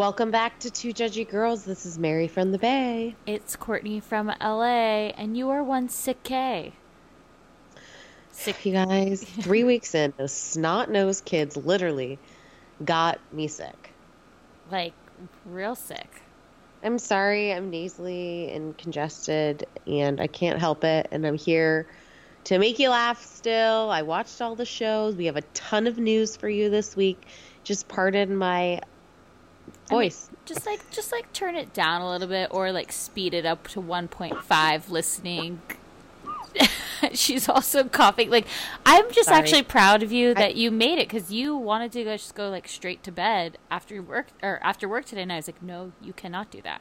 [0.00, 1.66] Welcome back to Two Judgy Girls.
[1.66, 3.16] This is Mary from the Bay.
[3.26, 6.72] It's Courtney from LA, and you are one sick K.
[8.32, 9.22] Sick, you guys.
[9.42, 12.18] Three weeks in, those snot nosed kids literally
[12.82, 13.92] got me sick.
[14.70, 14.94] Like,
[15.44, 16.22] real sick.
[16.82, 21.08] I'm sorry, I'm nasally and congested, and I can't help it.
[21.10, 21.86] And I'm here
[22.44, 23.90] to make you laugh still.
[23.90, 25.14] I watched all the shows.
[25.14, 27.22] We have a ton of news for you this week.
[27.64, 28.80] Just pardon my
[29.88, 30.28] voice.
[30.28, 33.34] I mean, just like just like turn it down a little bit or like speed
[33.34, 35.60] it up to 1.5 listening.
[37.12, 38.28] She's also coughing.
[38.30, 38.46] Like
[38.84, 39.38] I'm just Sorry.
[39.38, 42.34] actually proud of you that I- you made it cuz you wanted to go just
[42.34, 45.62] go like straight to bed after work or after work today and I was like,
[45.62, 46.80] "No, you cannot do that."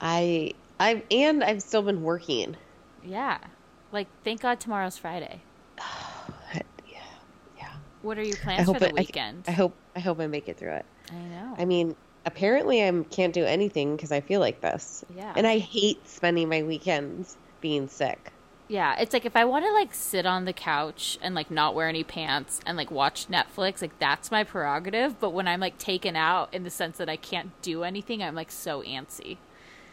[0.00, 2.56] I I and I've still been working.
[3.04, 3.38] Yeah.
[3.92, 5.42] Like thank God tomorrow's Friday.
[6.54, 7.00] Yeah,
[7.58, 7.72] yeah.
[8.02, 9.44] What are your plans for the I- weekend?
[9.46, 10.86] I, hope I hope I make it through it.
[11.10, 11.54] I know.
[11.58, 15.04] I mean, apparently I can't do anything because I feel like this.
[15.14, 15.32] Yeah.
[15.36, 18.32] And I hate spending my weekends being sick.
[18.68, 21.74] Yeah, it's like if I want to like sit on the couch and like not
[21.74, 25.20] wear any pants and like watch Netflix, like that's my prerogative.
[25.20, 28.34] But when I'm like taken out in the sense that I can't do anything, I'm
[28.34, 29.36] like so antsy.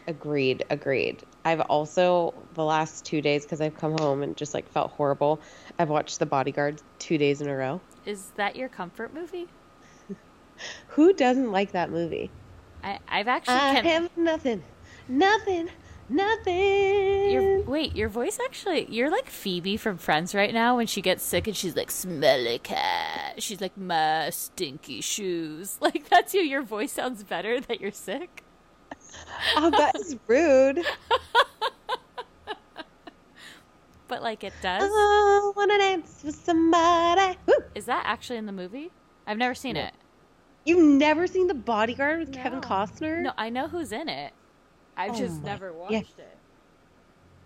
[0.06, 1.22] Agreed, agreed.
[1.44, 5.40] I've also the last two days because I've come home and just like felt horrible.
[5.78, 7.80] I've watched The Bodyguard two days in a row.
[8.06, 9.46] Is that your comfort movie?
[10.88, 12.30] Who doesn't like that movie?
[12.82, 14.62] I I've actually I can- have nothing,
[15.08, 15.68] nothing,
[16.08, 17.30] nothing.
[17.30, 21.22] your wait, your voice actually you're like Phoebe from Friends right now when she gets
[21.22, 23.42] sick and she's like smelly cat.
[23.42, 25.78] She's like my stinky shoes.
[25.80, 26.40] Like that's you.
[26.42, 28.44] Your voice sounds better that you're sick.
[29.56, 30.84] oh, that is rude.
[34.08, 34.82] But like it does.
[34.92, 37.38] Oh, wanna dance with somebody.
[37.46, 37.54] Woo.
[37.76, 38.90] Is that actually in the movie?
[39.24, 39.82] I've never seen No.
[39.82, 39.94] it.
[40.64, 43.22] You've never seen The Bodyguard with Kevin Costner?
[43.22, 44.32] No, I know who's in it.
[44.96, 46.24] I've Oh just never watched yeah.
[46.24, 46.38] it.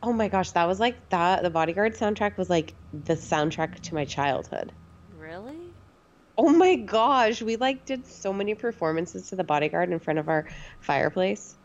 [0.02, 1.42] Oh my gosh, that was like that.
[1.42, 4.72] The Bodyguard soundtrack was like the soundtrack to my childhood.
[5.08, 5.74] Really?
[6.36, 10.28] Oh my gosh, we like did so many performances to The Bodyguard in front of
[10.28, 10.46] our
[10.80, 11.56] fireplace.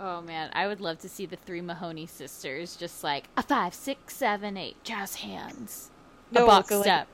[0.00, 3.74] Oh man, I would love to see the three Mahoney sisters just like a five,
[3.74, 5.90] six, seven, eight, jazz hands,
[6.34, 7.06] a No, box so, like.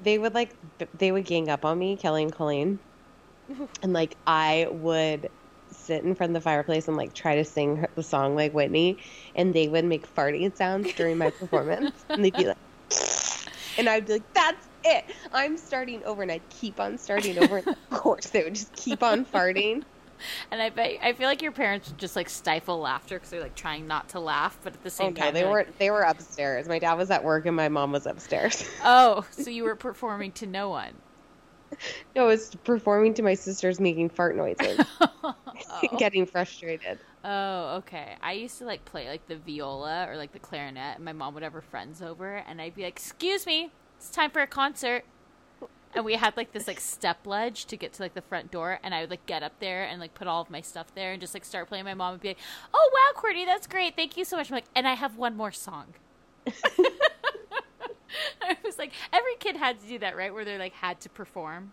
[0.00, 0.54] They would like
[0.98, 2.80] they would gang up on me, Kelly and Colleen,
[3.82, 5.30] and like I would
[5.70, 8.52] sit in front of the fireplace and like try to sing her, the song like
[8.52, 8.98] Whitney,
[9.34, 12.56] and they would make farting sounds during my performance, and they'd be like,
[13.78, 17.58] and I'd be like, "That's it, I'm starting over," and I'd keep on starting over.
[17.58, 19.82] And of course, they would just keep on farting.
[20.50, 23.40] And I bet I feel like your parents would just like stifle laughter because they're
[23.42, 25.78] like trying not to laugh, but at the same oh, no, time they were like,
[25.78, 26.68] they were upstairs.
[26.68, 28.68] My dad was at work, and my mom was upstairs.
[28.82, 30.94] oh, so you were performing to no one.
[32.14, 35.34] No, it's performing to my sisters making fart noises, oh.
[35.98, 36.98] getting frustrated.
[37.24, 38.16] Oh, okay.
[38.22, 41.34] I used to like play like the viola or like the clarinet, and my mom
[41.34, 44.46] would have her friends over, and I'd be like, "Excuse me, it's time for a
[44.46, 45.04] concert."
[45.94, 48.78] And we had like this like step ledge to get to like the front door,
[48.82, 51.12] and I would like get up there and like put all of my stuff there
[51.12, 51.84] and just like start playing.
[51.84, 52.38] My mom would be like,
[52.72, 55.36] "Oh wow, Courtney, that's great, thank you so much." I'm like, and I have one
[55.36, 55.94] more song.
[58.42, 58.92] I was like,
[59.56, 60.32] kid had to do that, right?
[60.32, 61.72] Where they like had to perform.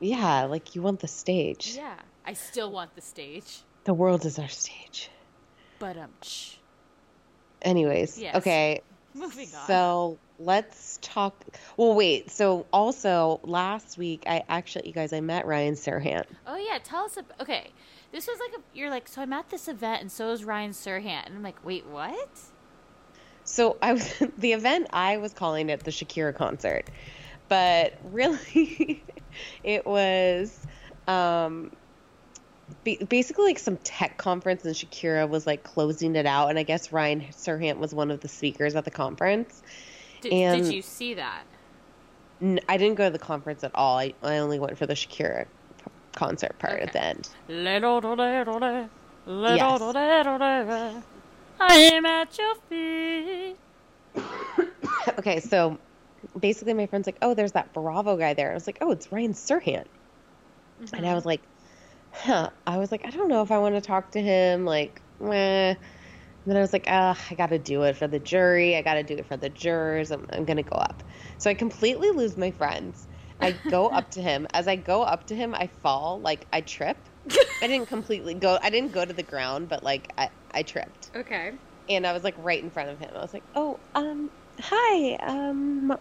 [0.00, 1.74] Yeah, like you want the stage.
[1.76, 1.94] Yeah,
[2.26, 5.10] I still want the stage, The world is our stage.
[5.78, 6.10] but um.
[7.62, 8.34] Anyways, Yes.
[8.36, 8.80] okay.
[9.14, 9.66] moving on.
[9.66, 11.34] So let's talk.
[11.76, 12.30] Well, wait.
[12.30, 16.24] So also last week, I actually, you guys, I met Ryan Serhant.
[16.46, 17.16] Oh yeah, tell us.
[17.18, 17.70] Ab- okay,
[18.10, 18.62] this was like a.
[18.76, 21.64] You're like, so I'm at this event, and so is Ryan Serhant, and I'm like,
[21.64, 22.40] wait, what?
[23.44, 24.88] So I was the event.
[24.92, 26.88] I was calling it the Shakira concert,
[27.52, 29.04] but really,
[29.62, 30.58] it was
[31.06, 31.70] um,
[32.82, 36.48] basically like some tech conference, and Shakira was like closing it out.
[36.48, 39.62] And I guess Ryan Serhant was one of the speakers at the conference.
[40.22, 41.42] Did, And- did you see that?
[42.40, 43.98] N- I didn't go to the conference at all.
[43.98, 45.44] I, I only went for the Shakira
[46.14, 47.28] concert part at the end.
[51.60, 53.56] I'm at your feet.
[55.18, 55.78] okay, so
[56.38, 59.12] basically, my friend's like, "Oh, there's that Bravo guy there." I was like, "Oh, it's
[59.12, 59.86] Ryan Serhant,"
[60.96, 61.48] and I was like,
[62.10, 65.02] "Huh." I was like, "I don't know if I want to talk to him." Like,
[65.20, 65.70] meh.
[65.70, 65.78] And
[66.50, 68.76] then I was like, "Ah, I got to do it for the jury.
[68.76, 70.10] I got to do it for the jurors.
[70.12, 71.04] I'm, I'm gonna go up."
[71.38, 73.08] So I completely lose my friends.
[73.40, 74.46] I go up to him.
[74.54, 76.20] As I go up to him, I fall.
[76.20, 77.08] Like I trip.
[77.62, 78.58] I didn't completely go.
[78.62, 81.58] I didn't go to the ground, but like I, I tripped Okay.
[81.88, 83.10] and I was like right in front of him.
[83.14, 84.30] I was like, "Oh, um,
[84.60, 85.96] hi, um,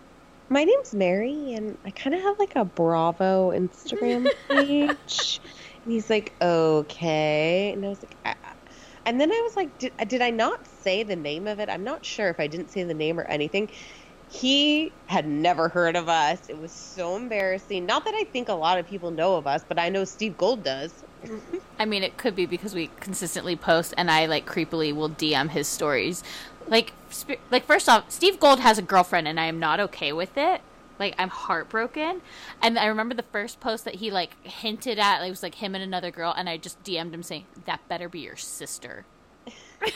[0.52, 5.40] my name's Mary, and I kind of have like a Bravo Instagram page."
[5.84, 8.54] and he's like, "Okay," and I was like, ah.
[9.06, 11.70] and then I was like, did, "Did I not say the name of it?
[11.70, 13.70] I'm not sure if I didn't say the name or anything."
[14.30, 16.40] He had never heard of us.
[16.48, 17.86] It was so embarrassing.
[17.86, 20.38] Not that I think a lot of people know of us, but I know Steve
[20.38, 20.94] Gold does.
[21.78, 25.50] I mean, it could be because we consistently post, and I like creepily will DM
[25.50, 26.24] his stories.
[26.72, 30.12] Like, sp- like first off, Steve Gold has a girlfriend, and I am not okay
[30.14, 30.62] with it.
[30.98, 32.22] Like, I'm heartbroken.
[32.62, 35.20] And I remember the first post that he like hinted at.
[35.20, 37.88] Like, it was like him and another girl, and I just DM'd him saying, "That
[37.90, 39.06] better be your sister."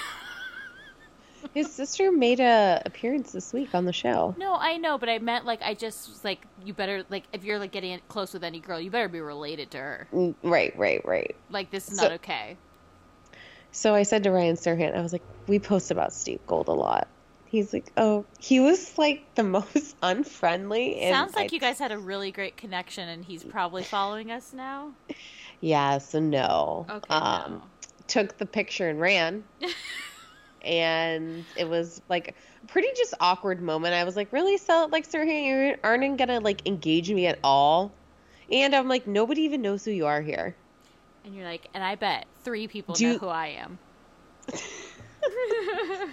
[1.54, 4.33] His sister made a appearance this week on the show.
[4.38, 7.44] No, I know, but I meant like I just was like, you better like if
[7.45, 10.07] you're like getting close with any girl, you better be related to her.
[10.12, 11.36] Mm, Right, right, right.
[11.51, 12.57] Like, this is So- not okay.
[13.75, 16.72] So I said to Ryan Serhant, I was like, we post about Steve Gold a
[16.72, 17.10] lot.
[17.45, 21.01] He's like, oh, he was like the most unfriendly.
[21.10, 24.54] Sounds like I- you guys had a really great connection, and he's probably following us
[24.54, 24.92] now.
[25.62, 26.86] Yeah, so no.
[26.89, 27.13] Okay.
[27.13, 27.62] um, no.
[28.07, 29.44] Took the picture and ran.
[30.62, 33.94] and it was like a pretty just awkward moment.
[33.94, 37.92] I was like, really, so like Serhant, you aren't gonna like engage me at all.
[38.52, 40.56] And I'm like, nobody even knows who you are here.
[41.23, 43.80] And you're like, and I bet three people Do know you- who I am.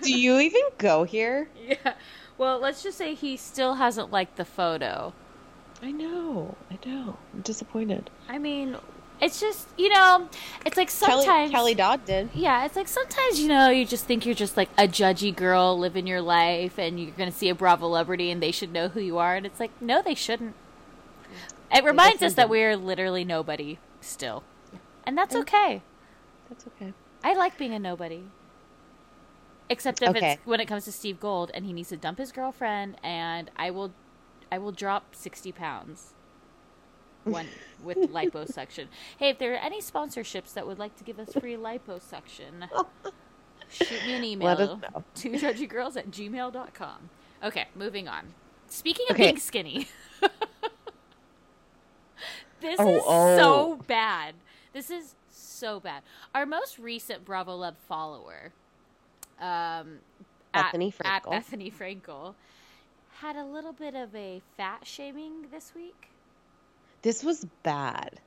[0.03, 1.49] Do you even go here?
[1.69, 1.95] Yeah.
[2.39, 5.12] Well, let's just say he still hasn't liked the photo.
[5.83, 7.17] I know, I know.
[7.35, 8.11] I'm disappointed.
[8.29, 8.77] I mean,
[9.21, 10.29] it's just you know,
[10.65, 12.31] it's like sometimes Kelly, Kelly Dodd did.
[12.35, 15.79] Yeah, it's like sometimes you know you just think you're just like a judgy girl
[15.79, 19.01] living your life, and you're gonna see a Bravo celebrity and they should know who
[19.01, 20.55] you are, and it's like no, they shouldn't.
[21.75, 24.43] It reminds us that we're literally nobody still,
[25.05, 25.83] and that's And- okay.
[26.53, 26.93] That's okay.
[27.25, 28.25] I like being a nobody.
[29.71, 30.33] Except if Okay.
[30.35, 33.51] it's when it comes to Steve Gold and he needs to dump his girlfriend, and
[33.57, 33.95] I will,
[34.51, 36.13] I will drop sixty pounds.
[37.25, 37.47] One
[37.83, 38.89] with liposuction.
[39.17, 42.69] Hey, if there are any sponsorships that would like to give us free liposuction,
[43.71, 45.05] shoot me an email Let us know.
[45.15, 47.09] to judgygirls at gmail.com.
[47.43, 48.35] Okay, moving on.
[48.69, 49.25] Speaking of Okay.
[49.25, 49.89] being skinny,
[52.61, 53.37] this Oh, is oh.
[53.39, 54.35] so bad.
[54.75, 55.15] This is
[55.62, 56.02] so bad.
[56.35, 58.52] Our most recent Bravo Lab follower,
[59.40, 59.99] um,
[60.52, 61.33] Bethenny at, at Frankel.
[61.33, 62.35] Bethenny Frankel,
[63.12, 66.09] had a little bit of a fat shaming this week.
[67.02, 68.21] This was bad.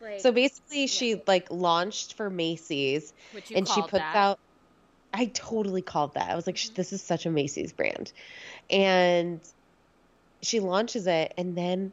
[0.00, 4.16] Like, So basically, she like launched for Macy's, Which you and she puts that.
[4.16, 4.38] out.
[5.12, 6.30] I totally called that.
[6.30, 8.12] I was like, "Sh- "This is such a Macy's brand,"
[8.70, 9.40] and
[10.42, 11.92] she launches it, and then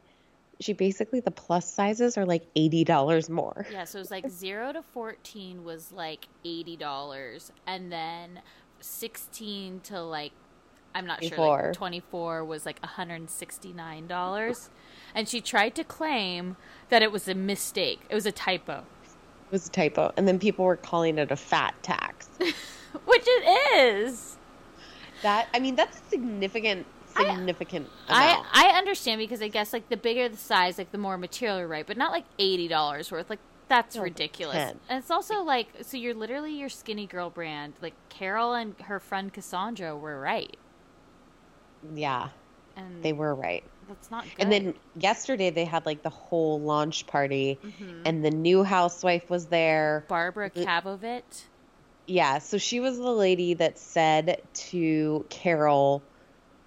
[0.60, 3.66] she basically the plus sizes are like eighty dollars more.
[3.70, 8.40] Yeah, so it was like zero to fourteen was like eighty dollars, and then
[8.80, 10.32] sixteen to like
[10.94, 11.62] I'm not sure, 24.
[11.62, 14.70] like twenty four was like hundred and sixty nine dollars.
[15.14, 16.56] And she tried to claim
[16.88, 18.00] that it was a mistake.
[18.10, 21.36] It was a typo, It was a typo, and then people were calling it a
[21.36, 22.28] fat tax.
[23.04, 24.36] which it is.
[25.22, 26.86] that I mean, that's a significant,
[27.16, 28.46] significant I amount.
[28.52, 31.68] I understand because I guess like the bigger the size, like the more material, you're
[31.68, 31.86] right?
[31.86, 33.30] But not like eighty dollars worth.
[33.30, 34.54] Like that's No, ridiculous.
[34.54, 34.80] 10.
[34.88, 37.74] And it's also like so you're literally your skinny girl brand.
[37.82, 40.56] Like Carole and her friend Cassandra were right,
[41.94, 42.28] yeah,
[42.76, 43.64] and they were right.
[43.88, 44.32] that's not good.
[44.38, 48.02] And then yesterday they had like the whole launch party, Mm-hmm.
[48.04, 50.04] and the new housewife was there.
[50.08, 51.44] Barbara Kavovit.
[52.08, 56.02] Yeah, so she was the lady that said to Carole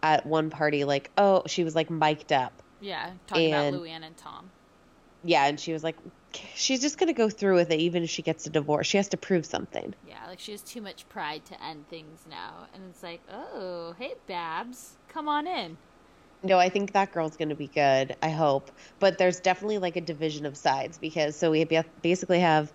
[0.03, 2.53] at one party, like, oh, she was like mic'd up.
[2.82, 4.50] Yeah, talking And- about Luann and Tom.
[5.24, 5.98] Yeah, and she was like,
[6.56, 8.88] she's just going to go through with it even if she gets a divorce.
[8.88, 9.94] She has to prove something.
[10.08, 13.96] Yeah, like she has too much pride to end things now, and it's like, oh,
[14.00, 15.75] hey, Babs, come on in.
[16.41, 18.15] No, I think that girl's going to be good.
[18.24, 18.72] I hope.
[19.00, 21.65] But there's definitely like a division of sides because so we
[22.01, 22.72] basically have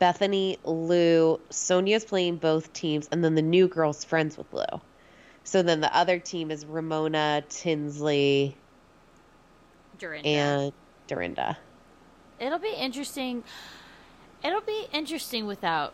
[0.00, 4.80] Bethenny, Lou, Sonja's playing both teams, and then the new girl's friends with Lou.
[5.50, 8.56] So then the other team is Ramona, Tinsley,
[9.98, 10.28] Dorinda.
[10.28, 10.72] and
[11.08, 11.58] Dorinda.
[12.38, 13.42] It'll be interesting.
[14.44, 15.92] It'll be interesting without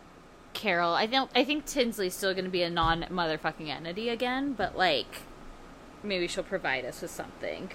[0.53, 0.93] Carole.
[0.93, 1.31] I don't.
[1.33, 5.23] I think Tinsley's still going to be a non motherfucking entity again, but like,
[6.03, 7.71] maybe she'll provide us with something.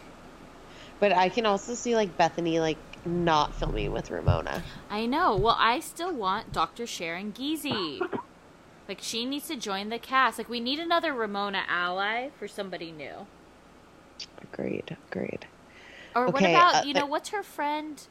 [1.00, 4.62] But I can also see like Bethenny like not filming with Ramona.
[4.88, 5.34] I know.
[5.34, 6.86] Well, I still want Dr.
[6.86, 8.00] Sharon Giese.
[8.88, 10.38] Like, she needs to join the cast.
[10.38, 13.26] Like, we need another Ramona ally for somebody new.
[14.42, 14.96] Agreed.
[15.10, 15.46] Agreed.
[16.14, 18.06] Or what about uh, you know uh, what's her friend,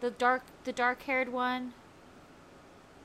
[0.00, 1.74] the dark the dark haired one.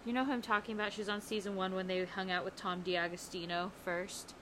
[0.05, 0.93] You know who I'm talking about?
[0.93, 4.33] She was on season one when they hung out with Tom D'Agostino first.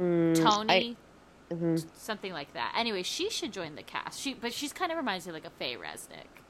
[0.00, 0.96] Mm, Tony,
[1.50, 1.84] I, mhm.
[1.96, 2.74] something like that.
[2.76, 4.20] Anyway, she should join the cast.
[4.20, 6.42] She but she's kind of reminds me of like a Faye Resnick.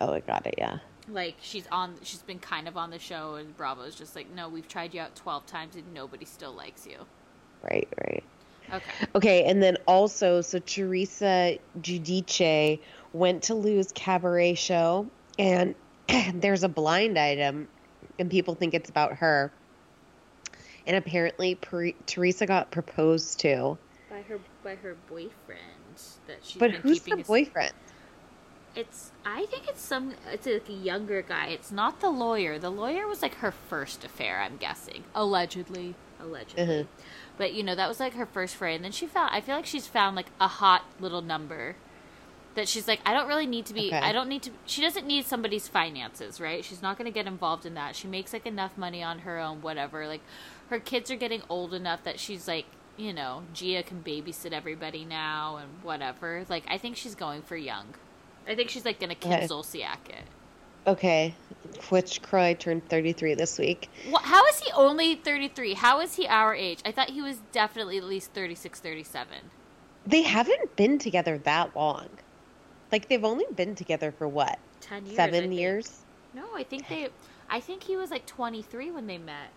[0.00, 0.54] Oh, I got it.
[0.58, 0.78] Yeah.
[1.10, 4.48] Like she's on, she's been kind of on the show, and Bravo's just like, no,
[4.48, 6.98] we've tried you out twelve times, and nobody still likes you.
[7.62, 7.88] Right.
[8.06, 8.24] Right.
[8.72, 9.06] Okay.
[9.14, 12.80] Okay, and then also, so Teresa Giudice
[13.14, 15.74] went to Lou's cabaret show, and
[16.34, 17.68] there's a blind item,
[18.18, 19.50] and people think it's about her.
[20.86, 23.78] And apparently, Pre- Teresa got proposed to.
[24.10, 25.62] By her by her boyfriend
[26.26, 27.74] that she's But been who's keeping the a- boyfriend?
[28.74, 31.46] It's I think it's some it's like a younger guy.
[31.48, 32.58] It's not the lawyer.
[32.58, 35.04] The lawyer was like her first affair, I'm guessing.
[35.14, 35.94] Allegedly.
[36.20, 36.64] Allegedly.
[36.64, 36.86] Mhm.
[37.36, 39.56] But you know, that was like her first affair and then she found I feel
[39.56, 41.76] like she's found like a hot little number
[42.54, 43.98] that she's like I don't really need to be Okay.
[43.98, 46.64] I don't need to she doesn't need somebody's finances, right?
[46.64, 47.96] She's not going to get involved in that.
[47.96, 50.06] She makes like enough money on her own whatever.
[50.06, 50.22] Like
[50.70, 52.66] her kids are getting old enough that she's like
[52.98, 56.44] you know, Gia can babysit everybody now and whatever.
[56.48, 57.94] Like, I think she's going for young.
[58.48, 59.46] I think she's like gonna Kim Okay.
[59.46, 60.24] Zolciak it.
[60.86, 61.34] Okay,
[61.82, 63.90] Twitch Kroy turned 33 this week.
[64.10, 65.74] Well, how is he only 33?
[65.74, 66.80] How is he our age?
[66.86, 69.28] I thought he was definitely at least 36, 37.
[70.06, 72.08] They haven't been together that long.
[72.90, 74.58] Like they've only been together for what?
[74.80, 75.12] 10 years.
[75.12, 75.60] I Seven think.
[75.60, 76.00] years?
[76.32, 77.08] No, I think they.
[77.50, 79.50] I think he was like 23 when they met.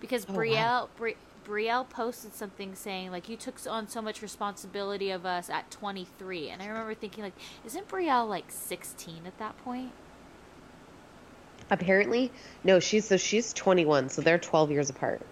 [0.00, 0.88] Because Oh, Brielle, wow.
[0.96, 5.70] Bri- Brielle posted something saying like you took on so much responsibility of us at
[5.70, 7.34] 23, and I remember thinking like,
[7.64, 9.92] isn't Brielle like 16 at that point?
[11.70, 12.30] Apparently,
[12.64, 12.80] no.
[12.80, 15.22] She's so she's 21, so they're 12 years apart.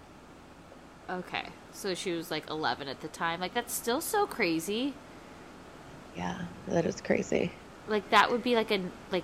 [1.09, 3.39] Okay, so she was like 11 at the time.
[3.39, 4.93] Like that's still so crazy.
[6.15, 7.51] Yeah, that is crazy.
[7.87, 9.23] Like that would be like a like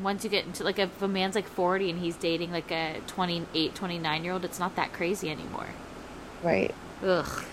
[0.00, 3.00] once you get into like if a man's like 40 and he's dating like a
[3.06, 5.68] 28, 29 year old, it's not that crazy anymore.
[6.42, 6.74] Right.
[7.04, 7.44] Ugh.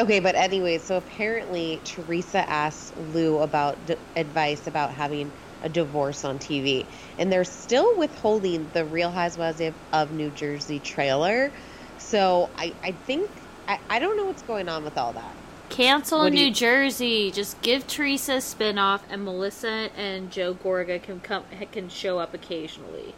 [0.00, 5.30] Okay, but anyway, so apparently Teresa asked Lou about d- advice about having
[5.62, 6.84] a divorce on TV,
[7.18, 11.52] and they're still withholding the Real Housewives of, of New Jersey trailer.
[11.98, 13.30] So I, I think
[13.68, 15.32] I, I don't know what's going on with all that.
[15.70, 17.30] Cancel What New you- Jersey.
[17.30, 22.34] Just give Teresa a spinoff, and Melissa and Joe Gorga can come can show up
[22.34, 23.14] occasionally.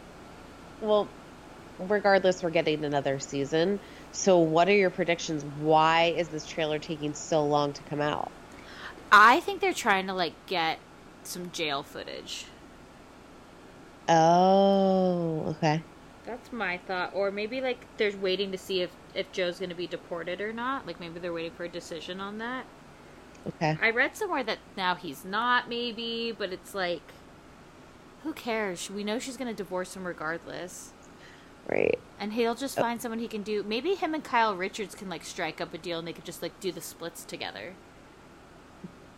[0.79, 1.07] Well,
[1.79, 3.79] regardless, we're getting another season.
[4.11, 5.43] So, what are your predictions?
[5.59, 8.31] Why is this trailer taking so long to come out?
[9.11, 10.79] I think they're trying to like get
[11.23, 12.45] some jail footage.
[14.09, 15.83] Oh, okay.
[16.25, 17.11] That's my thought.
[17.13, 20.51] Or maybe like they're waiting to see if if Joe's going to be deported or
[20.51, 20.85] not.
[20.85, 22.65] Like maybe they're waiting for a decision on that.
[23.47, 23.77] Okay.
[23.81, 27.01] I read somewhere that now he's not, maybe, but it's like,
[28.23, 28.89] who cares?
[28.89, 30.91] We know she's going to divorce him regardless.
[31.69, 31.99] Right.
[32.19, 33.61] And he'll just find someone he can do.
[33.63, 36.41] Maybe him and Kyle Richards can like strike up a deal and they could just
[36.41, 37.73] like do the splits together.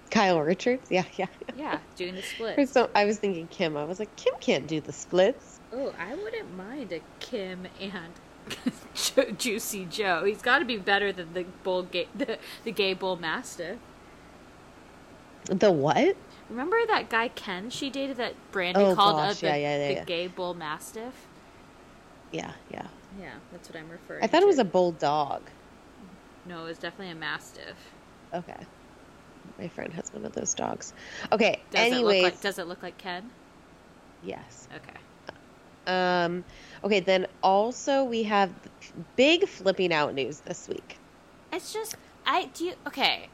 [0.10, 0.90] Kyle Richards?
[0.90, 1.28] Yeah, yeah.
[1.56, 2.22] Yeah, doing the
[2.56, 2.72] splits.
[2.72, 3.78] some- I was thinking Kim.
[3.78, 5.60] I was like, Kim can't do the splits.
[5.72, 8.14] Oh, I wouldn't mind a Kim and
[8.96, 10.24] Ju- Juicy Joe.
[10.26, 13.78] He's got to be better than the bull gay, the, the gay bull mastiff.
[15.46, 16.18] The what?
[16.50, 19.90] Remember that guy Ken she dated that Brandi Oh, called gosh, uh, the, yeah, yeah,
[19.92, 21.14] yeah, the gay bull mastiff?
[22.32, 22.88] Yeah, yeah.
[23.20, 24.24] Yeah, that's what I'm referring.
[24.24, 25.42] I thought it was a bulldog.
[26.46, 27.76] No, it was definitely a mastiff.
[28.34, 28.58] Okay.
[29.58, 30.94] My friend has one of those dogs.
[31.32, 31.62] Okay.
[31.72, 33.30] Does anyways, it look like does it look like Ken?
[34.24, 34.68] yes.
[34.76, 35.00] Okay.
[35.88, 36.44] Um.
[36.84, 37.00] Okay.
[37.00, 38.52] Then also we have
[39.16, 40.98] big flipping out news this week.
[41.52, 41.96] It's just
[42.26, 43.30] I do you, okay.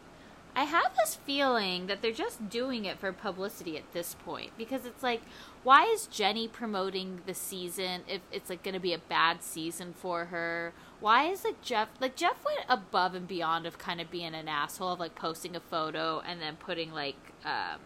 [0.55, 4.85] I have this feeling that they're just doing it for publicity at this point because
[4.85, 5.21] it's like
[5.65, 9.93] why is Jenny promoting the season if it's like going to be a bad season
[9.97, 10.73] for her?
[10.99, 14.47] Why is like Jeff like Jeff went above and beyond of kind of being an
[14.47, 17.79] asshole of like posting a photo and then putting like um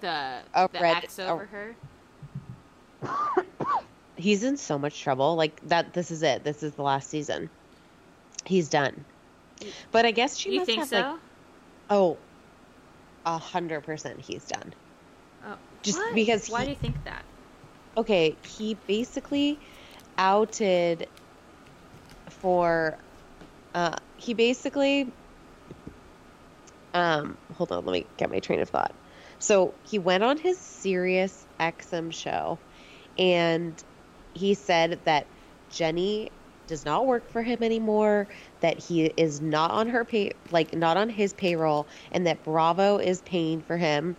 [0.00, 1.76] the A the red- X a- over her.
[4.16, 5.36] He's in so much trouble.
[5.36, 5.92] Like that.
[5.92, 6.42] This is it.
[6.42, 7.50] This is the last season.
[8.46, 9.04] He's done.
[9.92, 11.00] But I guess she You must think have so?
[11.00, 11.18] like
[11.90, 12.16] oh,
[13.26, 14.20] a hundred percent.
[14.20, 14.72] He's done.
[15.82, 16.14] Just why?
[16.14, 17.24] because Why he- do you think that?
[17.96, 19.62] okay, he basically
[20.18, 21.08] outed
[22.30, 22.98] for
[23.74, 25.16] uh he basically
[26.94, 28.96] um hold on, let me get my train of thought.
[29.38, 32.60] So he went on his Sirius XM show
[33.18, 33.82] and
[34.34, 35.32] he said that
[35.68, 36.30] Jenny
[36.66, 38.28] does not work for him anymore,
[38.60, 42.98] that he is not on her pay like not on his payroll and that Bravo
[42.98, 44.16] is paying for him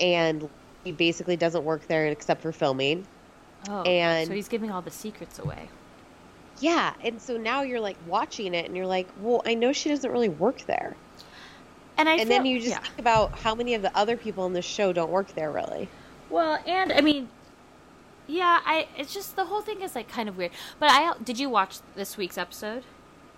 [0.00, 0.48] and
[0.84, 3.06] he basically doesn't work there except for filming.
[3.68, 5.68] Oh, And- so he's giving all the secrets away.
[6.60, 9.88] Yeah, and so now you're like watching it and you're like, well, I know she
[9.88, 10.96] doesn't really work there.
[11.96, 12.78] And I and then you just yeah.
[12.78, 15.88] think about how many of the other people in this show don't work there really.
[16.30, 17.28] Well, and I mean,
[18.28, 20.52] yeah, I it's just the whole thing is like kind of weird.
[20.78, 22.84] But I did you watch this week's episode?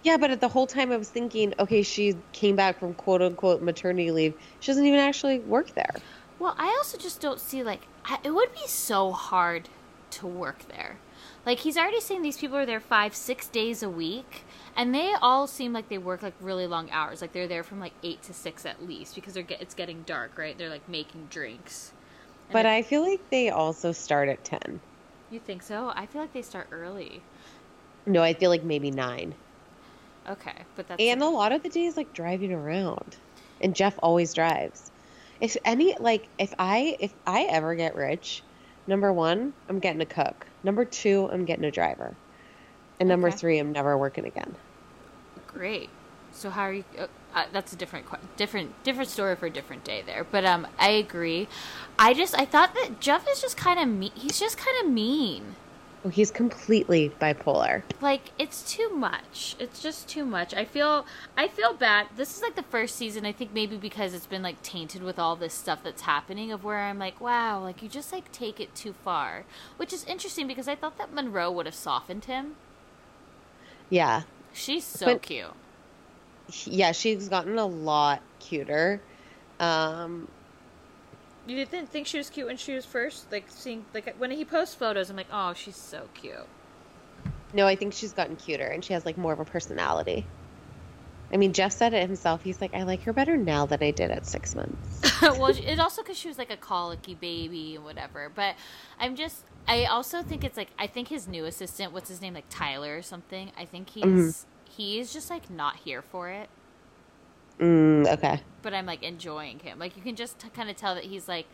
[0.03, 3.23] Yeah, but at the whole time I was thinking, okay, she came back from quote
[3.23, 4.35] unquote maternity leave.
[4.61, 5.95] She doesn't even actually work there.
[6.41, 9.69] Well, I also just don't see like I, it would be so hard
[10.13, 10.97] to work there.
[11.47, 15.13] Like he's already saying these people are there five, six days a week, and they
[15.21, 17.21] all seem like they work like really long hours.
[17.21, 20.03] Like they're there from like eight to six at least because they're get, it's getting
[20.03, 20.57] dark, right?
[20.57, 21.93] They're like making drinks.
[22.49, 24.81] And But I feel like they also start at 10.
[25.31, 25.93] you think so?
[25.95, 27.23] I feel like they start early.
[28.07, 29.35] No, I feel like maybe 9.
[30.29, 33.17] Okay, but that's And a lot of the days like driving around.
[33.61, 34.90] And Jeff always drives.
[35.41, 38.43] If any like if I if I ever get rich,
[38.87, 40.47] number 1, I'm getting a cook.
[40.63, 42.15] Number 2, I'm getting a driver.
[42.99, 43.37] And number Okay.
[43.37, 44.55] 3, I'm never working again.
[45.47, 45.89] Great.
[46.33, 46.85] So how are you?
[46.99, 50.25] Uh, uh, that's a different, different, different story for a different day there.
[50.25, 51.49] But um, I agree.
[51.99, 54.13] I just I thought that Jeff is just kind of mean.
[54.15, 55.57] He's just kind of mean.
[56.03, 57.83] Oh, he's completely bipolar.
[58.01, 59.55] Like it's too much.
[59.59, 60.55] It's just too much.
[60.55, 61.05] I feel
[61.37, 62.07] I feel bad.
[62.17, 63.27] This is like the first season.
[63.27, 66.53] I think maybe because it's been like tainted with all this stuff that's happening.
[66.53, 69.45] Of where I'm like, wow, like you just like take it too far.
[69.77, 72.57] Which is interesting because I thought that Monroe would have softened him.
[73.91, 74.23] Yeah.
[74.55, 75.53] She's so But- cute.
[76.65, 79.03] Yeah, she's gotten a lot cuter.
[79.61, 80.29] Um
[81.51, 84.45] You didn't think she was cute when she was first, like seeing like when he
[84.45, 85.11] posts photos.
[85.11, 86.47] I'm like, oh, she's so cute.
[87.53, 90.27] no, I think she's gotten cuter and she has like more of a personality.
[91.33, 92.43] I mean, Jeff said it himself.
[92.43, 95.03] He's like, I like her better now than I did at six months.
[95.23, 98.31] well, it's also because she was like a colicky baby and whatever.
[98.33, 98.57] But
[98.99, 102.35] I'm just, I also think it's like I think his new assistant, what's his name,
[102.35, 103.53] like Tyler or something.
[103.57, 104.71] I think he's mm-hmm.
[104.71, 106.49] he is just like not here for it.
[107.61, 108.41] Mm, okay.
[108.63, 109.79] But I'm like enjoying him.
[109.79, 111.47] Like you can just t- kind of tell that he's like,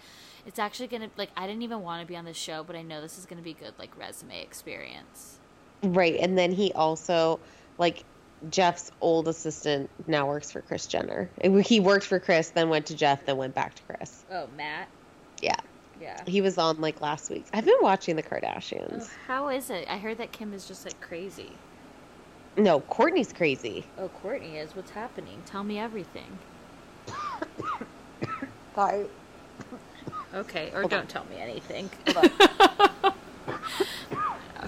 [0.47, 2.83] it's actually gonna like I didn't even want to be on this show, but I
[2.83, 5.41] know this is gonna be good like resume experience.
[5.83, 6.17] Right.
[6.21, 7.41] And then he also,
[7.79, 8.05] like,
[8.51, 11.31] Jeff's old assistant now works for Kris Jenner.
[11.63, 14.25] He worked for Kris, then went to Jeff, then went back to Kris.
[14.31, 14.89] Oh, Matt.
[15.43, 15.57] Yeah.
[16.01, 16.23] Yeah.
[16.27, 17.47] He was on like last week.
[17.53, 19.05] I've been watching the Kardashians.
[19.05, 19.87] Oh, how is it?
[19.89, 21.53] I heard that Kim is just like crazy.
[22.57, 23.85] No, Kourtney's crazy.
[23.99, 24.75] Oh, Kourtney is.
[24.75, 25.43] What's happening?
[25.45, 26.39] Tell me everything.
[28.75, 29.07] Sorry.
[30.35, 31.07] Okay, or Hold don't on.
[31.07, 31.91] tell me anything.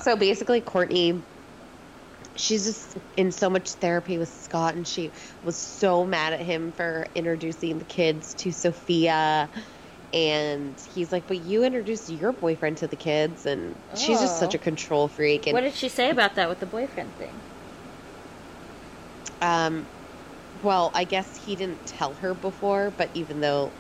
[0.03, 1.21] So basically, Kourtney,
[2.37, 5.11] she's just in so much therapy with Scott, and she
[5.45, 9.49] was so mad at him for introducing the kids to Sofia.
[10.15, 13.45] And he's like, But you introduced your boyfriend to the kids.
[13.45, 14.57] And she's just such Oh.
[14.57, 15.47] a control freak.
[15.49, 17.35] And what did she say about that with the boyfriend thing?
[19.41, 19.87] Um,
[20.63, 23.71] well, I guess he didn't tell her before, but even though,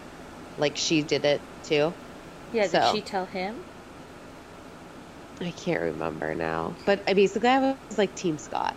[0.59, 1.93] like, she did it too.
[2.53, 3.65] Yeah, So- did she tell him?
[5.41, 6.75] I can't remember now.
[6.85, 8.75] But I basically, I was like Team Scott.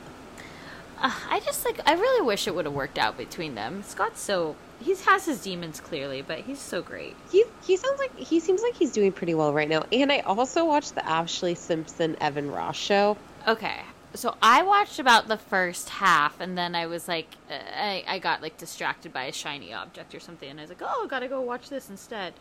[1.02, 3.82] Uh, I just like I really wish it would have worked out between them.
[3.82, 7.16] Scott's so he has his demons clearly, but he's so great.
[7.32, 9.84] He he sounds like he seems like he's doing pretty well right now.
[9.92, 13.18] And I also watched the Ashlee Simpson Evan Ross show.
[13.48, 13.82] Okay.
[14.14, 18.20] So I watched about the first half, and then I was like, uh, I, I
[18.20, 21.28] got like distracted by a shiny object or something, and I was like, oh, gotta
[21.28, 22.34] go watch this instead.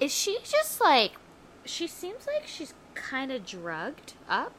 [0.00, 1.12] Is she just like,
[1.64, 4.52] she seems like she's kind of drugged up?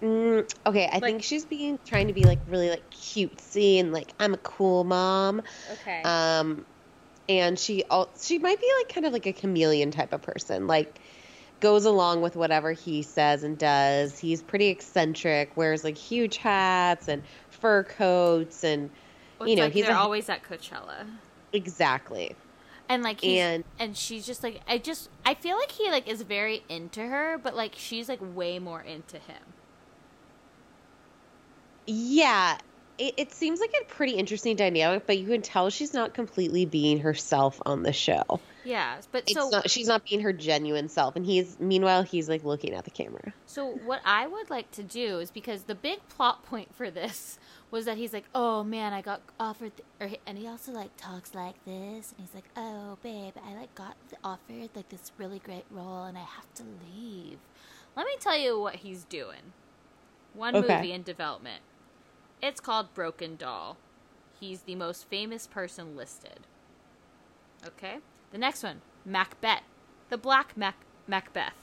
[0.00, 3.92] Mm, okay, I Like- think she's being trying to be like really like cutesy and
[3.92, 5.42] like I'm a cool mom.
[5.72, 6.02] Okay.
[6.02, 6.64] Um,
[7.28, 10.68] and she all she might be like kind of like a chameleon type of person,
[10.68, 11.00] like
[11.60, 14.18] goes along with whatever he says and does.
[14.18, 18.90] He's pretty eccentric, wears like huge hats and fur coats, and
[19.38, 21.06] Well, you know like he's they're a, always at Coachella.
[21.52, 22.34] exactly.
[22.88, 26.08] and like he's, And- and she's just like I just I feel like he like
[26.08, 29.42] is very into her, but like she's like way more into him.
[31.86, 32.58] Yeah,
[32.98, 36.66] it, it seems like a pretty interesting dynamic, but you can tell she's not completely
[36.66, 38.40] being herself on the show.
[38.62, 42.28] Yeah, but It's so not, she's not being her genuine self, and he's meanwhile he's
[42.28, 43.34] like looking at the camera.
[43.46, 47.38] so what I would like to do is because the big plot point for this
[47.70, 50.90] was that he's like, "Oh man, I got offered," th- or and he also like
[50.96, 55.38] talks like this, and he's like, "Oh babe, I like got offered like this really
[55.38, 57.38] great role, and I have to leave."
[57.96, 59.54] Let me tell you what he's doing.
[60.34, 60.60] One Okay.
[60.60, 61.62] movie in development.
[62.42, 63.76] It's called Broken Doll.
[64.38, 66.40] He's the most famous person listed.
[67.66, 67.96] Okay?
[68.30, 69.62] The next one, Macbeth.
[70.10, 71.54] The Black Mac- Macbeth.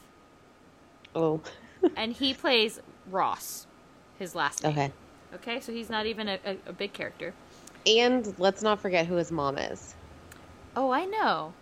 [1.16, 1.42] Oh,
[1.96, 3.68] And he plays Ross,
[4.20, 4.72] his last name.
[4.74, 4.92] okay.
[5.36, 7.34] Okay, so he's not even a, a, a big character.
[7.88, 9.96] And let's not forget who his mom is.
[10.76, 11.54] Oh, I know.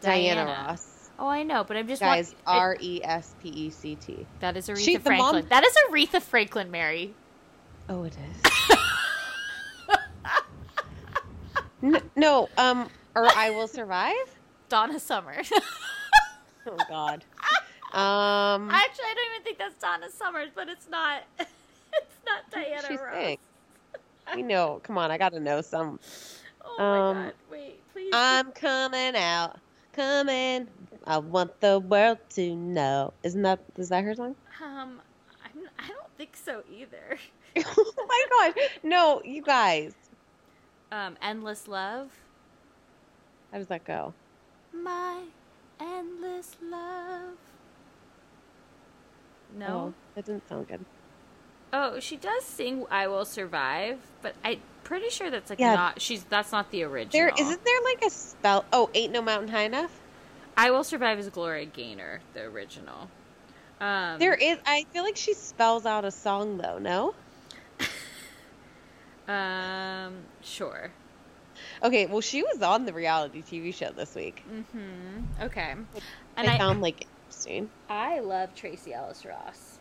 [0.00, 1.10] Diana, Ross.
[1.18, 4.26] Oh, I know, but I'm just Guys, R E S P E C T.
[4.40, 5.42] That is Aretha She- the Franklin.
[5.42, 7.14] mom- That is Aretha Franklin, Mary.
[7.88, 8.52] Oh, it is.
[11.82, 14.14] N- no, um, or I will survive.
[14.68, 15.36] Donna Summer.
[16.66, 17.22] Oh God.
[17.92, 21.24] Um, Actually, I don't even think that's Donna Summers, but it's not.
[21.38, 21.50] it's
[22.26, 23.12] not Diana she Ross.
[23.14, 23.38] sing?
[24.26, 24.80] I know.
[24.82, 26.00] Come on, I gotta know some.
[26.64, 27.34] Oh my Um, god!
[27.50, 28.08] Wait, please.
[28.14, 29.58] I'm coming out,
[29.92, 30.68] coming.
[31.06, 33.12] I want the world to know.
[33.22, 34.34] Isn't that is that her song?
[34.64, 35.02] um,
[35.44, 37.18] I'm, I don't think so either.
[37.56, 38.68] Oh my gosh!
[38.82, 39.94] No, you guys.
[40.92, 42.10] Um, Endless Love.
[43.52, 44.12] How does that go?
[44.72, 45.22] My
[45.80, 47.36] endless love.
[49.56, 49.66] No.
[49.66, 50.84] Oh, that didn't sound good.
[51.72, 55.74] Oh, she does sing "I Will Survive," but I'm pretty sure that's like Yeah.
[55.74, 56.00] not.
[56.00, 57.10] She's that's not the original.
[57.12, 58.64] There isn't there like a spell?
[58.72, 60.00] Oh, ain't no mountain high enough.
[60.56, 63.08] "I Will Survive" is Gloria Gaynor, the original.
[63.80, 64.58] Um, There is.
[64.66, 66.78] I feel like she spells out a song though.
[66.78, 67.14] No.
[69.28, 70.90] Um, sure.
[71.82, 72.06] Okay.
[72.06, 74.42] Well, she was on the reality TV show this week.
[74.50, 75.42] Mm-hmm.
[75.44, 75.74] Okay.
[76.36, 77.70] And I, I, found like interesting.
[77.88, 79.78] I love Tracee Ellis Ross.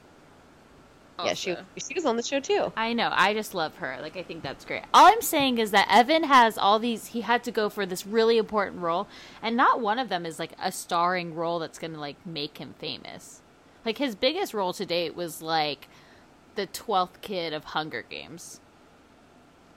[1.24, 2.74] Yeah, she she was on the show too.
[2.76, 3.10] I know.
[3.14, 3.98] I just love her.
[4.02, 4.84] Like I think that's great.
[4.94, 8.06] All I'm saying is that Evan has all these he had to go for this
[8.06, 9.08] really important role
[9.42, 12.58] and not one of them is like a starring role that's going to like make
[12.58, 13.42] him famous.
[13.86, 15.88] Like his biggest role to date was like
[16.56, 18.60] the 12th kid of Hunger Games.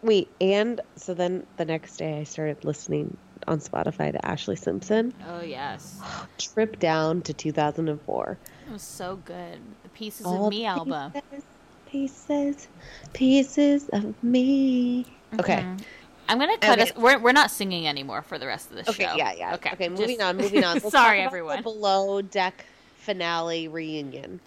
[0.06, 3.16] Wait, and so then the next day I started listening
[3.48, 5.12] on Spotify to Ashlee Simpson.
[5.28, 6.00] Oh yes.
[6.38, 8.38] Trip down to 2004.
[8.68, 9.58] It was so good.
[9.82, 11.12] The Pieces All of Me album.
[11.12, 11.44] Pieces,
[11.90, 12.68] pieces,
[13.14, 15.06] pieces of me.
[15.40, 15.56] Okay.
[15.56, 15.80] Mhm.
[16.28, 16.90] I'm gonna cut Okay.
[16.90, 16.96] us.
[16.96, 19.04] We're we're not singing anymore for the rest of the Okay.
[19.06, 19.16] show.
[19.16, 19.32] Yeah.
[19.32, 19.54] Yeah.
[19.56, 19.70] Okay.
[19.72, 19.88] Okay.
[19.88, 20.36] moving just- on.
[20.36, 20.74] Moving on.
[20.82, 21.62] Let's Sorry, everyone.
[21.64, 22.64] Below deck
[22.98, 24.38] finale reunion.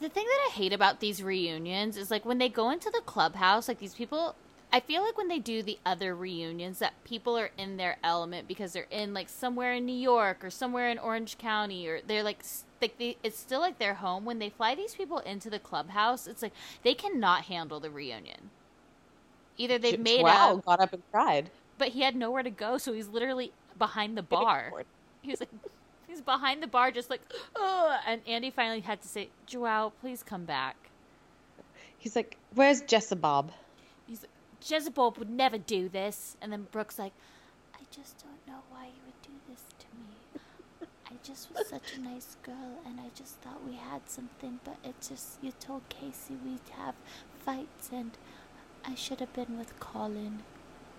[0.00, 3.00] the thing that I hate about these reunions is like when they go into the
[3.06, 4.34] clubhouse, like these people.
[4.74, 8.48] I feel like when they do the other reunions, that people are in their element
[8.48, 12.24] because they're in like somewhere in New York or somewhere in Orange County, or they're
[12.24, 12.40] like
[12.82, 14.24] like they, it's still like their home.
[14.24, 18.50] When they fly these people into the clubhouse, it's like they cannot handle the reunion.
[19.58, 21.50] Either they've made wow, up, got up and cried.
[21.78, 24.72] but he had nowhere to go, so he's literally behind the bar.
[25.22, 25.50] He was like,
[26.08, 27.22] He's behind the bar, just like,
[27.56, 27.96] oh.
[28.06, 30.76] And Andy finally had to say, Joao, please come back.
[31.98, 33.63] He's like, "Where's Jezebel?" He's like,
[34.64, 36.36] Jezebel would never do this.
[36.40, 37.12] And then Brooke's like,
[37.74, 40.88] I just don't know why you would do this to me.
[41.06, 44.76] I just was such a nice girl, and I just thought we had something, but
[44.84, 46.94] it just, you told Casey we'd have
[47.38, 48.12] fights, and
[48.84, 50.42] I should have been with Colin.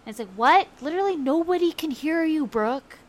[0.06, 0.68] And it's like, what?
[0.82, 3.00] Literally nobody can hear you, Brooke.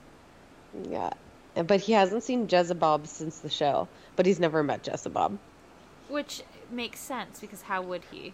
[0.90, 1.12] Yeah,
[1.54, 3.88] but he hasn't seen Jezebel since the show.
[4.16, 5.38] But he's never met Jezebel.
[6.08, 8.32] Which makes sense because how would he?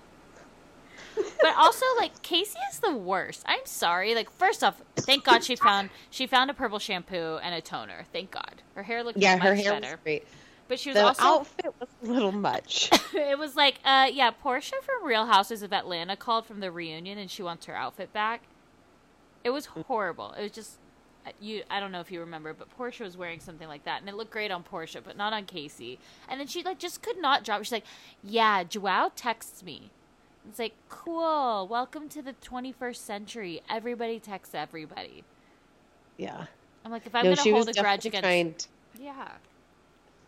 [1.40, 3.42] But also, like Casey is the worst.
[3.46, 4.14] I'm sorry.
[4.14, 8.06] Like, first off, thank God she found she found a purple shampoo and a toner.
[8.12, 9.92] Thank God, her hair looked Yeah, her hair better.
[9.92, 10.24] was great.
[10.68, 12.88] But she was The also outfit was a little much.
[13.14, 17.18] it was like, uh, yeah, Porsha from Real Houses of Atlanta called from the reunion
[17.18, 18.42] and she wants her outfit back.
[19.44, 20.32] It was horrible.
[20.38, 20.78] It was just
[21.26, 21.62] uh, you.
[21.70, 24.14] I don't know if you remember, but Porsha was wearing something like that, and it
[24.14, 25.98] looked great on Porsha, but not on Casey.
[26.28, 27.62] And then she like just could not drop.
[27.64, 27.84] She's like,
[28.22, 29.90] "Yeah, Joao texts me."
[30.48, 31.66] It's like, cool.
[31.68, 33.62] Welcome to the 21st century.
[33.70, 35.24] Everybody texts everybody.
[36.16, 36.46] yeah.
[36.84, 38.54] I'm like, if I'm no, gonna hold a grudge against, trying.
[38.98, 39.28] yeah,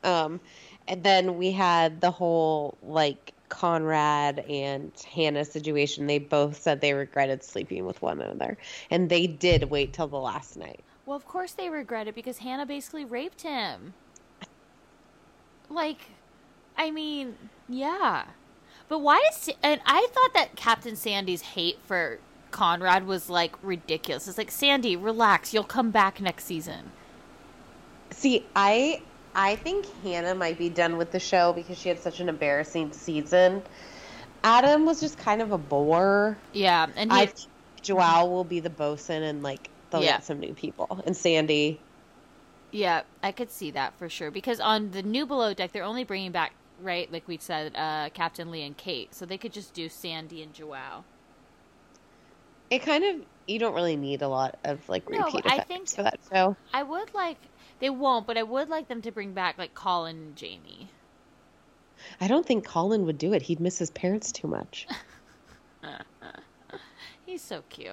[0.05, 0.41] Um,
[0.87, 6.07] and then we had the whole like Conrad and Hannah situation.
[6.07, 8.57] They both said they regretted sleeping with one another,
[8.91, 10.85] and they did wait till the last night.
[11.07, 13.95] Well, of course they regret it because Hannah basically raped him.
[15.69, 15.99] Like,
[16.79, 17.35] I mean,
[17.69, 18.27] yeah.
[18.89, 22.19] But why is and I thought that Captain Sandy's hate for
[22.51, 24.29] Conrad was like ridiculous.
[24.29, 25.53] It's like Sandy, relax.
[25.53, 26.93] You'll come back next season.
[28.11, 29.03] See, I
[29.35, 32.93] I think Hannah might be done with the show because she had such an embarrassing
[32.93, 33.63] season.
[34.45, 36.37] Adam was just kind of a bore.
[36.53, 37.49] Yeah, and he, I think
[37.83, 40.13] Joao will be the bosun and like they'll Yeah.
[40.19, 41.03] get some new people.
[41.07, 41.81] And Sandy,
[42.71, 46.05] yeah, I could see that for sure because on the new below deck they're only
[46.05, 49.75] bringing back right, like we said, uh, Captain Lee and Kate, so they could just
[49.75, 51.05] do Sandy and Joao.
[52.71, 55.89] it kind of you don't really need a lot of like No, repeat I think-
[55.89, 56.57] for that show.
[56.73, 57.37] I would like
[57.81, 60.89] they won't, but I would like them to bring back like Colin and Jamie.
[62.21, 63.43] I don't think Colin would do it.
[63.43, 64.87] He'd miss his parents too much.
[67.27, 67.89] He's so cute.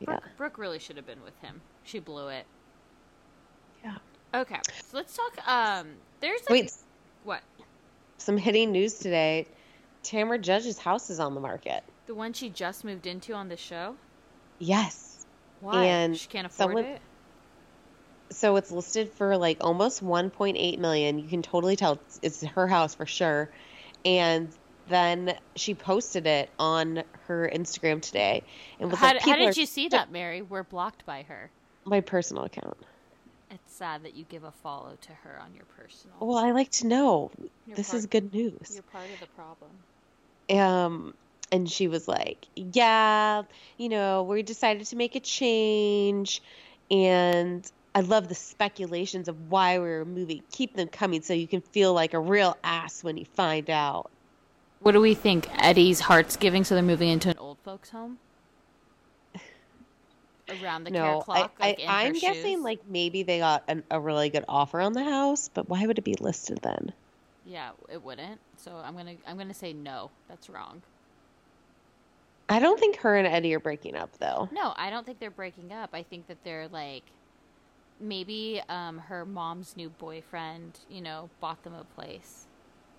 [0.00, 0.06] Yeah.
[0.06, 1.60] Brooke, Brooke really should have been with him.
[1.84, 2.46] She blew it.
[3.84, 3.96] Yeah.
[4.34, 5.48] Okay, so let's talk.
[5.48, 5.88] Um,
[6.20, 6.72] there's like, Wait,
[7.24, 7.42] what
[8.24, 9.46] some hitting news today.
[10.02, 11.82] Tamra Judge's house is on the market.
[12.06, 13.96] the one she just moved into on the show?
[14.58, 15.24] Yes.
[15.60, 17.00] Why And she can't afford someone- it?
[18.30, 21.18] So it's listed for like almost 1.8 million.
[21.18, 23.48] You can totally tell it's, it's her house for sure.
[24.04, 24.48] And
[24.88, 28.42] then she posted it on her Instagram today
[28.80, 30.42] and was How, like, how "People are did you see that, Mary?
[30.42, 31.50] We're blocked by her.
[31.84, 32.76] My personal account.
[33.74, 36.14] It's sad that you give a follow to her on your personal.
[36.20, 37.32] Well, I like to know.
[37.66, 38.70] You're this part- is good news.
[38.72, 39.70] You're part of the problem.
[40.48, 41.14] um
[41.50, 43.42] and she was like yeah
[43.76, 46.40] you know we decided to make a change
[46.90, 51.60] and i love the speculations of why we're moving keep them coming so you can
[51.60, 54.08] feel like a real ass when you find out
[54.80, 55.48] What do we think?
[55.58, 58.18] Eddie's heart's giving, so they're moving into an old folks' home.
[60.48, 62.62] Around the care no clock, I, I, i'm guessing shoes?
[62.62, 65.98] like maybe they got an, a really good offer on the house but why would
[65.98, 66.92] it be listed then
[67.46, 68.40] Yeah, it wouldn't.
[68.56, 70.10] So I'm gonna I'm gonna say no.
[70.28, 70.82] That's wrong.
[72.48, 75.30] i don't think her and eddie are breaking up though No, I don't think they're
[75.30, 75.90] breaking up.
[75.94, 77.04] I think that they're like
[78.00, 82.46] maybe um her mom's new boyfriend, you know, bought them a place.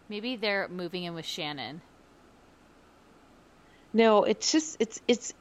[0.10, 1.82] Maybe they're moving in with Shannon.
[3.94, 5.34] no it's just it's it's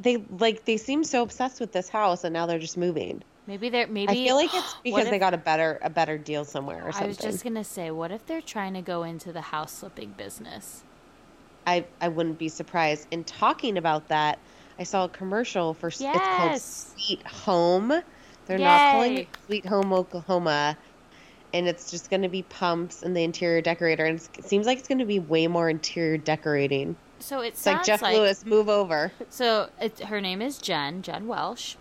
[0.00, 3.70] they like they seem so obsessed with this house and now they're just moving Maybe
[3.70, 6.86] they're maybe I feel like it's because they got a better a better deal somewhere
[6.86, 7.06] or something.
[7.06, 10.12] I was just gonna say, what if they're trying to go into the house flipping
[10.12, 10.84] business?
[11.66, 13.08] I I wouldn't be surprised.
[13.10, 14.38] In talking about that,
[14.78, 16.94] I saw a commercial for s it's called Yes.
[16.94, 17.92] Sweet Home.
[18.46, 20.78] They're not calling it Sweet Home Oklahoma,
[21.52, 24.04] and it's just going to be pumps and the interior decorator.
[24.04, 26.96] And it seems like it's going to be way more interior decorating.
[27.20, 29.12] So it It's like Jeff like Lewis, move over.
[29.28, 31.76] So it, her name is Jen, Jen Welsh.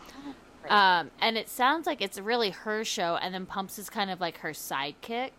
[0.69, 4.19] Um, and it sounds like it's really her show, and then Pumps is kind of
[4.19, 5.31] like her sidekick.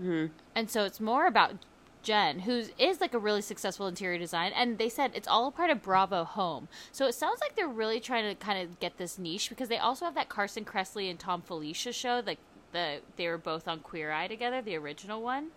[0.00, 0.30] Mhm.
[0.54, 1.56] And so it's more about
[2.02, 4.52] Jen, who is like a really successful interior design.
[4.54, 6.68] And they said it's all a part of Bravo Home.
[6.92, 9.78] So it sounds like they're really trying to kind of get this niche because they
[9.78, 12.22] also have that Carson Kressley and Thom Filicia show.
[12.24, 12.38] Like
[12.72, 15.48] the they were both on Queer Eye together, the original one,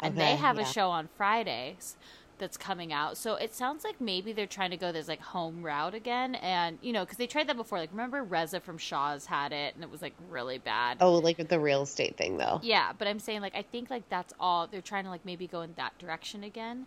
[0.00, 1.96] and they Okay, have a show on Fridays.
[2.42, 3.16] That's coming out.
[3.16, 6.76] So it sounds like maybe they're trying to go this like home route again, and
[6.82, 7.78] you know, because they tried that before.
[7.78, 10.96] Like remember Reza from Shahs had it, and it was like really bad.
[11.00, 12.58] Oh, like the real estate thing though.
[12.64, 15.46] Yeah, but I'm saying like I think like that's all they're trying to like maybe
[15.46, 16.86] go in that direction again.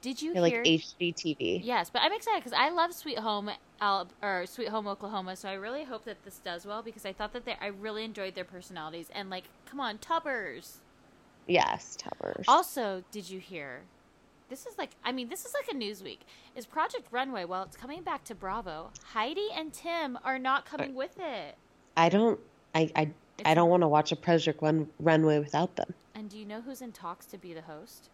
[0.00, 0.42] Did you Or, hear?
[0.42, 1.62] like HGTV.
[1.64, 5.34] Yes, but I'm excited because I love Sweet Home, Al- or Sweet Home Oklahoma.
[5.34, 8.04] So I really hope that this does well because I thought that they, I really
[8.04, 10.76] enjoyed their personalities and like, come on, Tubbers.
[11.48, 12.44] Yes, Towers.
[12.46, 13.80] Also, did you hear?
[14.54, 16.18] This is like, I mean, this is like a Newsweek.
[16.54, 17.44] Is Project Runway?
[17.44, 18.92] Well, it's coming back to Bravo.
[19.02, 21.56] Heidi and Tim are not coming with it.
[21.96, 22.38] I don't.
[22.72, 22.88] I.
[22.94, 23.10] I.
[23.44, 25.92] I don't want to watch a Project Run Runway without them.
[26.14, 28.10] And do you know who's in talks to be the host?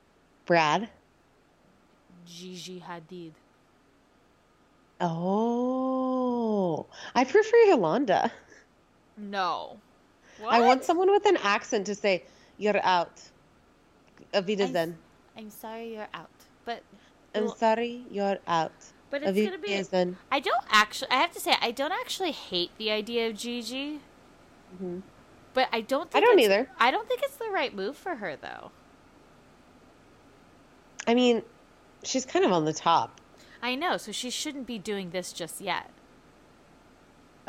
[0.47, 0.89] Brad.
[2.25, 3.33] Gigi Hadid.
[4.99, 8.33] Oh, I prefer Yolanda.
[9.19, 9.77] No.
[10.39, 10.55] What?
[10.55, 12.25] I want someone with an accent to say,
[12.57, 13.21] "You're out."
[14.33, 14.97] Auf Wiedersehen.
[15.41, 16.29] I'm sorry you're out,
[16.67, 16.83] but
[17.35, 18.73] I'm well, sorry, you're out.
[19.09, 19.75] But it's gonna be.
[20.31, 21.11] I don't actually.
[21.11, 24.01] I have to say, I don't actually hate the idea of Gigi.
[25.55, 26.09] But I don't.
[26.11, 26.17] Mm-hmm.
[26.19, 26.69] I don't either.
[26.79, 28.71] I don't think it's the right move for her, though.
[31.07, 31.43] I mean,
[32.05, 33.19] she's kind of on the top.
[33.63, 35.89] I know, so she shouldn't be doing this just yet.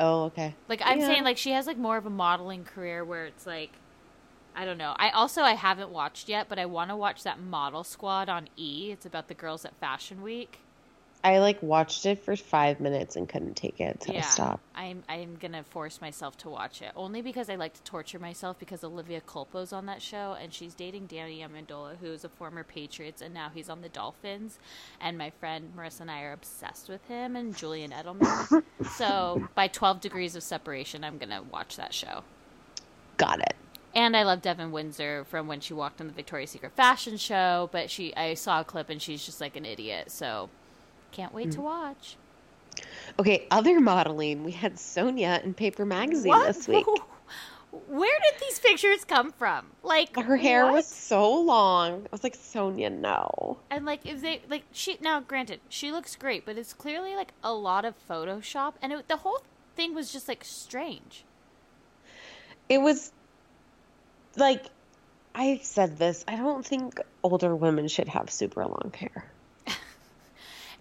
[0.00, 0.54] Oh, okay.
[0.66, 1.08] Like I'm Yeah.
[1.08, 3.72] saying, like she has like more of a modeling career where it's like,
[4.54, 4.94] I don't know.
[4.96, 8.48] I also I haven't watched yet, but I want to watch that Model Squad on
[8.56, 8.90] E.
[8.92, 10.58] It's about the girls at Fashion Week.
[11.24, 14.62] I like watched it for five minutes and couldn't take it, so I stopped.
[14.74, 18.58] I'm I'm gonna force myself to watch it only because I like to torture myself
[18.58, 22.64] because Olivia Culpo's on that show and she's dating Danny Amendola, who is a former
[22.64, 24.58] Patriots and now he's on the Dolphins.
[25.00, 28.64] And my friend Marissa and I are obsessed with him and Julian Edelman.
[28.96, 32.24] so by Twelve Degrees of Separation, I'm gonna watch that show.
[33.16, 33.54] Got it.
[33.94, 37.68] And I love Devon Windsor from when she walked on the Victoria's Secret fashion show,
[37.72, 40.10] but she I saw a clip and she's just like an idiot.
[40.10, 40.48] So
[41.10, 41.64] can't wait to Mm.
[41.64, 42.16] watch.
[43.18, 44.44] Okay, other modeling.
[44.44, 46.86] We had Sonja in Paper Magazine this week.
[47.88, 49.66] Where did these pictures come from?
[49.82, 50.74] Like Her hair what?
[50.74, 52.04] was so long.
[52.06, 53.58] I was like, Sonja, no.
[53.70, 57.32] and like if they like she now granted she looks great, but it's clearly like
[57.44, 59.42] a lot of Photoshop, and it, the whole
[59.76, 61.24] thing was just like strange.
[62.68, 63.12] It was
[64.36, 64.64] like
[65.34, 66.24] I said this.
[66.28, 69.24] I don't think older women should have super long hair.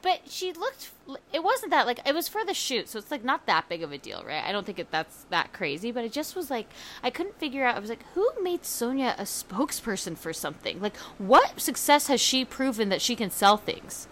[0.04, 0.90] But she looked.
[1.32, 3.84] It wasn't that like it was for the shoot, so it's like not that big
[3.84, 4.44] of a deal, right?
[4.44, 6.68] I don't think it, that's that crazy, but it just was like
[7.04, 7.76] I couldn't figure out.
[7.76, 10.82] I was like, who made Sonja a spokesperson for something?
[10.82, 14.08] Like, what success has she proven that she can sell things?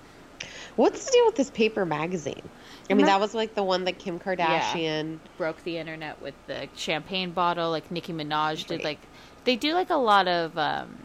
[0.80, 2.42] What's the deal with this Paper Magazine?
[2.90, 5.20] I mean, that was like the one that Kim Kardashian.
[5.38, 8.76] Broke the internet with the champagne bottle, like Nicki Minaj did.
[8.76, 8.84] Right.
[8.86, 9.00] Like,
[9.44, 10.96] they do like a lot of um,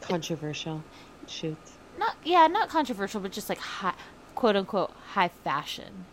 [0.00, 0.82] Controversial
[1.26, 1.72] shoots.
[1.98, 3.92] not yeah, not controversial, but just like high,
[4.34, 6.06] quote unquote high fashion.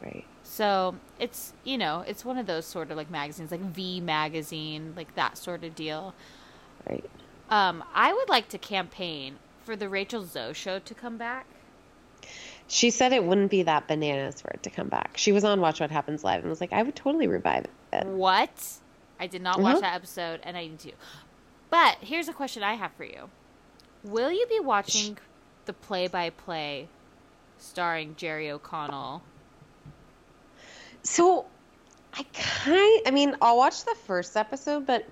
[0.00, 0.24] Right.
[0.44, 4.92] So it's you know it's one of those sort of like magazines, like V magazine,
[4.96, 6.14] like that sort of deal.
[6.88, 7.04] Right.
[7.50, 11.46] Um, I would like to campaign for the Rachel Zoe show to come back.
[12.68, 15.16] She said it wouldn't be that bananas for it to come back.
[15.16, 18.06] She was on Watch What Happens Live and was like, I would totally revive it.
[18.06, 18.50] What?
[19.20, 19.80] I did not watch Mhm.
[19.82, 20.92] that episode, and I need to.
[21.70, 23.30] But here's a question I have for you:
[24.04, 25.16] Will you be watching
[25.64, 26.88] the play-by-play
[27.58, 29.22] starring Jerry O'Connell?
[31.02, 31.46] So,
[32.12, 35.06] I kind I mean, I'll watch the first episode, but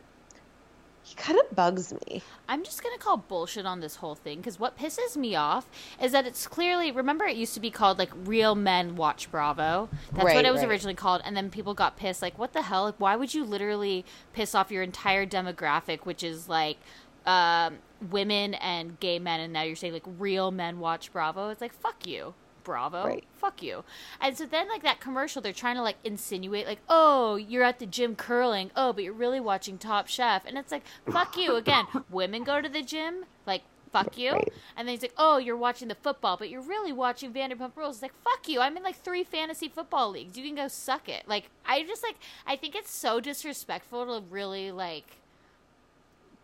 [1.05, 2.23] he kind of bugs me.
[2.49, 5.69] I'm just gonna call bullshit on this whole thing because what pisses me off
[6.03, 9.91] is that it's clearly remember it used to be called like Real Men Watch Bravo.
[10.13, 10.71] That's what it was right.
[10.71, 12.23] originally called, and then people got pissed.
[12.23, 12.85] Like, what the hell?
[12.85, 16.79] Like, why would you literally piss off your entire demographic, which is like
[17.27, 21.51] um, women and gay men, and now you're saying like Real Men Watch Bravo?
[21.51, 22.33] It's like fuck you.
[22.65, 23.25] Bravo, Right.
[23.37, 23.85] fuck you.
[24.21, 27.79] And so then, like that commercial, they're trying to like insinuate, like, oh, you're at
[27.79, 28.71] the gym curling.
[28.75, 31.87] Oh, but you're really watching Top Chef, and it's like, fuck you again.
[32.11, 34.33] Women go to the gym, like, fuck you.
[34.33, 34.53] Right.
[34.77, 37.97] And then he's like, oh, you're watching the football, but you're really watching Vanderpump Rules.
[37.97, 38.61] It's like, fuck you.
[38.61, 40.37] I'm in like three fantasy football leagues.
[40.37, 41.29] You can go suck it.
[41.29, 45.05] Like, I just like, I think it's so disrespectful to really like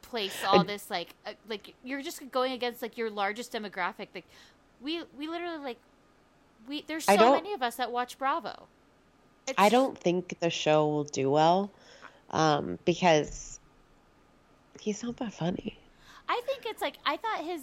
[0.03, 4.25] place all this like uh, like you're just going against like your largest demographic like
[4.83, 5.77] we we literally like
[6.71, 8.67] we there's so many of us that watch bravo
[9.47, 11.71] it's, I don't think the show will do well
[12.31, 13.59] um, because
[14.81, 15.77] he's not that funny.
[16.29, 17.63] i think it's like i thought his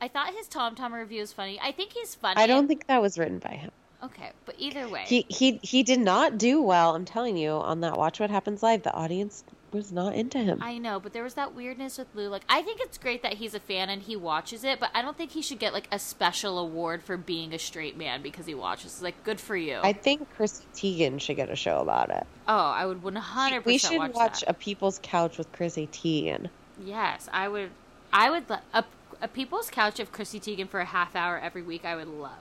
[0.00, 2.86] i thought his tom tom review was funny i think he's funny I don't think
[2.88, 3.70] that was written by him.
[4.02, 6.94] okay but either way He he he did not do well.
[6.96, 8.82] I'm telling you on that Watch What Happens Live.
[8.82, 10.58] The audience was not into him.
[10.62, 12.28] I know, but there was that weirdness with Lou.
[12.28, 15.02] Like, I think it's great that he's a fan and he watches it, but I
[15.02, 18.46] don't think he should get like a special award for being a straight man because
[18.46, 19.02] he watches.
[19.02, 19.78] Like, good for you.
[19.82, 22.26] I think Chrissy Teigen should get a show about it.
[22.48, 26.48] oh, I would one hundred We should watch, watch, a People's Couch with Chrissy Teigen.
[26.84, 27.70] Yes, I would.
[28.12, 28.84] I would a
[29.20, 31.84] a People's Couch of Chrissy Teigen for a half hour every week.
[31.84, 32.32] I would love.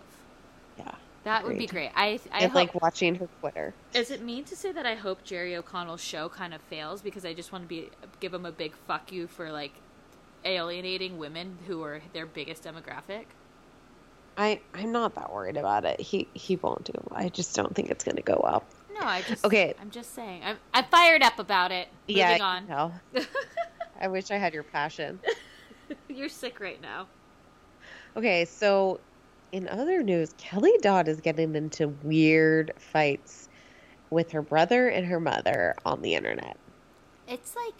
[0.78, 0.96] Yeah.
[1.26, 1.90] That would be great.
[1.96, 3.74] I I and hope, like watching her Twitter.
[3.96, 7.26] Is it mean to say that I hope Jerry O'Connell's show kind of fails because
[7.26, 9.72] I just want to be give him a big fuck you for like
[10.46, 13.26] alienating women who are their biggest demographic?
[14.38, 16.00] I I'm not that worried about it.
[16.00, 16.94] He he won't do.
[17.12, 18.64] I just don't think it's going to go well.
[18.94, 19.74] No, I just Okay.
[19.82, 20.44] I'm just saying.
[20.44, 21.88] I'm I'm fired up about it.
[22.08, 22.38] Moving yeah.
[22.40, 22.68] on.
[22.68, 22.94] No.
[24.00, 25.20] I wish I had your passion.
[26.08, 27.08] You're sick right now.
[28.16, 29.00] Okay, so
[29.56, 33.48] in other news, Kelly Dodd is getting into weird fights
[34.10, 36.58] with her brother and her mother on the internet.
[37.26, 37.76] It's like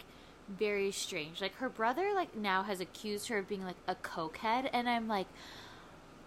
[0.48, 1.42] very strange.
[1.42, 5.06] Like her brother like now has accused her of being like a cokehead and I'm
[5.06, 5.26] like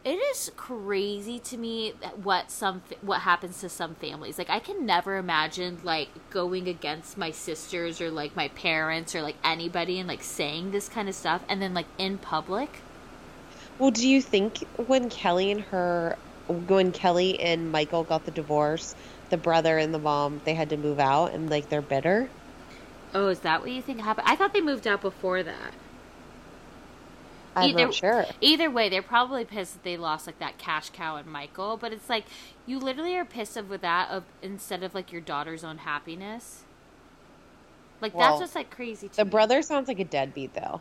[0.06, 4.38] it is crazy to me what some what happens to some families.
[4.38, 9.24] Like I can never imagine like going against my sisters or like my parents or
[9.24, 12.84] like anybody and like saying this kind of stuff and then like in public.
[13.80, 16.18] Well, do you think when Kelly and her,
[16.48, 18.94] when Kelly and Michael got the divorce,
[19.30, 22.30] the brother and the mom, they had to move out and like they're bitter?
[23.14, 24.28] Oh, is that what you think happened?
[24.30, 25.74] I thought they moved out before that.
[27.56, 28.26] I'm Either- not sure.
[28.42, 31.78] Either way, they're probably pissed that they lost like that cash cow and Michael.
[31.78, 32.26] But it's like
[32.66, 36.64] you literally are pissed with that of instead of like your daughter's own happiness.
[38.02, 39.32] Like Well, that's just like crazy to The me.
[39.32, 40.80] brother sounds like a deadbeat though.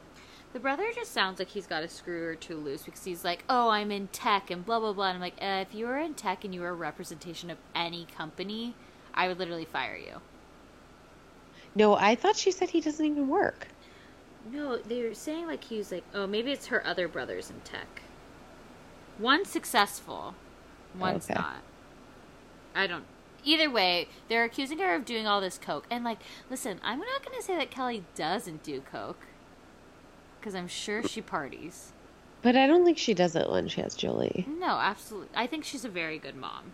[0.52, 3.44] The brother just sounds like he's got a screw or two loose because he's like,
[3.48, 5.08] oh, I'm in tech and blah blah blah.
[5.08, 7.58] And I'm like, uh, if you were in tech and you were a representation of
[7.74, 8.74] any company,
[9.14, 10.22] I would literally fire you.
[11.74, 13.68] No, I thought she said he doesn't even work.
[14.44, 18.02] No, they're saying like he's like, oh, maybe it's her other brothers in tech.
[19.18, 20.34] One's successful,
[20.94, 21.34] one's Okay.
[21.34, 21.62] not.
[22.74, 23.04] I don't.
[23.44, 26.20] Either way, they're accusing her of doing all this coke, and like,
[26.50, 29.26] listen, I'm not going to say that Kelly doesn't do coke,
[30.38, 31.92] because I'm sure she parties.
[32.42, 34.46] But I don't think she does it when she has Julie.
[34.46, 35.36] No, absolutely.
[35.36, 36.72] I think she's a very good mom.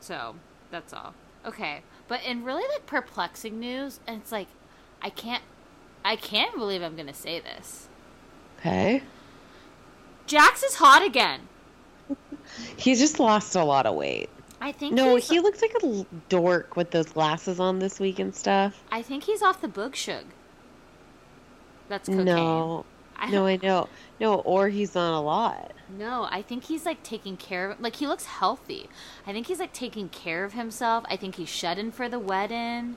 [0.00, 0.34] So
[0.70, 1.14] that's all.
[1.46, 4.48] Okay, but in really like perplexing news, and it's like,
[5.02, 5.42] I can't,
[6.04, 7.88] I can't believe I'm going to say this.
[8.58, 9.02] Okay.
[10.26, 11.42] Jax is hot again.
[12.76, 14.30] He's just lost a lot of weight.
[14.60, 18.34] I think No, he looks like a dork with those glasses on this week and
[18.34, 18.82] stuff.
[18.90, 20.24] I think he's off the boog shug.
[21.88, 22.24] That's cocaine.
[22.24, 22.84] No.
[23.16, 23.88] I, No, I know.
[24.20, 25.72] No, or he's on a lot.
[25.88, 28.88] no, I think he's like taking care of like he looks healthy.
[29.26, 31.04] I think he's like taking care of himself.
[31.08, 32.96] I think he's shedding for the wedding.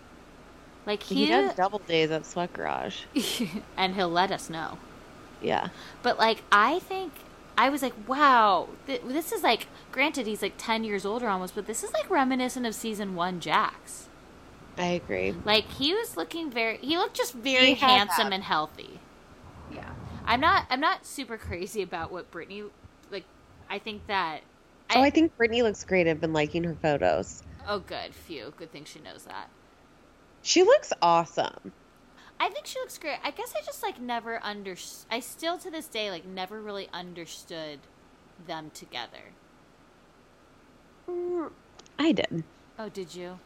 [0.86, 3.02] Like He, he, does double days at Sweat Garage.
[3.78, 4.78] and he'll let us know.
[5.42, 5.70] Yeah.
[6.02, 7.14] But like I think
[7.58, 11.56] I was like, wow, th- this is like granted he's like 10 years older almost,
[11.56, 14.07] but this is like reminiscent of season 1 Jax.
[14.78, 15.34] I agree.
[15.46, 18.34] Like he was looking very he looked just very handsome that.
[18.34, 19.00] and healthy.
[19.74, 19.90] Yeah.
[20.26, 22.64] I'm not I'm not super crazy about what Brittany
[23.12, 23.26] like
[23.70, 24.42] I think that
[24.96, 26.08] oh, I think Brittany looks great.
[26.08, 27.44] I've been liking her photos.
[27.68, 28.54] Oh good, phew.
[28.56, 29.50] Good thing she knows that.
[30.44, 31.74] She looks awesome.
[32.40, 33.18] I think she looks great.
[33.24, 34.76] I guess I just like never under
[35.10, 37.80] I still to this day like never really understood
[38.46, 39.34] them together.
[41.10, 41.50] Mm,
[41.98, 42.44] I did.
[42.78, 43.40] Oh, did you?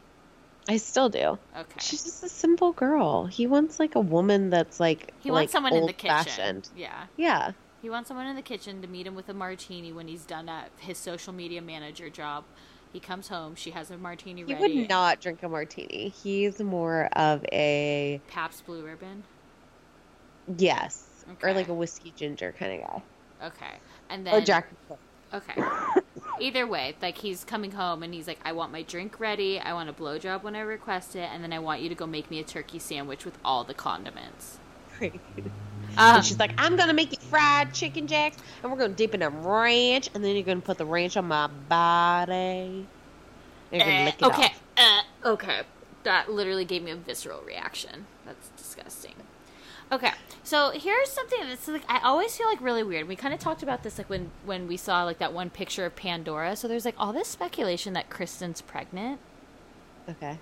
[0.68, 1.38] I still do.
[1.56, 1.80] Okay.
[1.80, 3.26] She's just a simple girl.
[3.26, 6.16] He wants like a woman that's like he like wants someone in the kitchen.
[6.16, 6.68] old-fashioned.
[6.76, 7.04] Yeah.
[7.16, 7.52] Yeah.
[7.80, 10.48] He wants someone in the kitchen to meet him with a martini when he's done
[10.48, 12.44] at his social media manager job.
[12.92, 14.54] He comes home, she has a martini ready.
[14.54, 14.78] He ready.
[14.80, 16.10] would not drink a martini.
[16.10, 19.24] He's more of a Pabst Blue Ribbon.
[20.58, 23.02] yes, or like a whiskey ginger kind of guy,
[23.46, 23.74] Okay.
[24.10, 24.68] And then or Jack.
[25.32, 25.54] Okay.
[26.42, 29.72] Either way, like he's coming home and he's like, I want my drink ready, I
[29.74, 32.30] want a blowjob when I request it, and then I want you to go make
[32.30, 34.58] me a turkey sandwich with all the condiments.
[35.00, 39.14] Um, and she's like, I'm gonna make you fried chicken Jax, and we're gonna dip
[39.14, 42.86] in a ranch, and then you're gonna put the ranch on my body.
[43.70, 44.54] You're gonna lick it okay.
[44.76, 45.60] Uh, okay.
[46.04, 48.06] That literally gave me a visceral reaction.
[48.24, 49.14] That's disgusting.
[49.92, 50.12] Okay,
[50.52, 53.08] so here's something that's like I always feel like really weird.
[53.08, 55.86] We kind of talked about this like when when we saw like that one picture
[55.86, 56.56] of Pandora.
[56.56, 59.18] So there's like all this speculation that Kristen's pregnant,
[60.08, 60.38] Okay.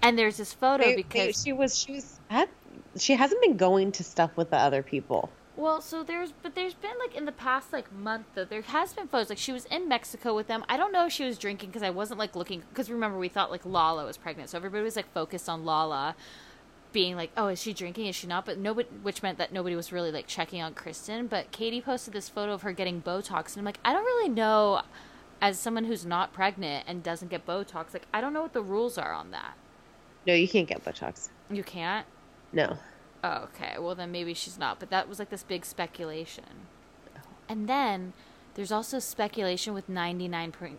[0.00, 2.48] and there's this photo They- they- because she was she was had,
[2.96, 5.28] she hasn't been going to stuff with the other people.
[5.56, 8.92] Well, so there's, but there's been like in the past like month though, there has
[8.94, 9.28] been photos.
[9.28, 10.64] Like she was in Mexico with them.
[10.68, 12.62] I don't know if she was drinking because I wasn't like looking.
[12.70, 16.14] Because remember, we thought like Lala was pregnant, so everybody was like focused on Lala
[16.92, 18.06] being like, oh, is she drinking?
[18.06, 18.46] Is she not?
[18.46, 21.26] But nobody, which meant that nobody was really like checking on Kristen.
[21.26, 24.28] But Katie posted this photo of her getting Botox, and I'm like, I don't really
[24.28, 24.82] know.
[25.40, 28.62] As someone who's not pregnant and doesn't get Botox, like I don't know what the
[28.62, 29.54] rules are on that.
[30.26, 31.28] No, you can't get Botox.
[31.48, 32.06] You can't.
[32.52, 32.76] No.
[33.22, 33.78] Oh, okay.
[33.78, 34.80] Well, then maybe she's not.
[34.80, 36.66] But that was like this big speculation.
[37.48, 38.14] And then
[38.54, 40.76] there's also speculation with 99%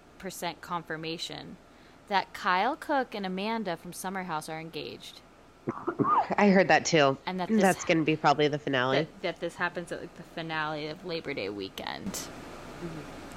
[0.60, 1.58] confirmation
[2.10, 5.22] that Kyle Cooke and Amanda from Summer House are engaged.
[6.38, 7.18] I heard that too.
[7.26, 8.98] And that that's going to be probably the finale.
[9.00, 12.20] That, that this happens at like the finale of Labor Day weekend.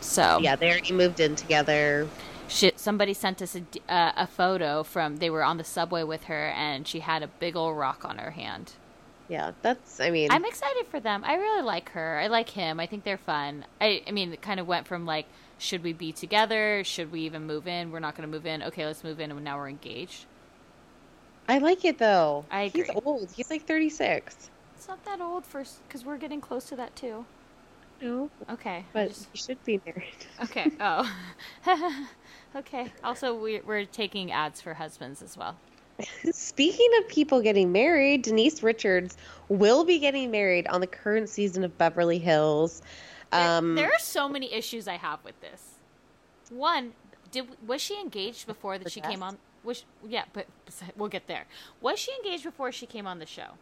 [0.00, 2.08] So yeah, they already moved in together.
[2.48, 6.24] shit somebody sent us a, uh, a photo from they were on the subway with
[6.24, 8.72] her and she had a big old rock on her hand
[9.28, 10.00] Yeah, that's.
[10.00, 13.04] I mean, i'm excited for them i really like her i like him i think
[13.04, 15.26] they're fun i, I mean it kind of went from like
[15.58, 18.62] should we be together should we even move in we're not going to move in
[18.64, 20.26] okay let's move in and now we're engaged
[21.48, 22.44] I like it though.
[22.50, 22.82] I agree.
[22.84, 23.30] He's old.
[23.34, 24.50] He's like 36.
[24.76, 27.24] it's not that old for because we're getting close to that too
[28.00, 30.26] No, okay but just- he should be married.
[30.42, 31.08] okay oh
[32.56, 35.56] okay also we, we're taking ads for husbands as well
[36.32, 39.16] Speaking of people getting married, Denise Richards
[39.48, 42.80] will be getting married on the current season of Beverly Hills.
[43.30, 45.62] There- Um, there are so many issues I have with this.
[46.50, 46.94] One,
[47.30, 49.36] did was she engaged before that she came on?
[49.64, 50.46] Was she- yeah, but
[50.96, 51.46] we'll get there.
[51.80, 53.52] Was she engaged before she came on the show?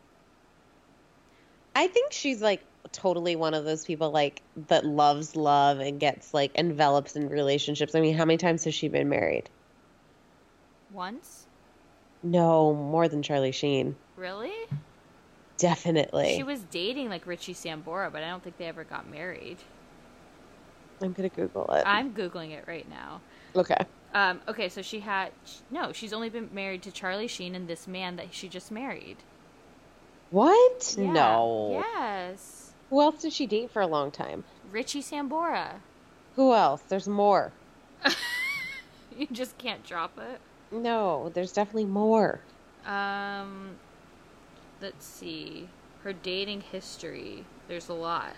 [1.76, 6.32] I think she's like totally one of those people like that loves love and gets
[6.34, 7.94] like envelops in relationships.
[7.94, 9.48] I mean, how many times has she been married?
[10.92, 11.46] Once,
[12.22, 13.94] No, more than Charlie Sheen.
[14.16, 14.52] really?
[15.58, 16.34] Definitely.
[16.36, 19.58] She was dating like Richie Sambora, but I don't think they ever got married.
[21.02, 21.82] I'm gonna Google it.
[21.86, 23.20] I'm googling it right now.
[23.54, 23.76] okay.
[24.12, 25.30] Um, okay, so she had
[25.70, 25.92] no.
[25.92, 29.18] She's only been married to Charlie Sheen and this man that she just married.
[30.30, 30.94] What?
[30.98, 31.12] Yeah.
[31.12, 31.84] No.
[31.96, 32.72] Yes.
[32.90, 34.44] Who else did she date for a long time?
[34.70, 35.80] Richie Sambora.
[36.36, 36.82] Who else?
[36.88, 37.52] There's more.
[39.20, 40.40] You just can't drop it.
[40.72, 42.40] No, there's definitely more.
[42.86, 43.72] Um,
[44.80, 45.68] let's see.
[46.04, 47.44] Her dating history.
[47.68, 48.34] There's a lot.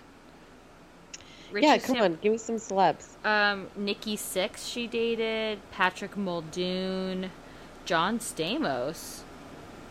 [1.51, 3.05] Richie yeah, come on, give me some celebs.
[3.25, 5.59] Um, Nikki Sixx she dated.
[5.71, 7.29] Patrick Muldoon.
[7.85, 9.21] John Stamos.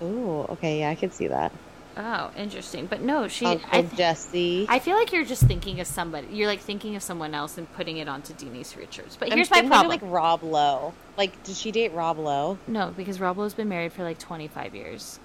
[0.00, 1.52] Oh, okay, yeah, I can see that.
[1.96, 2.86] Oh, interesting.
[2.86, 3.44] But no, she.
[3.44, 4.66] Uncle I, th- Jesse.
[4.68, 6.26] I feel like you're just thinking of somebody.
[6.30, 9.16] You're like thinking of someone else and putting it onto Denise Richards.
[9.16, 9.88] But I'm here's my problem.
[9.88, 10.94] Like Rob Lowe.
[11.18, 12.58] Like, did she date Rob Lowe?
[12.66, 15.20] No, because Rob Lowe's been married for like 25 years.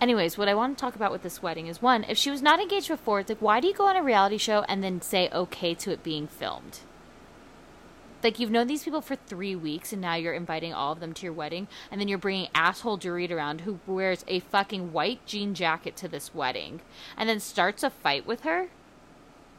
[0.00, 2.42] Anyways, what I want to talk about with this wedding is one, if she was
[2.42, 5.00] not engaged before, it's like, why do you go on a reality show and then
[5.00, 6.80] say okay to it being filmed?
[8.22, 11.14] Like, you've known these people for three weeks and now you're inviting all of them
[11.14, 15.24] to your wedding, and then you're bringing asshole Dorit around who wears a fucking white
[15.26, 16.80] jean jacket to this wedding
[17.16, 18.68] and then starts a fight with her?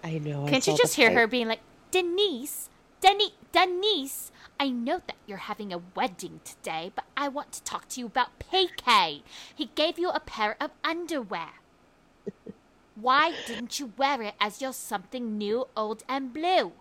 [0.03, 0.45] I know.
[0.47, 1.17] Can't saw you just hear fight.
[1.17, 1.61] her being like,
[1.91, 2.69] Denise,
[3.01, 7.87] Denise, Denise, I know that you're having a wedding today, but I want to talk
[7.89, 9.21] to you about PK.
[9.55, 11.49] He gave you a pair of underwear.
[12.95, 16.71] Why didn't you wear it as your something new, old, and blue?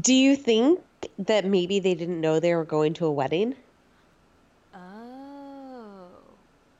[0.00, 0.80] Do you think
[1.18, 3.56] that maybe they didn't know they were going to a wedding?
[4.72, 6.06] Oh.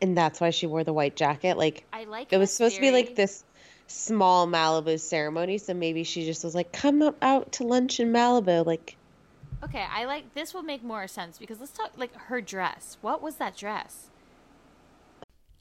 [0.01, 1.59] And that's why she wore the white jacket?
[1.59, 3.43] Like, I like it was supposed to be like this
[3.89, 5.59] small Malibu ceremony.
[5.59, 8.65] So maybe she just was like, come up out to lunch in Malibu.
[8.65, 8.97] Like,
[9.63, 12.97] Okay, I like this will make more sense because let's talk like her dress.
[13.01, 14.11] What was that dress?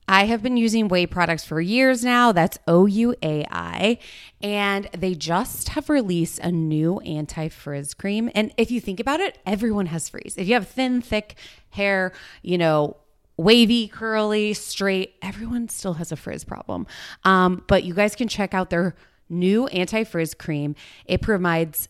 [0.09, 2.31] I have been using Ouai products for years now.
[2.31, 3.97] That's O U A I.
[4.41, 8.29] And they just have released a new anti frizz cream.
[8.33, 10.37] And if you think about it, everyone has frizz.
[10.37, 11.35] If you have thin, thick
[11.71, 12.95] hair, you know,
[13.35, 16.87] wavy, curly, straight, everyone still has a frizz problem.
[17.25, 18.95] Um, but you guys can check out their
[19.29, 20.75] new anti frizz cream.
[21.05, 21.89] It provides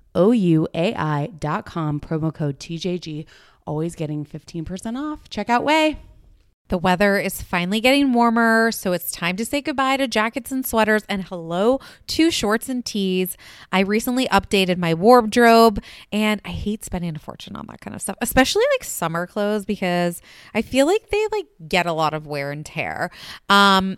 [0.15, 3.25] O U A I dot com, promo code TJG.
[3.65, 5.29] Always getting 15% off.
[5.29, 5.97] Check out Ouai.
[6.71, 10.65] The weather is finally getting warmer, so it's time to say goodbye to jackets and
[10.65, 13.35] sweaters and hello to shorts and tees.
[13.73, 15.83] I recently updated my wardrobe
[16.13, 19.65] and I hate spending a fortune on that kind of stuff, especially like summer clothes
[19.65, 20.21] because
[20.53, 23.11] I feel like they like get a lot of wear and tear.
[23.49, 23.97] Um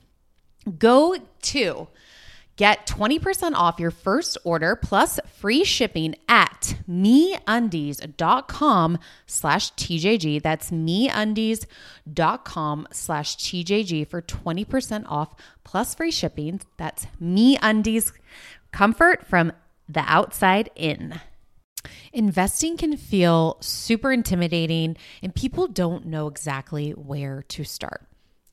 [0.77, 1.87] Go to
[2.55, 7.39] get 20% off your first order plus free shipping at meundies.com
[9.25, 10.41] slash TJG.
[10.43, 11.67] That's meundies.com
[12.91, 15.33] slash TJG for 20% off
[15.63, 16.61] plus free shipping.
[16.77, 18.11] That's meundies
[18.71, 19.53] comfort from
[19.89, 21.19] the outside in.
[22.13, 28.05] Investing can feel super intimidating and people don't know exactly where to start.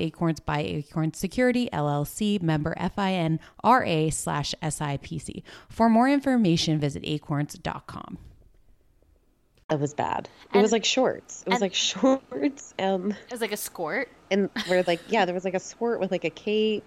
[0.00, 5.42] Acorns by Acorns Security LLC, member FINRA slash SIPC.
[5.68, 8.18] For more information, visit acorns.com.
[9.70, 10.28] It was bad.
[10.46, 11.44] it And- was like shorts.
[11.46, 12.74] It was like shorts.
[12.78, 14.08] Um, It was like a squirt.
[14.30, 16.84] and we're like, yeah, there was like a skirt with like a cape.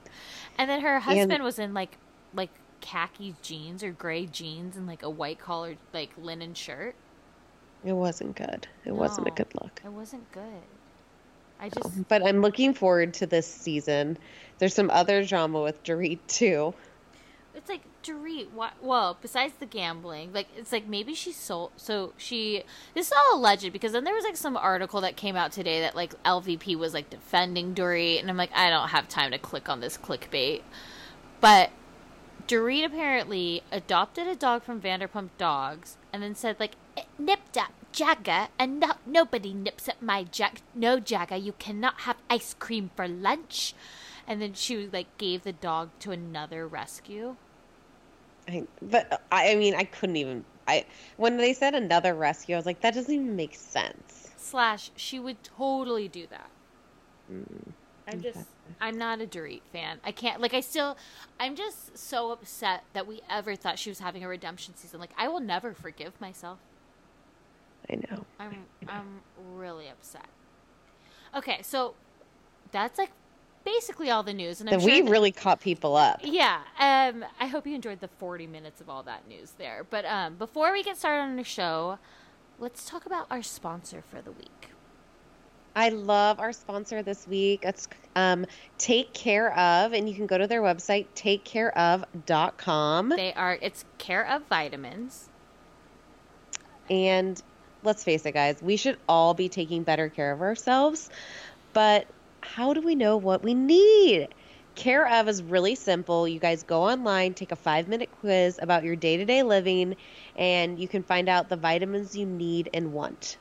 [0.57, 1.97] And then her husband was in like
[2.33, 2.49] like
[2.81, 6.95] khaki jeans or gray jeans and like a white collared like linen shirt.
[7.85, 8.67] It wasn't good.
[8.85, 9.81] It wasn't a good look.
[9.85, 10.63] It wasn't good.
[11.63, 14.17] I just But I'm looking forward to this season.
[14.59, 16.73] There's some other drama with Dorit too.
[17.55, 18.51] it's like Dorit.
[18.51, 18.73] What?
[18.81, 21.71] Well, besides the gambling, like it's like maybe she sold.
[21.77, 22.63] So she.
[22.93, 25.79] This is all alleged because then there was like some article that came out today
[25.79, 29.37] that like LVP was like defending Dorit, and I'm like, I don't have time to
[29.37, 30.63] click on this clickbait.
[31.39, 31.71] But
[32.45, 36.82] Dorit apparently adopted a dog from Vanderpump Dogs, and then said like, "It
[37.17, 40.61] nipped at Jagger, and no, nobody nips at my Jag.
[40.73, 43.73] No, Jagger, you cannot have ice cream for lunch."
[44.27, 47.35] And then she like gave the dog to another rescue.
[48.47, 50.45] I, but I, mean, I couldn't even.
[50.67, 50.85] I
[51.17, 54.31] when they said another rescue, I was like, that doesn't even make sense.
[54.37, 56.49] Slash, she would totally do that.
[57.31, 57.73] Mm.
[58.07, 58.47] I'm just,
[58.81, 59.99] I'm not a Dorit fan.
[60.03, 60.97] I can't, like, I still,
[61.39, 64.99] I'm just so upset that we ever thought she was having a redemption season.
[64.99, 66.59] Like, I will never forgive myself.
[67.89, 68.25] I know.
[68.39, 69.21] I'm, I'm
[69.55, 70.27] really upset.
[71.35, 71.95] Okay, so
[72.71, 73.11] that's like
[73.65, 76.21] basically all the news, and sure we that- really caught people up.
[76.23, 79.85] Yeah, um, I hope you enjoyed the 40 minutes of all that news there.
[79.89, 81.97] But um, before we get started on the show,
[82.59, 84.69] let's talk about our sponsor for the week.
[85.75, 87.61] I love our sponsor this week.
[87.63, 88.45] It's um,
[88.77, 93.09] Take Care of, and you can go to their website, takecareof.com.
[93.09, 95.29] They are it's Care of Vitamins.
[96.89, 97.41] And
[97.83, 101.09] let's face it, guys, we should all be taking better care of ourselves.
[101.73, 102.07] But
[102.41, 104.27] how do we know what we need?
[104.75, 106.27] Care of is really simple.
[106.27, 109.95] You guys go online, take a five minute quiz about your day to day living,
[110.35, 113.37] and you can find out the vitamins you need and want.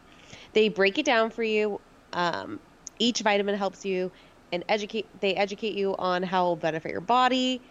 [0.53, 1.81] They break it down for you.
[2.13, 2.61] Um,
[2.99, 4.13] each vitamin helps you
[4.53, 5.07] and educate.
[5.21, 7.63] They educate you on how it will benefit your body,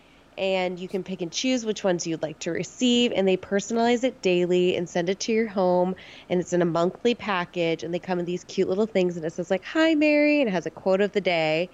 [0.42, 3.14] and you can pick and choose which ones you'd like to receive.
[3.16, 5.96] And they personalize it daily and send it to your home.
[6.30, 9.18] And it's in a monthly package, and they come in these cute little things.
[9.18, 11.70] And it says like "Hi Mary," and it has a quote of the day.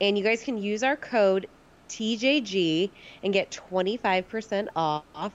[0.00, 1.46] And you guys can use our code
[1.88, 2.90] TJG
[3.22, 5.32] and get 25% off.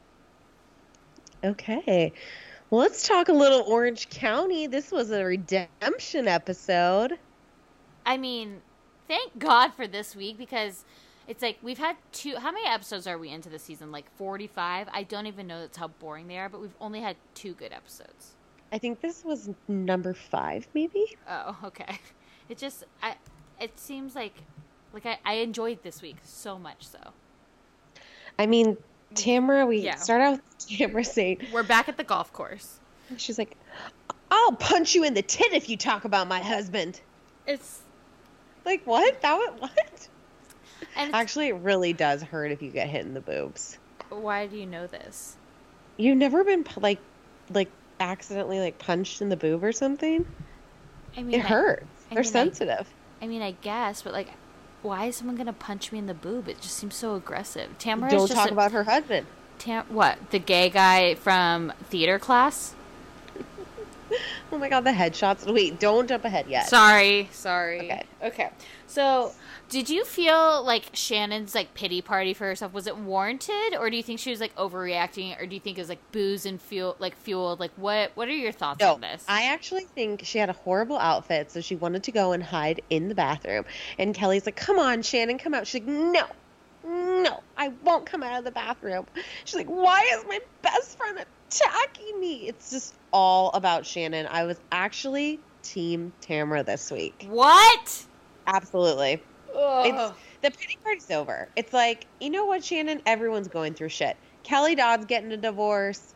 [1.42, 2.12] Okay.
[2.72, 4.66] Well, let's talk a little Orange County.
[4.66, 7.18] This was a redemption episode.
[8.06, 8.62] I mean,
[9.06, 10.86] thank God for this week because
[11.28, 12.36] it's like we've had two.
[12.36, 13.92] How many episodes are we into the season?
[13.92, 14.88] Like 45?
[14.90, 17.74] I don't even know that's how boring they are, but we've only had two good
[17.74, 18.36] episodes.
[18.72, 21.14] I think this was number five, maybe.
[21.28, 21.98] Oh, okay.
[22.48, 23.16] It just, I,
[23.60, 24.44] it seems like,
[24.94, 27.00] like I, I enjoyed this week so much so.
[28.38, 28.78] I mean,
[29.14, 29.96] Tamra, we Yeah.
[29.96, 32.78] start out with Tamra saying, We're back at the golf course.
[33.16, 33.56] she's like,
[34.30, 37.00] I'll punch you in the tit if you talk about my husband.
[37.46, 37.80] It's,
[38.64, 39.20] Like, what?
[39.22, 40.08] That was, what?
[40.96, 43.78] and Actually, it really does hurt if you get hit in the boobs.
[44.08, 45.36] why do you know this?
[45.96, 46.98] You've never been, like,
[47.50, 50.24] like, accidentally, like, punched in the boob or something?
[51.16, 51.84] I mean, It I- hurts.
[52.10, 52.88] I They're mean, I- sensitive.
[53.20, 54.28] I mean, I guess, but like,
[54.82, 56.48] why is someone gonna punch me in the boob?
[56.48, 57.70] It just seems so aggressive.
[57.78, 59.26] Tamra Don't is just talk a- about her husband.
[59.58, 62.74] Tam- what the gay guy from theater class?
[64.52, 65.50] Oh my god, the headshots.
[65.52, 66.68] Wait, don't jump ahead yet.
[66.68, 67.80] Sorry, sorry.
[67.80, 68.02] Okay.
[68.22, 68.50] okay.
[68.86, 69.32] So,
[69.70, 73.96] did you feel like Shannon's like pity party for herself was it warranted, or do
[73.96, 76.60] you think she was like overreacting, or do you think it was like booze and
[76.60, 77.58] fuel, like fueled?
[77.58, 78.12] Like, what?
[78.14, 79.24] What are your thoughts No, on this?
[79.28, 82.82] I actually think she had a horrible outfit, so she wanted to go and hide
[82.90, 83.64] in the bathroom.
[83.98, 86.26] And Kelly's like, "Come on, Shannon, come out." She's like, "No,
[86.84, 89.06] no, I won't come out of the bathroom."
[89.44, 91.18] She's like, "Why is my best friend
[91.60, 94.26] attacking me?" It's just all about Shannon.
[94.30, 97.26] I was actually Team Tamra this week.
[97.28, 98.04] what?
[98.46, 99.22] Absolutely.
[99.54, 99.86] Ugh.
[99.86, 101.48] It's the pity party's over.
[101.56, 103.00] It's like, you know what, Shannon?
[103.06, 104.16] Everyone's going through shit.
[104.42, 106.14] Kelly Dodd's getting a divorce.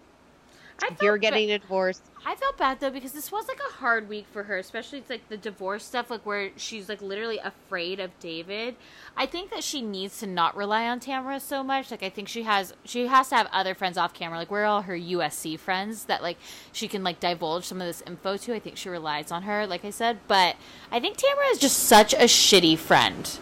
[1.02, 2.00] You're getting a divorce.
[2.24, 5.10] I felt bad though because this was like a hard week for her, especially it's
[5.10, 8.74] like the divorce stuff, like where she's like literally afraid of David.
[9.16, 11.90] I think that she needs to not rely on Tamra so much.
[11.90, 14.38] Like I think she has she has to have other friends off camera.
[14.38, 16.36] Like where are all her USC friends that like
[16.72, 18.54] she can like divulge some of this info to.
[18.54, 20.18] I think she relies on her, like I said.
[20.26, 20.56] But
[20.90, 23.38] I think Tamra is just such a shitty friend.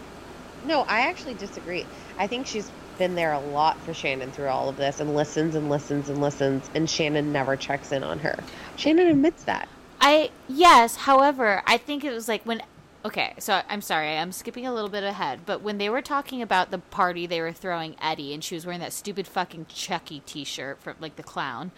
[0.65, 1.85] No, I actually disagree.
[2.17, 5.55] I think she's been there a lot for Shannon through all of this and listens
[5.55, 8.37] and listens and listens, and Shannon never checks in on her.
[8.75, 9.67] Shannon admits that.
[10.01, 12.61] I yes, however, I think it was like when
[13.03, 16.41] okay, so I'm sorry, I'm skipping a little bit ahead, but when they were talking
[16.41, 20.21] about the party they were throwing Eddie and she was wearing that stupid fucking Chucky
[20.25, 21.71] t-shirt from like the clown.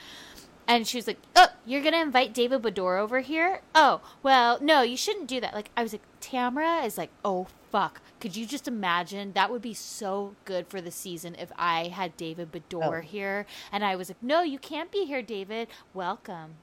[0.69, 3.61] And she was like, "Oh, you're gonna invite David Beador over here?
[3.73, 7.47] Oh, well, no, you shouldn't do that." Like, I was like, Tamra is like, "Oh
[7.71, 9.33] fuck, could you just imagine?
[9.33, 13.01] That would be so good for the season if I had David Beador Oh.
[13.01, 15.67] here." And I was like, "No, you can't be here, David.
[15.93, 16.55] Welcome."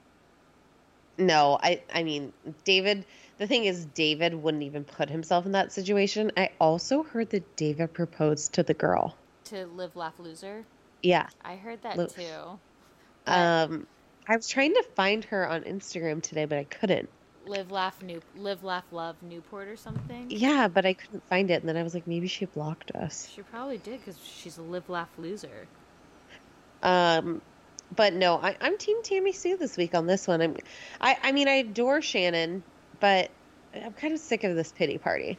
[1.16, 2.32] No, I I mean,
[2.64, 3.04] David,
[3.38, 6.32] the thing is David wouldn't even put himself in that situation.
[6.36, 9.16] I also heard that David proposed to the girl.
[9.44, 10.64] To live, laugh, loser.
[11.02, 11.28] Yeah.
[11.44, 12.14] I heard that Look.
[12.14, 12.58] too.
[13.26, 13.86] Um
[14.26, 17.08] I was trying to find her on Instagram today, but I couldn't.
[17.46, 20.26] Live, laugh, new, live, laugh, love Newport or something.
[20.30, 23.30] Yeah, but I couldn't find it and then I was like maybe she blocked us.
[23.34, 25.66] She probably did because she's a live, laugh, loser.
[26.82, 27.42] Um,
[27.94, 30.40] but no, I, I'm Team Tammy Sue this week on this one.
[30.40, 30.56] I'm,
[31.00, 32.62] I, I mean, I adore Shannon,
[33.00, 33.30] but
[33.74, 35.38] I'm kind of sick of this pity party.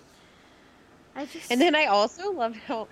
[1.15, 2.87] I just And then I also loved how,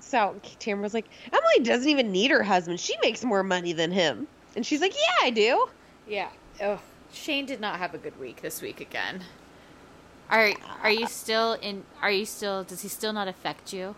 [0.00, 2.80] so Tamra was like, Emily doesn't even need her husband.
[2.80, 4.26] She makes more money than him.
[4.56, 5.68] And she's like, yeah, I do.
[6.08, 6.30] yeah.
[6.60, 6.80] Oh,
[7.12, 9.22] Shane did not have a good week this week again.
[10.30, 10.52] Are
[10.82, 11.84] are you still in?
[12.02, 12.62] Are you still?
[12.64, 13.94] Does he still not affect you?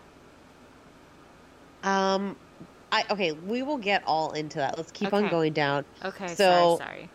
[1.83, 2.37] Um,
[2.91, 4.77] I okay, we will get all into that.
[4.77, 5.83] Let's keep on going down.
[6.03, 7.09] Okay, So- sorry,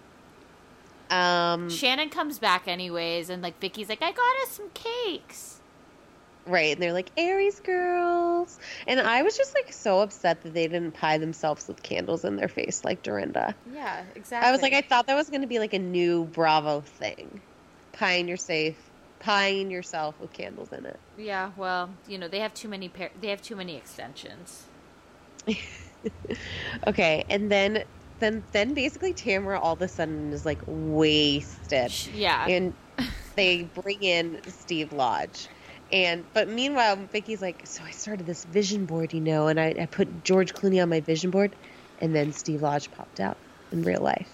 [1.11, 1.71] Um.
[1.71, 5.56] Shannon comes back anyways, and like Vicki's like, I got us some cakes.
[6.47, 10.69] Right, and they're like Aries girls, and I was just like so upset that they
[10.69, 13.55] didn't pie themselves with candles in their face like Dorinda.
[13.75, 14.49] Yeah, exactly.
[14.49, 17.41] I was like, I thought that was going to be like a new Bravo thing,
[17.95, 18.77] pieing your safe,
[19.21, 21.01] pieing yourself with candles in it.
[21.19, 21.51] yeah.
[21.57, 22.89] Well, you know, they have too many.
[22.89, 24.65] Par- they have too many extensions.
[26.87, 27.83] Okay, and then
[28.21, 32.47] then then basically Tamra all of a sudden is like wasted, Yeah.
[32.47, 32.73] and
[33.35, 35.49] they bring in Steve Lodge.
[35.93, 39.75] And but meanwhile, Vicki's like, so I started this vision board, you know, and I,
[39.81, 41.55] I put George Clooney on my vision board,
[42.01, 43.37] and then Steve Lodge popped out
[43.71, 44.29] in real life.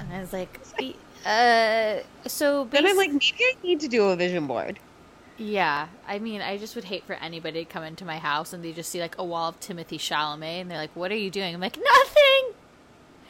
[0.00, 4.04] And I was like, "E- uh, so Then I'm like, maybe I need to do
[4.08, 4.78] a vision board.
[5.38, 5.88] yeah.
[6.06, 8.72] I mean, I just would hate for anybody to come into my house and they
[8.72, 11.54] just see like a wall of Timothy Chalamet and they're like, "What are you doing?"
[11.54, 12.54] I'm like, "Nothing.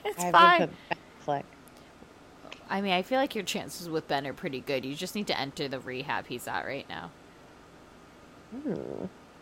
[0.04, 0.70] It's I fine."
[1.26, 1.44] Affleck.
[2.70, 4.84] I mean, I feel like your chances with Ben are pretty good.
[4.84, 7.10] You just need to enter the rehab he's at right now.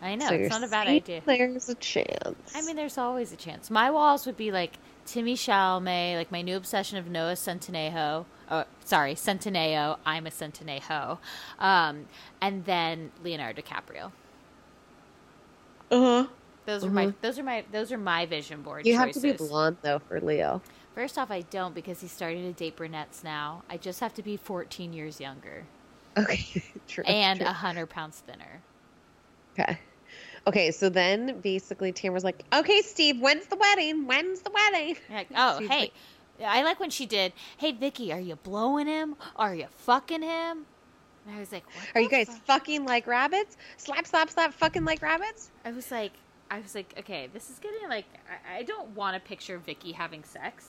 [0.03, 1.23] I know So it's not a bad idea.
[1.27, 2.55] There's a chance.
[2.55, 3.71] I mean, there's always a chance.
[3.71, 8.27] My walls would be like Timmy Chalamet, like my new obsession of Noah Centineo.
[8.51, 9.99] Oh, sorry, Centineo.
[10.05, 11.19] I'm a Centineo.
[11.59, 12.07] Um,
[12.41, 14.13] and then Leonardo DiCaprio.
[15.91, 16.27] Uh huh.
[16.67, 18.87] Those are my those are my those are my vision board.
[18.87, 20.63] You have to be blonde though for Leo.
[20.95, 23.63] First off, I don't because he's starting to date brunettes now.
[23.71, 25.65] I just have to be 14 years younger
[26.17, 27.05] Okay, true.
[27.05, 28.63] and a hundred pounds thinner.
[29.59, 29.79] Okay.
[30.47, 34.07] Okay, so then basically Tamra's like, okay, Steve, when's the wedding?
[34.07, 34.97] When's the wedding?
[35.11, 35.93] Like, oh, She's hey, like-
[36.49, 37.33] I like when she did.
[37.57, 39.17] Hey, Vicki, are you blowing him?
[39.37, 40.67] Are you fucking him?
[41.27, 42.45] And I was like, what Are you guys fuck?
[42.47, 43.57] fucking like rabbits?
[43.79, 45.51] Slap, slap, slap, fucking like rabbits?
[45.65, 46.13] I was like,
[46.51, 48.05] I was like, okay, this is getting like,
[48.55, 50.69] I, I don't want to picture Vicki having sex.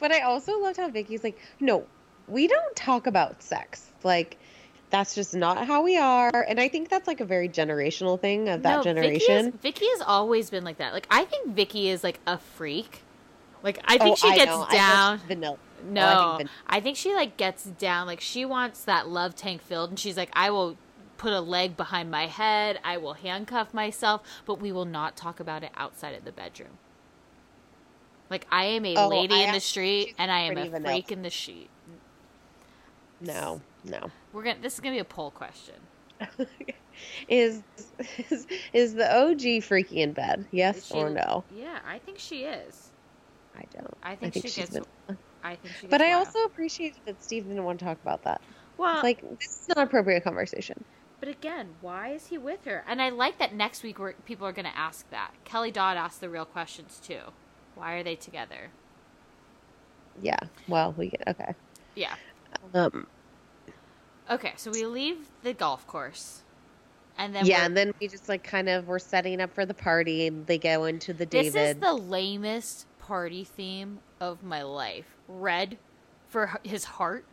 [0.00, 1.84] But I also loved how Vicki's like, no,
[2.26, 3.92] we don't talk about sex.
[4.02, 4.38] Like,
[4.90, 6.30] that's just not how we are.
[6.48, 9.52] And I think that's like a very generational thing of that No, generation.
[9.52, 10.92] Vicki, is, Vicki has always been like that.
[10.92, 13.02] Like, I think Vicki is like a freak.
[13.62, 14.66] Like, I Oh, think she gets know.
[14.70, 15.18] Down.
[15.26, 15.58] vanilla.
[15.82, 18.06] No, Oh, I think I think she like gets down.
[18.06, 20.76] Like she wants that love tank filled, and she's like, I will
[21.16, 22.78] put a leg behind my head.
[22.84, 26.78] I will handcuff myself, but we will not talk about it outside of the bedroom.
[28.28, 30.92] Like I am a Oh, lady I in the street, and I am a vanilla.
[30.92, 31.70] freak in the sheet.
[33.20, 34.10] no, no.
[34.32, 34.60] We're gonna.
[34.60, 35.74] This is gonna be a poll question.
[37.28, 37.62] is,
[38.30, 40.46] is is the OG freaky in bed?
[40.50, 41.44] Yes she- or no?
[41.56, 42.88] Yeah, I think she is.
[43.56, 43.94] I don't.
[44.02, 44.70] I think, she she's gets.
[44.70, 44.86] vanilla.
[45.42, 45.80] I think she.
[45.86, 46.26] Gets But I wild.
[46.26, 48.40] also appreciated that Steve didn't want to talk about that.
[48.76, 50.84] well, It's like this is not appropriate conversation.
[51.18, 52.82] But again, why is he with her?
[52.88, 55.32] And I like that next week where people are going to ask that.
[55.44, 57.20] Kelly Dodd asked the real questions too.
[57.74, 58.70] Why are they together?
[60.22, 60.38] Yeah.
[60.68, 61.54] Well, we get okay.
[61.94, 62.14] Yeah.
[62.74, 63.06] Um.
[64.30, 66.42] Okay, so we leave the golf course,
[67.18, 69.74] and then yeah, and then we just like kind of we're setting up for the
[69.74, 71.52] party, and they go into the David.
[71.52, 75.16] this is the lamest party theme of my life.
[75.26, 75.78] Red
[76.28, 77.24] for his heart.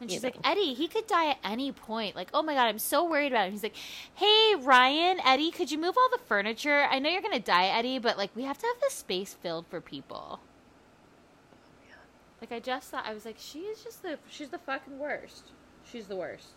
[0.00, 0.36] And You she's like.
[0.42, 2.16] Eddie, he could die at any point.
[2.16, 3.52] Like, oh my god, I'm so worried about him.
[3.52, 3.76] He's like,
[4.14, 6.86] hey Ryan, Eddie, could you move all the furniture?
[6.90, 9.66] I know you're gonna die, Eddie, but like we have to have the space filled
[9.68, 10.40] for people.
[10.40, 11.96] Oh,
[12.40, 15.52] like I just thought, I was like, she is just the, she's the fucking worst.
[15.90, 16.48] She's the worst.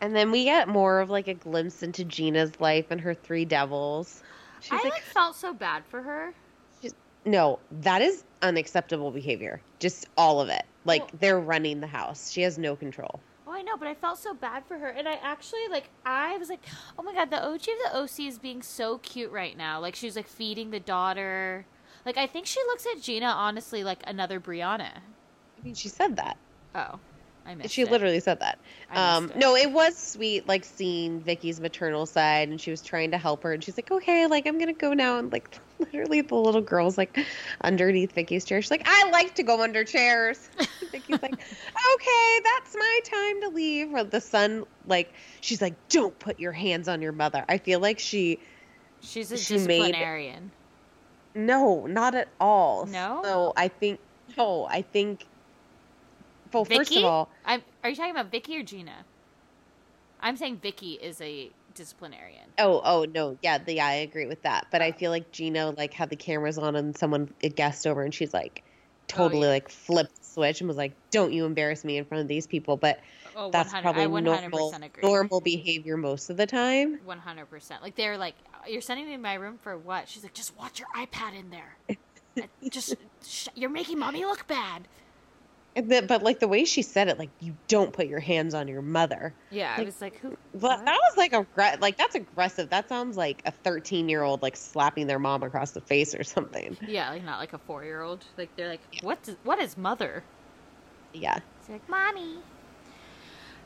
[0.00, 3.44] And then we get more of like a glimpse into Gina's life and her three
[3.44, 4.22] devils.
[4.60, 6.34] She's I like, like felt so bad for her.
[7.24, 9.60] no, that is unacceptable behavior.
[9.78, 10.64] Just all of it.
[10.84, 12.30] Like Well- they're running the house.
[12.30, 13.20] She has no control.
[13.46, 15.88] Oh, I know, but I felt so bad for her, and I actually like.
[16.04, 16.60] I was like,
[16.98, 19.94] "Oh my god, the OG of the OC is being so cute right now." Like
[19.94, 21.64] she's like feeding the daughter.
[22.06, 24.90] Like I think she looks at Gina honestly like another Brianna.
[24.96, 26.36] I mean, she said that.
[26.74, 26.98] Oh,
[27.46, 27.90] I missed She it.
[27.90, 28.58] literally said that.
[28.90, 29.36] Um, it.
[29.36, 33.42] no, it was sweet, like seeing Vicki's maternal side, and she was trying to help
[33.42, 36.62] her, and she's like, "Okay, like I'm gonna go now," and like literally the little
[36.62, 37.18] girl's like
[37.60, 38.62] underneath Vicki's chair.
[38.62, 40.48] She's like, "I like to go under chairs."
[40.90, 46.18] Vicki's like, "Okay, that's my time to leave." Or the son, like, she's like, "Don't
[46.18, 48.38] put your hands on your mother." I feel like she,
[49.02, 50.50] She's a she made- disciplinarian.
[51.34, 52.86] no, not at all.
[52.86, 53.20] No?
[53.22, 54.00] So I think,
[54.38, 55.26] no, I think.
[56.54, 59.04] Well, first of all, I'm, are you talking about Vicki or Gina?
[60.20, 62.44] I'm saying Vicki is a disciplinarian.
[62.58, 64.68] Oh, oh no, yeah, the, yeah, I agree with that.
[64.70, 64.98] But I oh.
[64.98, 68.32] feel like Gina like had the cameras on and someone a guest over, and she's
[68.32, 68.70] like oh,
[69.08, 69.54] totally yeah.
[69.54, 72.46] like flipped the switch and was like, "Don't you embarrass me in front of these
[72.46, 73.00] people." But
[73.36, 75.02] Oh, that's probably I 100% normal agree.
[75.02, 77.00] normal behavior most of the time.
[77.04, 77.82] One hundred percent.
[77.82, 78.34] Like they're like,
[78.68, 80.08] you're sending me to my room for what?
[80.08, 81.76] She's like, just watch your iPad in there.
[82.68, 84.88] Just, sh- you're making mommy look bad.
[85.76, 88.68] The, but like the way she said it, like you don't put your hands on
[88.68, 89.34] your mother.
[89.50, 90.36] Yeah, I Like, was like, who?
[90.54, 92.70] But that was like aggr- like that's aggressive.
[92.70, 96.22] That sounds like a 13 year old like slapping their mom across the face or
[96.22, 96.76] something.
[96.86, 98.24] Yeah, like not like a four year old.
[98.38, 99.22] Like they're like, what?
[99.24, 100.22] Does, what is mother?
[101.12, 101.38] Yeah.
[101.60, 102.38] It's like mommy.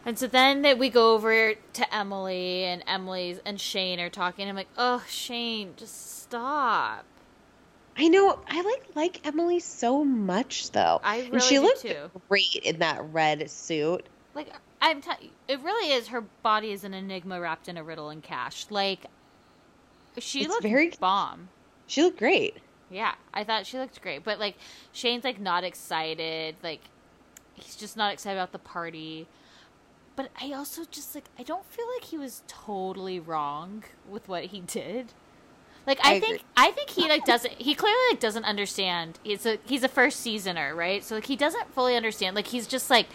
[0.06, 4.48] And so then that we go over to Emily, and Emily's and Shane are talking.
[4.48, 7.04] I'm like, oh, Shane, just stop.
[7.99, 8.38] I know.
[8.49, 11.01] I like like Emily so much though.
[11.03, 12.11] I and she looked too.
[12.28, 14.07] great in that red suit.
[14.34, 14.49] Like
[14.80, 16.09] I'm, t- it really is.
[16.09, 18.66] Her body is an enigma wrapped in a riddle and cash.
[18.70, 19.01] Like
[20.18, 21.49] she It's looked very- bomb.
[21.88, 22.57] She looked great.
[22.90, 24.22] Yeah, I thought she looked great.
[24.24, 24.57] But like
[24.92, 26.55] Shane's like not excited.
[26.62, 26.80] Like
[27.55, 29.26] he's just not excited about the party.
[30.16, 34.44] But I also just like I don't feel like he was totally wrong with what
[34.46, 35.12] he did.
[35.89, 36.45] Like I, I think agree.
[36.55, 39.18] I think he like doesn't he clearly like doesn't understand.
[39.22, 41.03] He's a he's a first seasoner, right?
[41.03, 42.36] So like he doesn't fully understand.
[42.36, 43.07] Like he's just like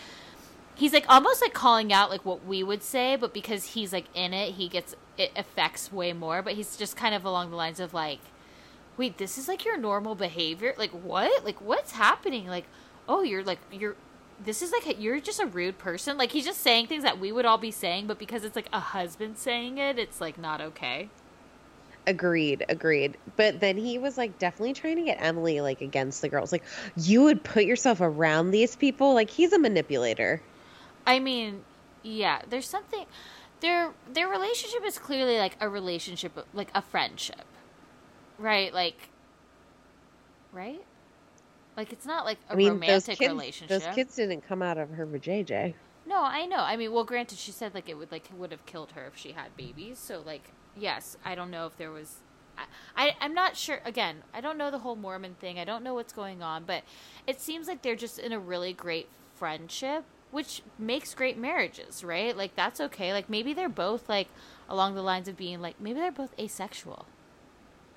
[0.73, 4.05] he's like almost like calling out like what we would say, but because he's like
[4.15, 6.41] in it, he gets it affects way more.
[6.41, 8.21] But he's just kind of along the lines of like,
[8.97, 10.73] wait, this is like your normal behavior?
[10.75, 11.45] Like what?
[11.45, 12.47] Like what's happening?
[12.47, 12.65] Like,
[13.07, 13.95] oh, you're like you're
[14.43, 16.17] this is like you're just a rude person.
[16.17, 18.69] Like he's just saying things that we would all be saying, but because it's like
[18.73, 21.09] a husband saying it, it's like not okay.
[22.05, 23.17] Agreed, agreed.
[23.37, 26.51] But then he was like definitely trying to get Emily like against the girls.
[26.51, 26.63] Like
[26.97, 29.13] you would put yourself around these people.
[29.13, 30.41] Like he's a manipulator.
[31.07, 31.63] I mean,
[32.01, 33.05] yeah, there's something
[33.61, 37.45] their their relationship is clearly like a relationship like a friendship.
[38.37, 38.73] Right?
[38.73, 39.09] Like
[40.51, 40.83] right?
[41.75, 43.81] Like it's not like a I mean, romantic those kids, relationship.
[43.81, 45.73] those kids didn't come out of her vajayjay.
[46.05, 46.59] No, I know.
[46.59, 49.17] I mean, well, granted, she said like it would like would have killed her if
[49.17, 49.97] she had babies.
[49.97, 52.17] So like, yes, I don't know if there was.
[52.57, 52.65] I,
[52.95, 53.79] I I'm not sure.
[53.85, 55.57] Again, I don't know the whole Mormon thing.
[55.59, 56.83] I don't know what's going on, but
[57.27, 62.35] it seems like they're just in a really great friendship, which makes great marriages, right?
[62.37, 63.11] Like that's okay.
[63.13, 64.27] Like maybe they're both like
[64.69, 67.05] along the lines of being like maybe they're both asexual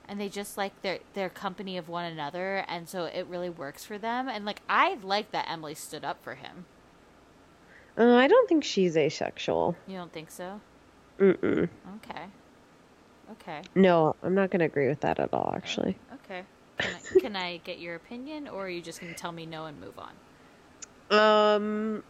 [0.08, 3.84] and they just like their their company of one another and so it really works
[3.84, 6.64] for them and like i like that emily stood up for him
[7.98, 9.74] Uh, I don't think she's asexual.
[9.86, 10.60] you don't think so
[11.18, 11.68] Mm-mm.
[12.04, 12.26] okay
[13.32, 15.52] okay No, I'm not going to agree with that at all.
[15.54, 16.42] Actually, okay
[16.78, 19.46] can I, can I get your opinion or are you just going to tell me
[19.46, 20.12] no and move on
[21.08, 22.02] um,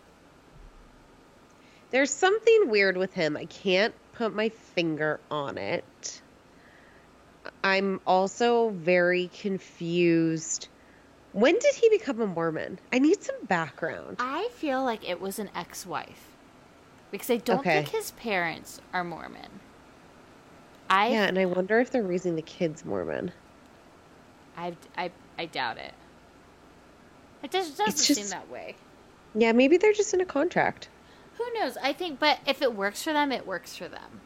[1.91, 3.37] there's something weird with him.
[3.37, 6.23] I can't put my finger on it.
[7.63, 10.69] I'm also very confused.
[11.33, 12.79] When did he become a Mormon?
[12.93, 14.17] I need some background.
[14.19, 16.27] i feel like it was an ex-wife
[17.11, 17.83] because i don't Okay.
[17.83, 19.61] think his parents are mormon
[20.89, 23.33] i yeah, and I wonder if they're raising the kids Mormon.
[24.57, 25.93] I, I i doubt it
[27.43, 28.75] it just doesn't just- seem that way
[29.35, 30.89] Yeah, maybe they're just in a contract.
[31.37, 31.77] Who knows?
[31.83, 34.21] I think, but if it works for them, it works for them.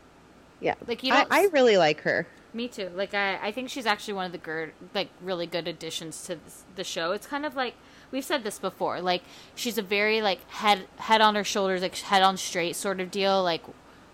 [0.60, 2.28] Yeah, Like, you I, I really like her.
[2.54, 2.88] Me too.
[2.94, 6.36] Like I, I think she's actually one of the good, like really good additions to
[6.36, 7.10] this, the show.
[7.12, 7.74] It's kind of like
[8.12, 9.00] we've said this before.
[9.00, 9.22] Like
[9.56, 13.10] she's a very like head head on her shoulders, like head on straight sort of
[13.10, 13.42] deal.
[13.42, 13.62] Like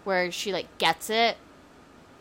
[0.05, 1.37] where she like gets it,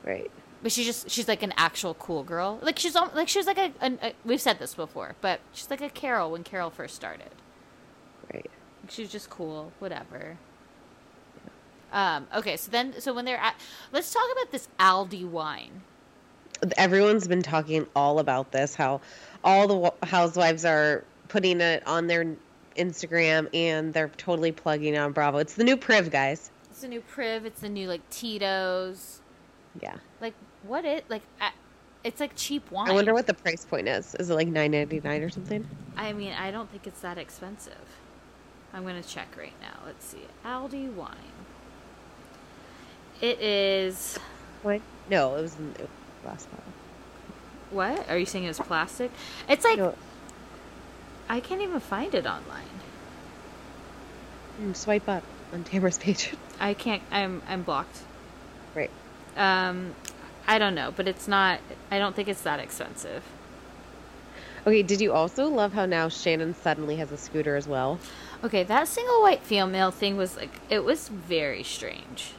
[0.06, 0.32] Right.
[0.64, 2.60] but she just she's like an actual cool girl.
[2.62, 5.82] Like she's like she's like a, an a we've said this before, but she's like
[5.82, 7.32] a Carole when Carole first started.
[8.34, 8.50] Right.
[8.84, 10.38] Like, She's just cool, whatever.
[11.92, 13.56] Um, okay, so then, so when they're at,
[13.94, 15.82] let's talk about this Aldi wine.
[16.78, 19.02] everyone's been talking all about this how
[19.44, 22.36] all the housewives are putting it on their
[22.78, 27.02] instagram and they're totally plugging on bravo it's the new priv guys It's the new
[27.02, 27.46] Priv.
[27.46, 29.22] It's the new like Tito's.
[29.82, 31.22] Yeah Like what it like?
[31.42, 31.52] I,
[32.04, 32.88] it's like cheap wine.
[32.90, 35.68] i wonder what the price point is is it like 9.99 or something
[35.98, 37.74] I mean, I don't think it's that expensive.
[38.74, 39.80] I'm gonna check right now.
[39.86, 40.20] Let's see.
[40.46, 41.16] Aldi wine.
[43.22, 44.18] It is.
[44.62, 45.88] what no it was in the
[46.28, 46.66] last bottle
[47.72, 48.44] What are you saying?
[48.46, 49.12] It was plastic?
[49.48, 49.96] It's like no,
[51.30, 52.68] I can't even find it online.
[54.62, 55.24] mm, swipe up
[55.54, 57.02] on Tamra's page I can't.
[57.12, 58.00] I'm I'm blocked.
[58.76, 58.92] right
[59.36, 59.96] Um,
[60.48, 61.60] I don't know, but it's not.
[61.92, 63.24] I don't think it's that expensive.
[64.68, 68.00] okay did you also love how now shannon suddenly has a scooter as well
[68.44, 72.32] Okay, that single white female thing was like it was very strange.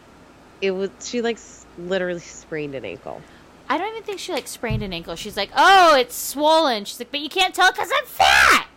[0.61, 1.38] it was she like
[1.78, 3.22] literally sprained an ankle
[3.68, 5.16] I don't even think she like sprained an ankle.
[5.16, 8.68] She's like, "Oh, it's swollen." She's like, "But you can't tell because I'm fat."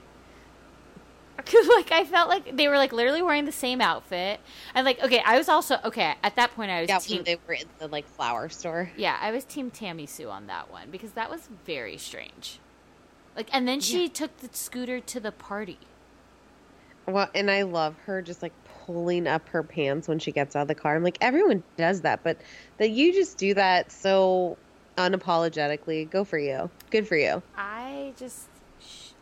[1.76, 4.40] Like I felt like they were like literally wearing the same outfit,
[4.76, 6.72] and like okay, I was also okay at that point.
[6.72, 9.72] I was yeah team, they were in the like flower store yeah, I was team
[9.72, 12.60] Tammy Sue on that one because that was very strange.
[13.36, 15.80] Like, and then she took the scooter to the party.
[17.06, 18.52] Well, and I love her just like
[18.86, 20.96] pulling up her pants when she gets out of the car.
[20.96, 22.38] I'm like, everyone does that, but
[22.78, 24.58] that you just do that so
[24.98, 26.10] unapologetically.
[26.10, 26.70] Go for you.
[26.92, 27.42] Good for you.
[27.56, 28.49] I just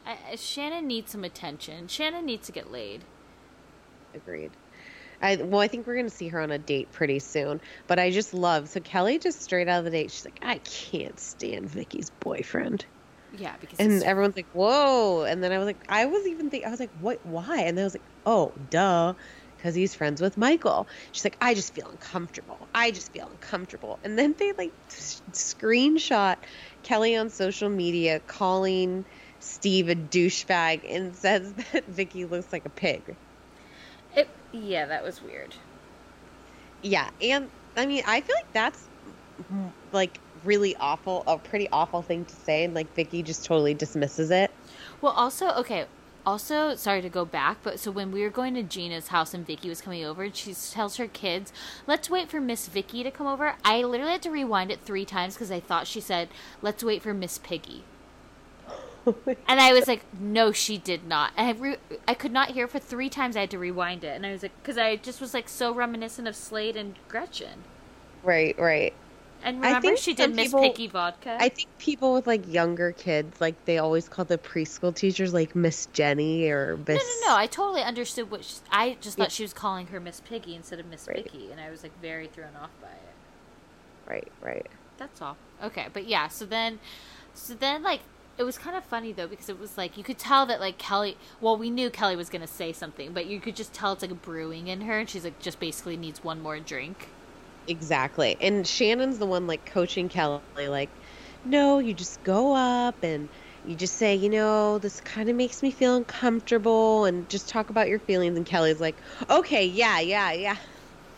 [0.08, 1.88] I, Shannon needs some attention.
[1.88, 3.04] Shannon needs to get laid.
[4.16, 4.51] Agreed.
[5.21, 7.59] I well, I think we're gonna see her on a date pretty soon.
[7.88, 10.12] But I just love so Kelly just straight out of the date.
[10.12, 12.86] She's like, I can't stand Vicki's boyfriend,
[13.38, 15.24] Yeah, because and everyone's like, whoa.
[15.24, 17.25] And then I was like, I was even think I was like, what?
[17.25, 17.62] Why?
[17.63, 19.13] And then I was like, oh, duh.
[19.58, 20.88] Because he's friends with Michael.
[21.12, 22.59] She's like, I just feel uncomfortable.
[22.75, 23.97] I just feel uncomfortable.
[24.04, 26.38] And then they like screenshot
[26.84, 29.04] Kelly on social media calling
[29.47, 33.15] Steve a douchebag and says that Vicki looks like a pig.
[34.15, 35.55] it, yeah, that was weird.
[36.82, 38.83] Yeah, and I mean, I feel like that's
[39.91, 44.32] like really awful, a pretty awful thing to say, and like Vicki just totally dismisses
[44.32, 44.51] it.
[45.01, 45.86] Well, also, okay,
[46.25, 49.47] also, sorry to go back, but so when we were going to Gina's house and
[49.47, 51.53] Vicki was coming over, and she tells her kids,
[51.87, 55.05] "Let's wait for Miss Vicki to come over." I literally had to rewind it three
[55.05, 56.28] times because I thought she said,
[56.61, 57.86] "Let's wait for Miss Piggy."
[59.47, 61.32] and I was like, no, she did not.
[61.38, 61.78] And I, re-
[62.08, 63.36] I could not hear for three times.
[63.36, 65.74] I had to rewind it, and I was like, because I just was like so
[65.74, 67.63] reminiscent of Slade and Gretchen.
[68.24, 68.93] Right, right.
[69.43, 71.38] And I remember, think she did Miss people- Piggy vodka.
[71.39, 75.55] I think people with like younger kids, like they always call the preschool teachers like
[75.55, 77.21] Miss Jenny or no, Miss.
[77.21, 77.38] no, no.
[77.38, 80.79] I totally understood what she, I just thought she was calling her Miss Piggy instead
[80.79, 81.24] of Miss Right.
[81.24, 84.09] Vicki, and I was like very thrown off by it.
[84.09, 84.66] Right, right.
[84.97, 85.38] That's all.
[85.63, 86.79] Okay, but yeah, so then
[87.36, 88.01] so then like
[88.38, 90.78] it was kind of funny though because it was like you could tell that like
[90.78, 93.93] Kelly well we knew Kelly was going to say something, but you could just tell
[93.93, 97.09] it's like brewing in her and she's like just basically needs one more drink.
[97.68, 98.38] Exactly.
[98.39, 100.89] And Shannon's the one like coaching Kelly, like,
[101.43, 103.28] no, you just go up and
[103.66, 107.70] you just say, you know, this kind of makes me feel uncomfortable and just talk
[107.70, 108.38] about your feelings.
[108.38, 108.96] And Kelly's like,
[109.30, 110.58] okay, yeah, yeah, yeah.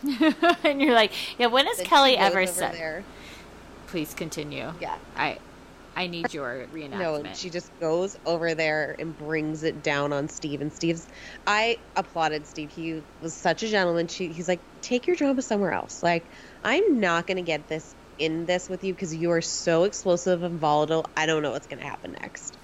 [0.64, 3.04] and you're like, yeah, when has Then Kelly ever said there.
[3.88, 4.74] please continue.
[4.82, 4.98] Yeah.
[5.16, 5.38] I
[5.99, 6.97] I need your reenactment.
[6.99, 10.61] No, and she just goes over there and brings it down on Steve.
[10.61, 11.05] And Steve's,
[11.45, 12.71] I applauded Steve.
[12.71, 14.07] He was such a gentleman.
[14.07, 16.01] She, he's like, take your drama somewhere else.
[16.01, 16.26] Like,
[16.63, 20.43] I'm not going to get this in this with you because you are so explosive
[20.43, 21.05] and volatile.
[21.15, 22.57] I don't know what's going to happen next.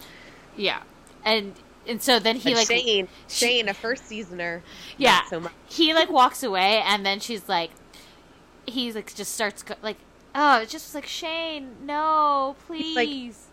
[0.56, 0.82] yeah.
[1.24, 1.54] And
[1.88, 4.64] and so then he But like Shane, she- Shane, a first seasoner.
[4.98, 5.22] Yeah.
[5.30, 5.50] So.
[5.68, 7.72] He like walks away, and then she's like,
[8.66, 9.98] he's like just starts like,
[10.36, 13.48] oh, it's just like Shane, no, He's like- please.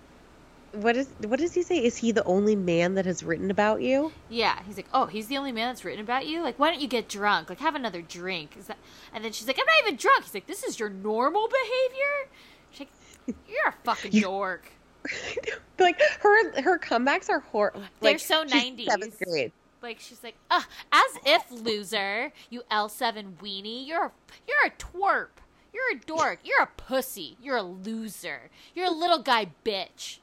[0.73, 1.85] What is what does he say?
[1.85, 4.11] Is he the only man that has written about you?
[4.31, 6.41] yeah, he's like, oh, he's the only man that's written about you.
[6.41, 7.51] Like, why don't you get drunk?
[7.51, 8.57] Like, have another drink.
[8.59, 8.79] Is that?
[9.13, 10.25] And then she's like, I'm not even drunk.
[10.25, 12.31] He's like, this is your normal behavior.
[12.71, 12.81] She's
[13.27, 14.73] like, you're a fucking dork.
[15.79, 17.83] like her her comebacks are horrible.
[18.01, 18.87] They're like, so 90s.
[18.87, 19.53] Seventh grade.
[19.83, 24.13] Like she's like, uh, as if loser, you L seven weenie, you're a,
[24.49, 25.29] you're a twerp,
[25.73, 30.19] you're a dork, you're a pussy, you're a loser, you're a little guy bitch,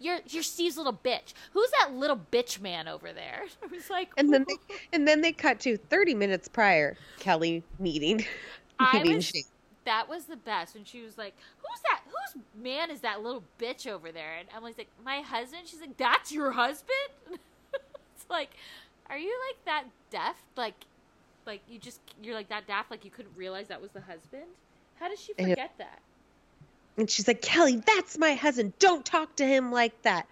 [0.00, 1.34] you're you're Steve's little bitch.
[1.52, 3.44] Who's that little bitch man over there?
[3.62, 4.56] I was like, And then they
[4.92, 8.24] and then they cut to 30 minutes prior Kelly meeting.
[8.78, 9.44] I meeting was, Shane.
[9.84, 12.00] that was the best when she was like, "Who's that?
[12.06, 15.96] Whose man is that little bitch over there?" And Emily's like, "My husband." She's like,
[15.96, 16.90] "That's your husband?"
[17.30, 18.50] it's like,
[19.08, 20.36] are you like that deaf?
[20.56, 20.74] Like,
[21.46, 22.86] like you just you're like that deaf?
[22.90, 24.44] Like you couldn't realize that was the husband?
[25.04, 25.98] How does she forget that?
[26.96, 28.72] And she's like, Kelly, that's my husband.
[28.78, 30.26] Don't talk to him like that.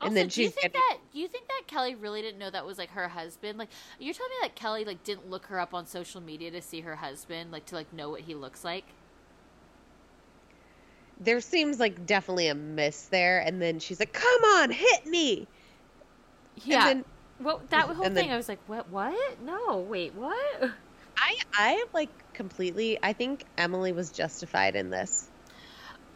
[0.00, 2.40] And Also, then do you think getting- that do you think that Kelly really didn't
[2.40, 3.58] know that was like her husband?
[3.60, 3.68] Like
[4.00, 6.80] you're telling me that Kelly like didn't look her up on social media to see
[6.80, 8.84] her husband, like to like know what he looks like?
[11.20, 13.38] there seems like definitely a miss there.
[13.40, 15.46] And then she's like, come on, hit me.
[16.64, 16.84] Yeah.
[16.84, 17.04] then-
[17.40, 18.88] well, that whole thing, then- I was like, what?
[18.88, 19.40] What?
[19.42, 20.70] No, wait, what?
[21.20, 25.28] I I like completely I think Emily was justified in this.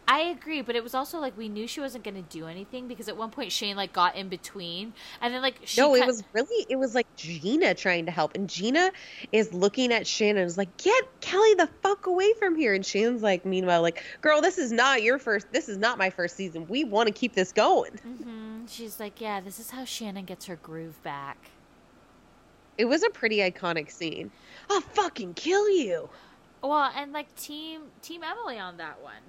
[0.05, 2.87] I agree, but it was also like we knew she wasn't going to do anything
[2.87, 6.05] because at one point Shane like got in between, and then like she no, it
[6.05, 8.35] was really it was like Gina trying to help.
[8.35, 8.91] And Gina
[9.31, 12.73] is looking at Shannon and is like, Get Kelly the fuck away from here.
[12.73, 16.09] And Shannon's like, meanwhile, like, girl, this is not your first this is not my
[16.09, 16.67] first season.
[16.67, 17.91] We want to keep this going.
[18.05, 18.69] Mhm.
[18.69, 21.37] She's like, yeah, this is how Shannon gets her groove back.
[22.77, 24.31] It was a pretty iconic scene.
[24.69, 26.09] I'll fucking kill you.
[26.61, 29.21] Well, and like team Team Emily on that one.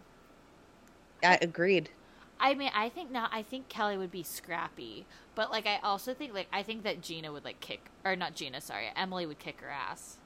[1.22, 1.90] I agreed.
[2.38, 6.14] I mean, I think now I think Kelly would be scrappy, but like I also
[6.14, 9.38] think like I think that Gina would like kick or not Gina, sorry, Emily would
[9.38, 10.18] kick her ass.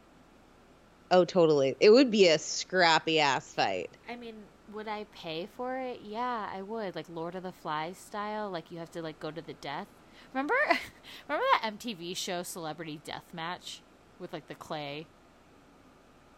[1.11, 1.74] Oh, totally.
[1.81, 3.90] It would be a scrappy ass fight.
[4.09, 4.35] I mean,
[4.73, 6.01] would I pay for it?
[6.05, 6.95] Yeah, I would.
[6.95, 9.86] Like Lord of the Flies style, like you have to like go to the death.
[10.32, 10.55] Remember
[11.28, 13.80] remember that MTV show Celebrity Deathmatch
[14.18, 15.06] with like the clay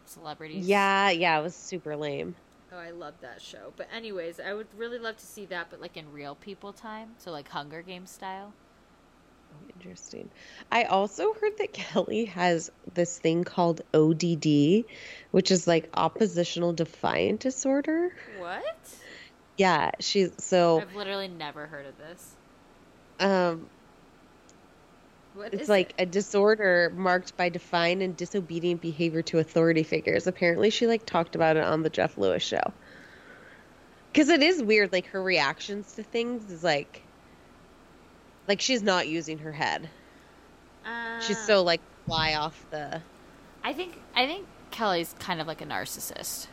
[0.07, 0.67] celebrities?
[0.67, 2.35] Yeah, yeah, it was super lame.
[2.73, 3.73] Oh, I love that show.
[3.77, 7.11] But anyways, I would really love to see that but like in real people time,
[7.19, 8.53] so like Hunger Games style.
[9.75, 10.29] Interesting.
[10.71, 14.85] I also heard that Kelly has this thing called ODD,
[15.31, 18.13] which is like oppositional defiant disorder.
[18.39, 18.65] What?
[19.57, 22.35] Yeah, she's so I've literally never heard of this.
[23.19, 23.69] um
[25.35, 26.03] What it's like it?
[26.03, 30.27] a disorder marked by defiant and disobedient behavior to authority figures.
[30.27, 32.73] Apparently she like talked about it on the Jeff Lewis show.
[34.13, 37.03] Cuz it is weird like her reactions to things is like
[38.49, 39.89] like she's not using her head.
[41.21, 43.01] She's Uh, so like fly off the
[43.63, 46.49] I think I think Kelly's kind of like a narcissist.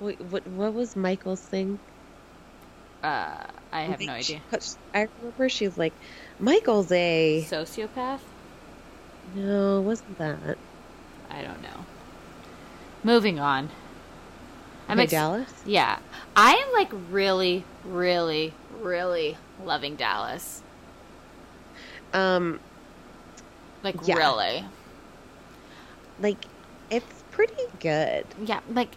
[0.00, 1.78] Wait, what what was Michael's thing?
[3.04, 4.40] Uh, I have no idea.
[4.50, 5.92] put- I remember she's like,
[6.40, 7.44] Michael's a.
[7.48, 8.20] Sociopath?
[9.34, 10.56] No, wasn't that?
[11.30, 11.84] I don't know.
[13.02, 13.68] Moving on.
[14.88, 15.50] I'm ex- Dallas?
[15.66, 15.98] Yeah.
[16.36, 20.62] I am like really, really, really loving Dallas.
[22.12, 22.60] Um,
[23.82, 24.16] Like Yeah.
[24.16, 24.64] really.
[26.20, 26.44] like,
[26.90, 28.24] it's pretty good.
[28.42, 28.90] Yeah, like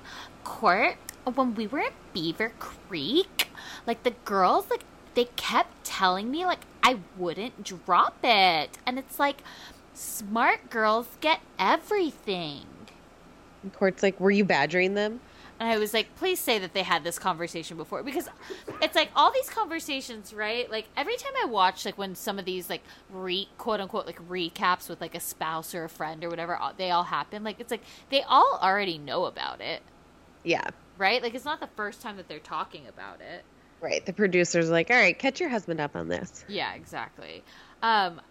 [0.46, 0.96] Court
[1.36, 3.50] when we were at Beaver Creek,
[3.86, 4.84] like the girls like
[5.14, 8.80] they kept telling me like I wouldn't drop it.
[8.88, 9.44] And it's like
[9.94, 12.66] smart girls get everything.
[13.62, 15.22] And Court's like, were you badgering them?
[15.60, 18.30] And I was like, please say that they had this conversation before because
[18.82, 20.70] it's like all these conversations, right?
[20.72, 24.28] Like every time I watch, like when some of these like re quote unquote like
[24.28, 27.44] recaps with like a spouse or a friend or whatever, uh, they all happen.
[27.44, 29.84] Like it's like they all already know about it,
[30.44, 30.70] Yeah.
[30.98, 31.22] Right?
[31.22, 33.44] Like it's not the first time that they're talking about it.
[33.80, 34.06] Right.
[34.06, 36.44] The producer's like, all right, catch your husband up on this.
[36.48, 37.44] Yeah, exactly.
[37.84, 38.22] Um,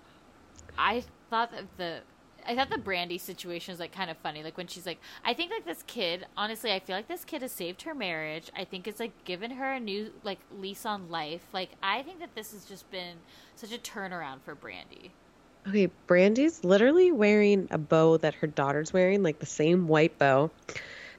[0.77, 2.01] I thought that the
[2.49, 4.43] I thought the Brandi situation was like kind of funny.
[4.43, 6.27] Like when she's like, I think like this kid.
[6.37, 8.51] Honestly, I feel like this kid has saved her marriage.
[8.57, 11.43] I think it's like given her a new like lease on life.
[11.53, 13.17] Like I think that this has just been
[13.55, 15.11] such a turnaround for Brandi.
[15.69, 20.51] Okay, Brandi's literally wearing a bow that her daughter's wearing, like the same white bow.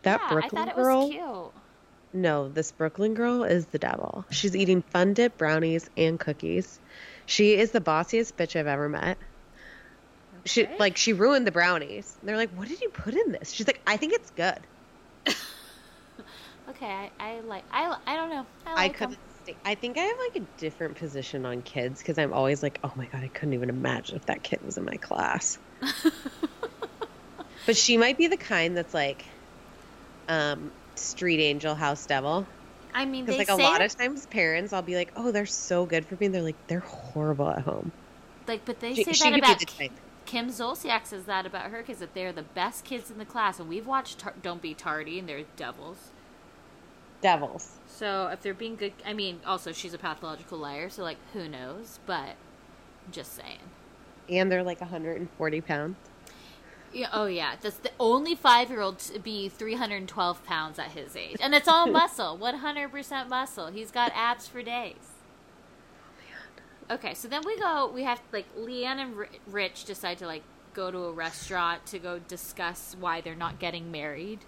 [0.03, 1.01] That yeah, Brooklyn I thought it girl.
[1.01, 1.63] was cute.
[2.13, 4.25] No, this Brooklyn girl is the devil.
[4.29, 6.79] She's eating fun dip brownies and cookies.
[7.25, 9.17] She is the bossiest bitch I've ever met.
[10.45, 12.17] She like she ruined the brownies.
[12.23, 14.59] They're like, "What did you put in this?" She's like, "I think it's good."
[16.69, 17.63] Okay, I, I like.
[17.71, 18.45] I I don't know.
[18.65, 19.17] I I couldn't.
[19.63, 22.91] I think I have like a different position on kids because I'm always like, "Oh
[22.95, 25.57] my god, I couldn't even imagine if that kid was in my class."
[27.65, 29.23] but she might be the kind that's like,
[30.27, 32.45] um, street angel, house devil.
[32.93, 35.45] I mean, Because like say a lot of times, parents, I'll be like, "Oh, they're
[35.45, 37.91] so good for me." And they're like, "They're horrible at home."
[38.47, 39.59] like, but they She- say she that about
[40.25, 43.59] Kim Zolciak says that about her kids that they're the best kids in the class,
[43.59, 46.11] and we've watched Tar- Don't Be Tardy, and they're devils.
[47.21, 47.77] Devils.
[47.87, 51.47] So if they're being good, I mean, also she's a pathological liar, so like who
[51.47, 51.99] knows?
[52.05, 52.35] But
[53.11, 53.59] just saying.
[54.29, 55.95] And they're like 140 pounds.
[56.93, 61.53] Yeah, oh yeah, that's the only five-year-old to be 312 pounds at his age, and
[61.53, 63.67] it's all muscle, 100% muscle.
[63.67, 64.95] He's got abs for days.
[66.89, 67.91] Oh, okay, so then we go.
[67.93, 69.15] We have like LeeAnne and
[69.47, 70.43] Rich decide to like
[70.73, 74.39] go to a restaurant to go discuss why they're not getting married.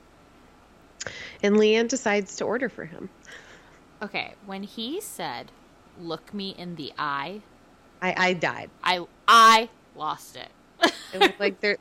[1.42, 3.10] And LeeAnne decides to order for him.
[4.02, 5.52] Okay, when he said,
[6.00, 7.42] "Look me in the eye,"
[8.02, 8.70] I, I died.
[8.84, 10.50] I I lost it.
[11.14, 11.78] It was like there,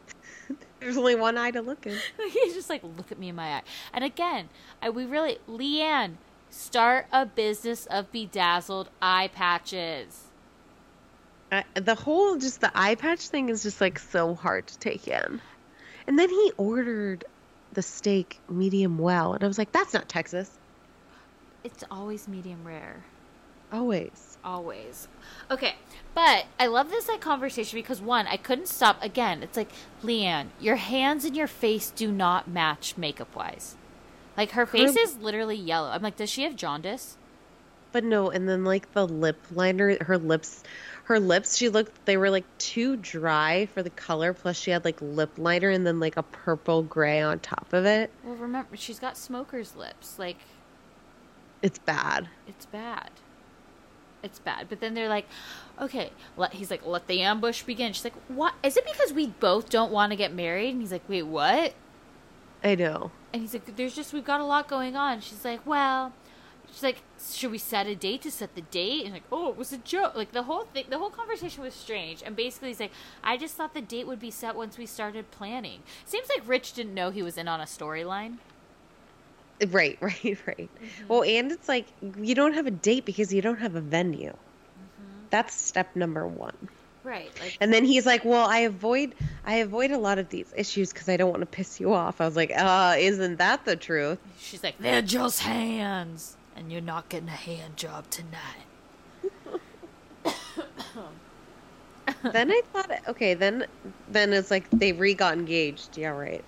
[0.80, 1.96] there's only one eye to look in.
[2.32, 3.62] He's just like, look at me in my eye.
[3.92, 4.48] And again,
[4.80, 6.14] I, we really, LeeAnne,
[6.50, 10.24] start a business of bedazzled eye patches.
[11.50, 15.08] Uh, the whole just the eye patch thing is just like so hard to take
[15.08, 15.40] in.
[16.06, 17.24] And then he ordered
[17.72, 20.50] the steak medium well, and I was like, that's not Texas.
[21.64, 23.04] It's always medium rare.
[23.72, 24.27] Always.
[24.48, 25.08] Always.
[25.50, 25.74] Okay,
[26.14, 28.96] but I love this like conversation because one, I couldn't stop.
[29.02, 29.68] Again, it's like
[30.02, 33.76] LeeAnne, your hands and your face do not match makeup wise.
[34.38, 35.90] Like her face is literally yellow.
[35.90, 37.18] I'm like, does she have jaundice?
[37.92, 40.64] But no, and then like the lip liner, her lips,
[41.04, 44.32] her lips, she looked, they were like too dry for the color.
[44.32, 47.84] Plus, she had like lip liner and then like a purple gray on top of
[47.84, 48.10] it.
[48.24, 50.18] Well, remember, she's got smoker's lips.
[50.18, 50.38] Like,
[51.60, 52.28] It's bad.
[52.46, 53.10] it's bad.
[54.22, 54.68] It's bad.
[54.68, 55.26] But then they're like,
[55.80, 57.92] okay, let, he's like, let the ambush begin.
[57.92, 58.54] She's like, what?
[58.62, 60.70] Is it because we both don't want to get married?
[60.70, 61.74] And he's like, wait, what?
[62.64, 63.12] I know.
[63.32, 65.20] And he's like, there's just, we've got a lot going on.
[65.20, 66.12] She's like, well,
[66.72, 69.04] she's like, should we set a date to set the date?
[69.04, 70.16] And like, oh, it was a joke.
[70.16, 72.22] Like the whole thing, the whole conversation was strange.
[72.24, 72.92] And basically, he's like,
[73.22, 75.82] I just thought the date would be set once we started planning.
[76.04, 78.38] Seems like Rich didn't know he was in on a storyline.
[79.70, 80.70] Right, right, right.
[81.08, 84.36] Well, and it's like you don't have a date because you don't have a venue.
[85.30, 86.56] That's step number one.
[87.02, 87.30] Right.
[87.40, 89.14] Like, And then he's like, "Well, I avoid
[89.44, 92.20] I avoid a lot of these issues because I don't want to piss you off."
[92.20, 96.36] I was like, "Uh, isn't that the truth?" she's like, they're just hands.
[96.56, 98.66] And you're not getting a hand job tonight.
[102.32, 103.66] then I thought, okay, then
[104.08, 105.96] then it's like they re got engaged.
[105.96, 106.44] Yeah, right.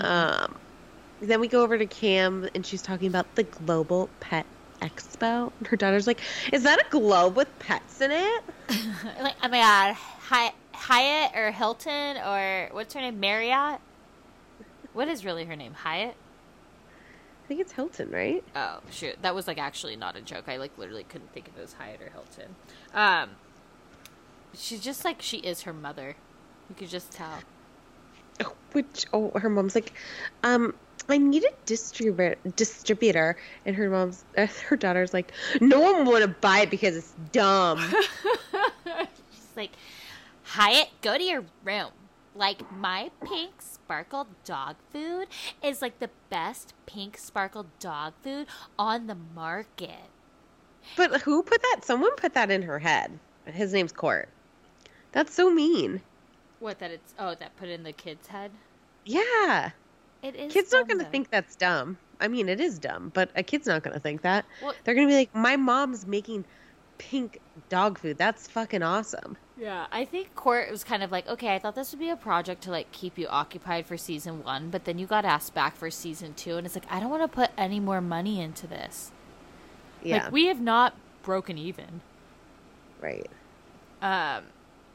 [0.00, 0.56] Um,
[1.26, 4.46] then we go over to Cam and she's talking about the Global Pet
[4.80, 5.52] Expo.
[5.58, 6.20] And her daughter's like,
[6.52, 8.42] "Is that a globe with pets in it?"
[9.20, 13.20] like, oh my god, Hy- Hyatt or Hilton or what's her name?
[13.20, 13.80] Marriott?
[14.92, 15.74] What is really her name?
[15.74, 16.14] Hyatt?
[17.44, 18.42] I think it's Hilton, right?
[18.56, 20.48] Oh shoot, that was like actually not a joke.
[20.48, 22.54] I like literally couldn't think if it was Hyatt or Hilton.
[22.94, 23.30] Um,
[24.54, 26.16] she's just like she is her mother.
[26.68, 27.40] You could just tell.
[28.72, 29.92] Which oh, her mom's like,
[30.42, 30.74] um,
[31.08, 33.36] I need a distributor, distributor,
[33.66, 37.14] and her mom's, uh, her daughter's like, no one would have buy it because it's
[37.32, 37.78] dumb.
[39.32, 39.70] She's like,
[40.42, 41.90] Hyatt, go to your room.
[42.36, 45.28] Like my pink sparkle dog food
[45.62, 50.10] is like the best pink sparkle dog food on the market.
[50.96, 51.84] but who put that?
[51.84, 53.18] Someone put that in her head.
[53.46, 54.28] His name's Court.
[55.12, 56.00] That's so mean.
[56.64, 58.50] What that it's oh that put in the kid's head.
[59.04, 59.70] Yeah,
[60.22, 60.50] It is.
[60.50, 61.10] kids not going to though.
[61.10, 61.98] think that's dumb.
[62.20, 64.46] I mean, it is dumb, but a kid's not going to think that.
[64.62, 66.46] Well- They're going to be like, my mom's making
[66.96, 68.16] pink dog food.
[68.16, 69.36] That's fucking awesome.
[69.58, 72.16] Yeah, I think Court was kind of like, okay, I thought this would be a
[72.16, 75.76] project to like keep you occupied for season one, but then you got asked back
[75.76, 78.66] for season two, and it's like I don't want to put any more money into
[78.66, 79.12] this.
[80.02, 82.00] Yeah, Like we have not broken even.
[83.02, 83.28] right.
[84.00, 84.44] Um,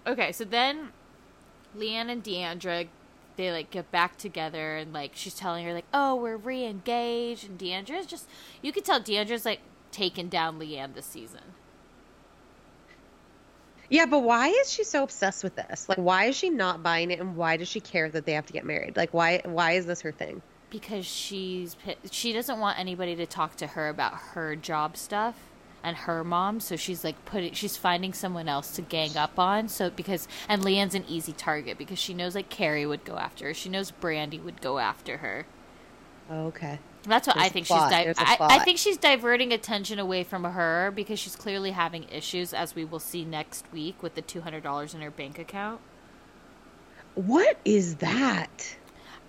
[0.08, 0.90] okay, so then
[1.78, 2.86] LeeAnne and D'Andra,
[3.36, 7.58] they like get back together, and like she's telling her like, oh, we're re-engaged, and
[7.58, 8.28] D'Andra's just,
[8.62, 11.42] you could tell D'Andra's like taken down LeeAnne this season.
[13.90, 15.90] Yeah, but why is she so obsessed with this?
[15.90, 18.46] Like, why is she not buying it, and why does she care that they have
[18.46, 18.96] to get married?
[18.96, 19.42] Like, why?
[19.46, 20.42] Why is this her thing?
[20.70, 21.76] because she's
[22.12, 25.36] she doesn't want anybody to talk to her about her job stuff
[25.84, 29.68] and her mom so she's like putting she's finding someone else to gang up on
[29.68, 33.46] so because and LeeAnne's an easy target because she knows like Cary would go after
[33.46, 33.54] her.
[33.54, 35.46] She knows Brandi would go after her.
[36.32, 36.80] Okay.
[37.04, 40.44] that's what There's I think she's di- I, I think she's diverting attention away from
[40.44, 44.94] her because she's clearly having issues as we will see next week with the $200
[44.94, 45.82] in her bank account.
[47.16, 48.78] What is that?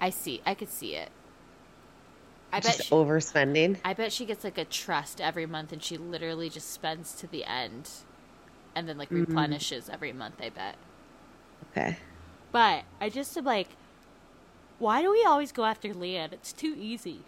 [0.00, 0.42] I see.
[0.44, 1.10] I could see it
[2.52, 3.78] I bet she- overspending.
[3.84, 7.26] I bet she gets like a trust every month and she literally just spends to
[7.26, 7.88] the end
[8.74, 9.20] and then like mm.
[9.20, 10.76] replenishes every month, I bet.
[11.70, 11.96] Okay.
[12.52, 13.68] But I just am like,
[14.78, 16.32] why do we always go after LeeAnne?
[16.32, 17.20] It's too easy.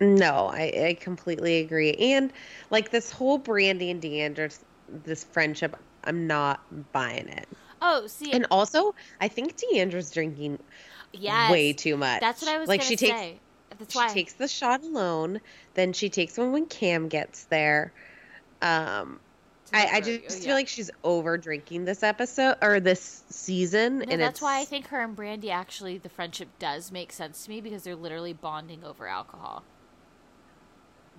[0.00, 1.92] No, I, I completely agree.
[1.94, 2.32] And
[2.70, 4.60] like this whole Brandi and D'Andra's
[5.04, 6.60] this friendship, I'm not
[6.92, 7.48] buying it.
[7.82, 10.58] Oh, see, And also, I think D'Andra's drinking
[11.12, 12.20] yes, way too much.
[12.20, 12.82] That's what I was like.
[12.82, 13.40] She takes say.
[13.78, 14.08] That's she why.
[14.08, 15.40] takes the shot alone.
[15.74, 17.92] Then she takes one when Cam gets there.
[18.62, 19.20] Um,
[19.72, 20.46] I, I just yeah.
[20.46, 24.60] feel like she's over drinking this episode or this season, No, and that's it's why
[24.60, 27.94] I think her and Brandi actually the friendship does make sense to me because they're
[27.94, 29.62] literally bonding over alcohol.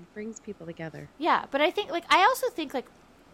[0.02, 1.10] it brings people together.
[1.20, 2.88] Yeah, but I think like I also think like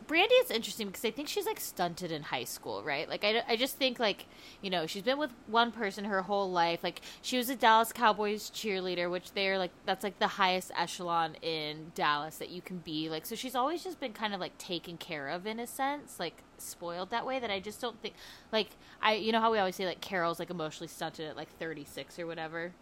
[0.07, 3.09] Brandi is interesting because I think she's like stunted in high school, right?
[3.09, 4.25] Like I, I just think like
[4.61, 6.83] you know she's been with one person her whole life.
[6.83, 11.35] Like she was a Dallas Cowboys cheerleader, which they're like that's like the highest echelon
[11.41, 13.09] in Dallas that you can be.
[13.09, 16.19] Like so she's always just been kind of like taken care of in a sense,
[16.19, 17.39] like spoiled that way.
[17.39, 18.15] That I just don't think
[18.51, 18.69] like
[19.01, 21.83] I you know how we always say like Carole's like emotionally stunted at like thirty
[21.83, 22.73] six or whatever.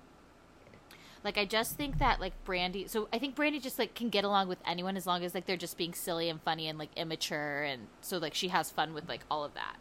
[1.24, 4.24] Like I just think that like Brandi so I think Brandi just like can get
[4.24, 6.90] along with anyone as long as like they're just being silly and funny and like
[6.98, 9.78] immature and so like she has fun with like all of that.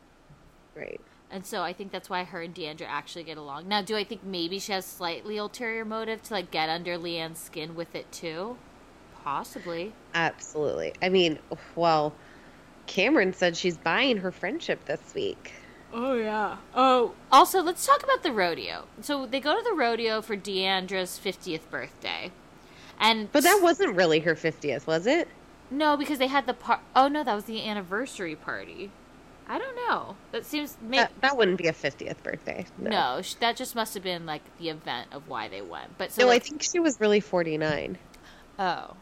[0.75, 1.01] Right.
[1.33, 3.67] And so I think that's why her and D'Andra actually get along.
[3.67, 7.39] Now, do I think maybe she has slightly ulterior motive to like get under LeeAnne's
[7.39, 8.59] skin with it too?
[9.25, 9.95] Possibly.
[10.13, 10.93] Absolutely.
[11.01, 11.39] I mean,
[11.75, 12.15] well,
[12.87, 15.53] Kameron said she's buying her friendship this week.
[15.93, 16.57] Oh yeah.
[16.75, 17.13] Oh.
[17.31, 18.85] Also, let's talk about the rodeo.
[19.01, 22.33] So they go to the rodeo for D'Andra's 50th birthday.
[22.99, 25.29] And But that wasn't really her 50th, was it?
[25.71, 26.81] No, because they had the par.
[26.95, 28.91] Oh no, that was the anniversary party.
[29.49, 30.17] I don't know.
[30.31, 32.65] That seems maybe That, that wouldn't be a 50th birthday.
[32.79, 32.91] No.
[32.91, 33.23] no.
[33.41, 35.99] That just must have been like the event of why they went.
[35.99, 37.99] But so No, I think she was really 49.
[38.59, 38.95] Oh.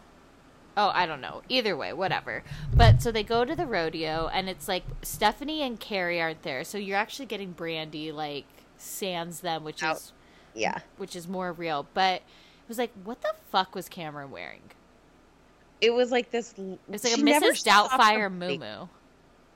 [0.81, 1.43] Oh, I don't know.
[1.51, 2.43] Either way, whatever.
[2.75, 6.65] But so they go to the rodeo, and it's like Stephanie and Cary aren't there,
[6.65, 8.47] so you're actually getting Brandi like
[8.79, 9.97] sans them, which Out.
[9.97, 10.13] is
[10.55, 10.79] Yeah.
[10.97, 11.87] which is more real.
[11.93, 14.63] But it was like, what the fuck was Kameron wearing?
[15.83, 16.55] It was like this.
[16.91, 17.63] It's like a Mrs.
[17.63, 18.89] Doubtfire moo body.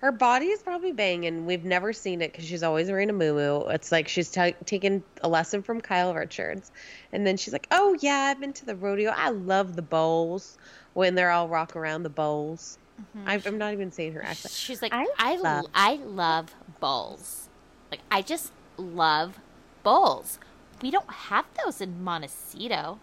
[0.05, 1.47] Her body is probably banging.
[1.47, 3.60] We've never seen it because she's always wearing a moo moo.
[3.68, 6.70] It's like she's ta taken a lesson from Kyle Richards.
[7.10, 9.12] And then she's like, oh, yeah, I've been to the rodeo.
[9.16, 10.59] I love the bowls
[10.93, 12.76] when they're all rock around the bowls.
[13.01, 13.28] Mm-hmm.
[13.31, 14.52] I, I'm not even saying her accent.
[14.52, 17.48] She's like, I I love- I love bowls.
[17.90, 19.40] Like I just love
[19.85, 20.39] bowls.
[20.82, 22.98] We don't have those in Montecito.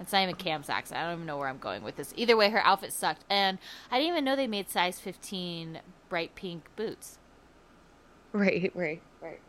[0.00, 1.00] It's not even Cam's accent.
[1.00, 2.12] I don't even know where I'm going with this.
[2.16, 3.58] Either way, her outfit sucked, and
[3.90, 7.18] I didn't even know they made size 15 bright pink boots.
[8.32, 9.40] Right, right, right.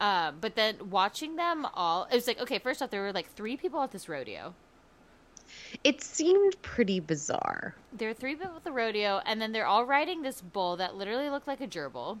[0.00, 2.58] Um, but then watching them all, it was like okay.
[2.58, 4.54] First off, there were like three people at this rodeo.
[5.84, 7.76] It seemed pretty bizarre.
[7.92, 10.96] There were three people at the rodeo, and then they're all riding this bull that
[10.96, 12.18] literally looked like a gerbil.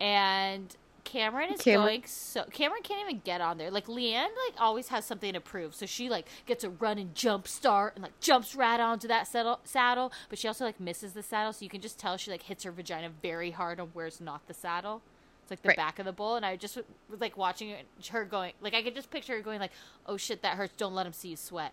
[0.00, 0.74] And
[1.12, 3.70] Kameron is Kameron- going so Kameron can't even get on there.
[3.70, 7.14] Like LeeAnne, like always has something to prove, so she like gets a run and
[7.14, 9.60] jump start and like jumps right onto that saddle.
[9.64, 12.42] Saddle, but she also like misses the saddle, so you can just tell she like
[12.42, 15.00] hits her vagina very hard on where's not the saddle.
[15.42, 15.76] It's like the Right.
[15.78, 16.76] back of the bull, and I just
[17.08, 17.74] was like watching
[18.10, 19.72] her going, like I could just picture her going like,
[20.06, 20.74] "Oh shit, that hurts!
[20.76, 21.72] Don't let him see you sweat."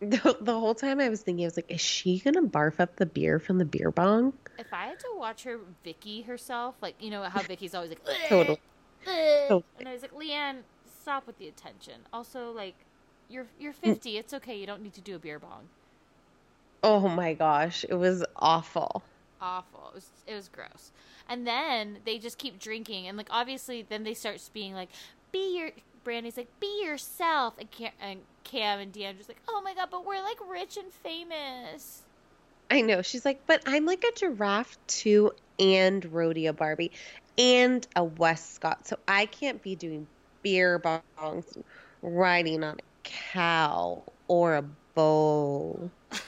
[0.00, 2.96] The, the whole time I was thinking, I was like, is she gonna barf up
[2.96, 4.32] the beer from the beer bong?
[4.58, 8.04] If I had to watch her Vicki herself, like you know how Vicki's always like,
[8.28, 8.60] Totally.
[9.04, 9.64] Totally.
[9.78, 10.58] and I was like, LeeAnne,
[11.00, 11.94] stop with the attention.
[12.12, 12.74] Also, like,
[13.28, 13.94] you're you're mm.
[13.94, 14.18] 50.
[14.18, 14.56] It's okay.
[14.56, 15.68] You don't need to do a beer bong.
[16.82, 19.02] Oh my gosh, it was awful.
[19.40, 19.88] Awful.
[19.88, 20.92] It was it was gross.
[21.28, 24.90] And then they just keep drinking, and like obviously, then they start being like,
[25.32, 25.70] be your.
[26.04, 30.06] Brandi's like, be yourself, and Cam and, Cam and D'Andra's like, oh my god, but
[30.06, 32.02] we're like rich and famous.
[32.70, 33.02] I know.
[33.02, 36.92] She's like, but I'm like a giraffe too, and rodeo Barbie,
[37.36, 40.06] and a Westcott, so I can't be doing
[40.42, 41.62] beer bongs,
[42.00, 44.64] riding on a cow or a
[44.94, 45.90] bull.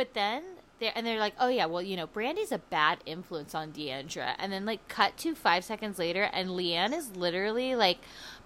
[0.00, 0.42] But then
[0.80, 4.34] they're and they're like, oh yeah, well you know, Brandi's a bad influence on D'Andra,
[4.38, 7.98] and then like cut to five seconds later, and LeeAnne is literally like,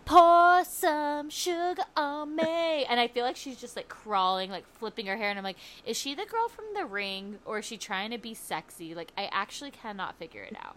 [0.05, 5.07] pour some sugar on me, and I feel like she's just like crawling, like flipping
[5.07, 7.79] her hair, and I'm like, is she the girl from The Ring, or is she
[7.79, 8.95] trying to be sexy?
[8.95, 10.77] Like I actually cannot figure it out.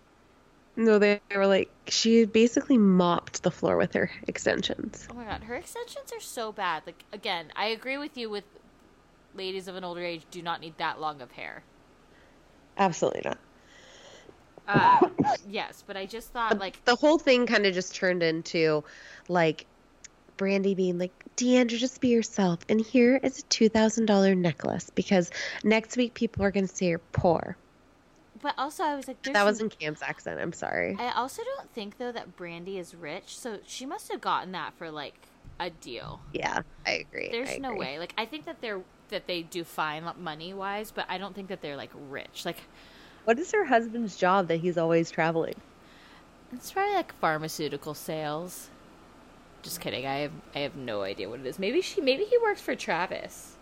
[0.79, 5.07] No, they, they were like, she basically mopped the floor with her extensions.
[5.09, 6.83] Oh my god, her extensions are so bad.
[6.85, 8.43] Like again, I agree with you with
[9.37, 11.63] ladies of an older age do not need that long of hair.
[12.77, 13.37] Absolutely not.
[14.67, 15.07] Uh,
[15.49, 18.83] yes, but I just thought like the whole thing kind of just turned into
[19.29, 19.65] like
[20.37, 22.59] Brandi being like, D'Andra, just be yourself.
[22.69, 25.31] And here is a $2,000 necklace because
[25.63, 27.57] next week people are going to say you're poor.
[28.41, 30.39] But also, I was like, That was in Cam's accent.
[30.39, 30.95] I'm sorry.
[30.99, 34.73] I also don't think though that Brandi is rich, so she must have gotten that
[34.77, 35.15] for like
[35.59, 36.19] a deal.
[36.33, 37.29] Yeah, I agree.
[37.31, 37.97] There's I no way.
[37.97, 41.47] Like, I think that they're that they do fine money wise, but I don't think
[41.49, 42.45] that they're like rich.
[42.45, 42.57] Like,
[43.25, 45.55] What is her husband's job that he's always traveling?
[46.53, 48.69] it's probably like pharmaceutical sales.
[49.63, 50.05] Just kidding.
[50.05, 51.59] I have I have no idea what it is.
[51.59, 53.55] Maybe she maybe he works for Travis.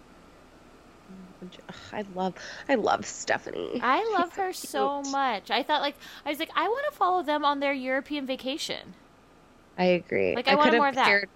[1.94, 2.34] I love,
[2.68, 3.80] I love Stephanie.
[3.82, 5.12] I love She's her so cute.
[5.12, 5.52] much.
[5.52, 5.96] I thought like
[6.26, 8.96] I was like I want to follow them on their European vacation.
[9.78, 10.36] I agree.
[10.36, 11.06] Like, I could have more of that.
[11.06, 11.30] cared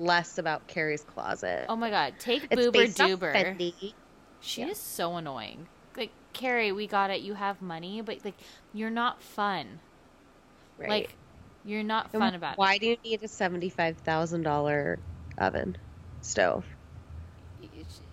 [0.00, 1.66] less about Cary's closet.
[1.68, 3.92] Oh my god, take it's Boober Doober.
[4.40, 4.68] She Yeah.
[4.68, 5.68] is so annoying.
[5.96, 7.20] Like Cary, we got it.
[7.20, 8.36] You have money, but like
[8.72, 9.80] you're not fun.
[10.78, 10.88] Right.
[10.88, 11.14] Like
[11.64, 14.98] you're not And fun about Why do you need a seventy-five thousand dollar
[15.38, 15.76] oven
[16.22, 16.64] stove?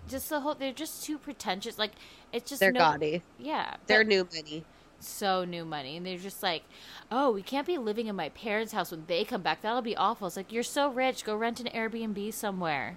[0.08, 0.54] Just the whole.
[0.54, 1.78] They're just too pretentious.
[1.78, 1.92] Like
[2.32, 3.22] it's just They're no, gaudy.
[3.38, 4.64] Yeah, They're but new money.
[5.00, 6.64] So new money, and they're just like,
[7.10, 9.62] oh, we can't be living in my parents' house when they come back.
[9.62, 10.26] That'll be awful.
[10.26, 11.24] It's like you're so rich.
[11.24, 12.96] Go rent an Airbnb somewhere.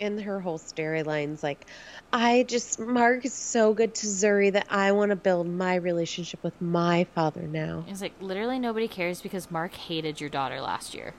[0.00, 1.66] And her whole storyline's like,
[2.12, 6.42] I just Mark is so good to Zuri that I want to build my relationship
[6.44, 7.84] with my father now.
[7.88, 11.14] It's like literally nobody cares because Mark hated your daughter last year.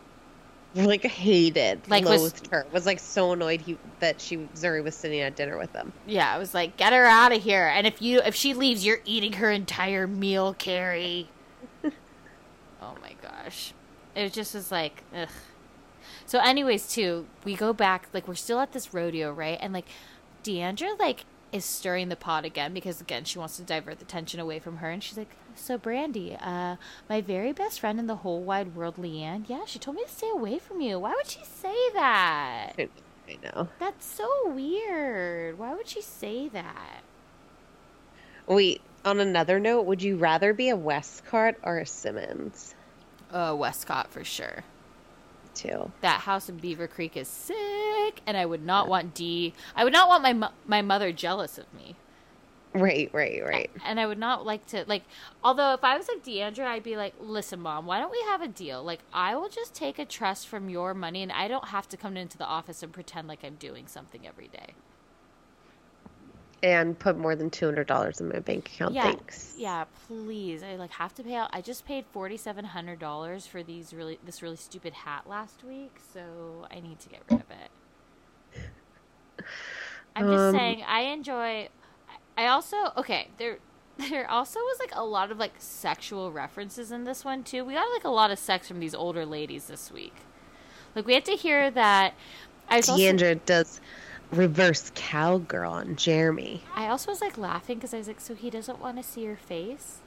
[0.75, 2.65] Like hated, Like, like was- loathed her.
[2.71, 5.91] Was like so annoyed he that she Zuri was sitting at dinner with them.
[6.05, 7.67] Yeah, I was like, get her out of here.
[7.73, 11.29] And if you if she leaves, you're eating her entire meal, Cary.
[11.83, 13.73] oh my gosh,
[14.15, 15.29] it just was like, ugh.
[16.27, 18.07] So, anyways, too, we go back.
[18.13, 19.57] Like, we're still at this rodeo, right?
[19.59, 19.87] And like,
[20.43, 24.39] Deandra like is stirring the pot again because again she wants to divert the tension
[24.39, 24.89] away from her.
[24.89, 26.75] And she's like, "So, Brandi, uh,
[27.09, 29.47] my very best friend in the whole wide world, LeeAnne.
[29.47, 30.99] Yeah, she told me to stay away from you.
[30.99, 32.89] Why would she say that?" I,
[33.27, 33.69] I know.
[33.79, 35.57] That's so weird.
[35.57, 37.01] Why would she say that?
[38.47, 38.81] Wait.
[39.05, 42.75] On another note, would you rather be a Westcott or a Simmons?
[43.31, 44.65] Uh, Westcott for sure.
[45.53, 45.91] Too.
[46.01, 49.53] That house in Beaver Creek is sick, and I would not want D.
[49.75, 51.95] I would not want my mo- my mother jealous of me,
[52.73, 53.71] Right, right, right.
[53.85, 55.03] and I would not like to like.
[55.43, 58.41] Although if I was like D'Andra, I'd be like, "Listen, mom, why don't we have
[58.41, 58.83] a deal?
[58.83, 61.97] Like, I will just take a trust from your money, and I don't have to
[61.97, 64.75] come into the office and pretend like I'm doing something every day."
[66.61, 68.93] And put more than two hundred dollars in my bank account.
[68.93, 69.55] yeah, Thanks.
[69.55, 70.63] yeah, please.
[70.63, 71.49] I like have to pay out.
[71.53, 75.63] I just paid forty seven hundred dollars for these really this really stupid hat last
[75.63, 77.71] week, so I need to get rid of it.
[80.15, 81.69] I'm just Um, saying, I enjoy.
[82.37, 83.29] I also okay.
[83.37, 83.59] There,
[83.97, 87.63] there also was like a lot of like sexual references in this one too.
[87.65, 90.15] We got like a lot of sex from these older ladies this week.
[90.95, 92.13] Like we had to hear that.
[92.69, 93.81] I was also, does
[94.31, 96.61] reverse cowgirl on Jeremy.
[96.75, 99.21] I also was like laughing because I was like, so he doesn't want to see
[99.21, 99.99] your face.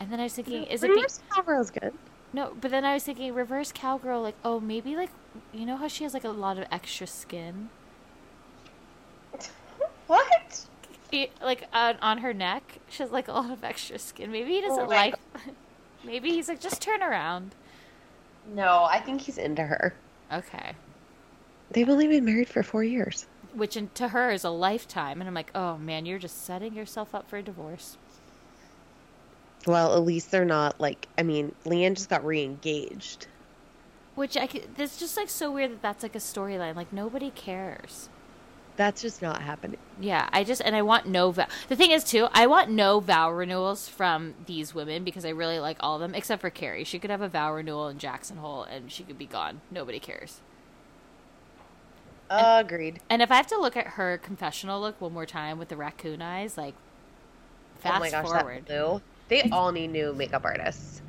[0.00, 1.92] And then I was thinking, is it be- reverse cowgirl's good?
[2.32, 2.52] no?
[2.60, 5.10] But then I was thinking, reverse cowgirl, like, oh, maybe like,
[5.52, 7.68] you know how she has like a lot of extra skin,
[10.06, 10.64] What?
[11.12, 12.78] It- like on, on her neck.
[12.88, 14.30] She has like a lot of extra skin.
[14.30, 15.14] Maybe he doesn't Oh like.
[16.04, 17.54] maybe he's like, just turn around.
[18.54, 19.94] No, I think he's into her.
[20.32, 20.72] Okay.
[21.70, 23.26] They've only been married for four years.
[23.54, 26.74] Which in, to her is a lifetime, and I'm like, oh man, you're just setting
[26.74, 27.96] yourself up for a divorce.
[29.66, 31.08] Well, at least they're not like.
[31.18, 33.26] I mean, LeeAnne just got re-engaged.
[34.14, 36.74] Which I could, that's just like so weird that that's like a storyline.
[36.74, 38.08] Like nobody cares.
[38.76, 39.78] That's just not happening.
[40.00, 41.46] Yeah, I just and I want no vow.
[41.68, 45.58] The thing is too, I want no vow renewals from these women because I really
[45.58, 46.84] like all of them except for Cary.
[46.84, 49.62] She could have a vow renewal in Jackson Hole and she could be gone.
[49.70, 50.40] Nobody cares.
[52.30, 53.00] Agreed.
[53.08, 55.76] And if I have to look at her confessional look one more time with the
[55.76, 58.66] raccoon eyes, like oh fast oh my gosh, forward.
[58.66, 59.02] that blue.
[59.28, 61.02] They all need new makeup artists.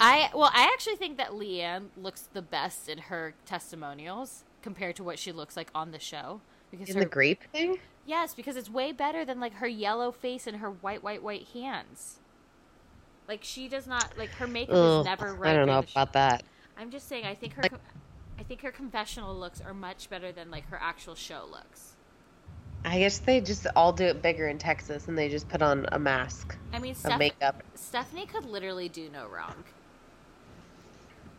[0.00, 5.04] I well, I actually think that LeeAnne looks the best in her testimonials compared to
[5.04, 6.40] what she looks like on the show.
[6.70, 7.78] Because In her, the grape thing?
[8.06, 11.48] yes, because it's way better than like her yellow face and her white, white, white
[11.52, 12.18] hands.
[13.28, 15.50] Like she does not like her makeup Ugh, is never right.
[15.50, 16.42] I don't know about that.
[16.76, 17.24] I'm just saying.
[17.24, 17.68] I think her, I
[18.52, 21.94] think her confessional looks are much better than like her actual show looks.
[22.84, 25.86] I guess they just all do it bigger in Texas and they just put on
[25.90, 27.62] a mask I mean, Steph- makeup.
[27.74, 29.64] Stephanie could literally do no wrong.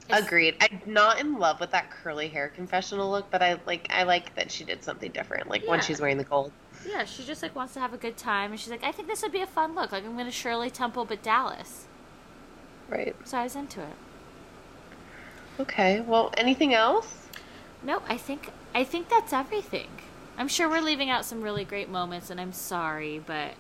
[0.08, 0.56] It's- Agreed.
[0.60, 4.34] I'm not in love with that curly hair confessional look, but I like I like
[4.34, 5.48] that she did something different.
[5.48, 6.52] Like when she's wearing the gold.
[6.84, 9.08] Yeah, she just like wants to have a good time, and she's like, I think
[9.08, 9.92] this would be a fun look.
[9.92, 11.86] Like I'm going to Shirley Temple, but Dallas.
[12.90, 13.16] Right.
[13.24, 13.96] So I was into it.
[15.60, 16.02] Okay.
[16.02, 17.28] Well, anything else?
[17.82, 19.88] No, I think I think that's everything.
[20.38, 23.52] I'm sure we're leaving out some really great moments, and I'm sorry, but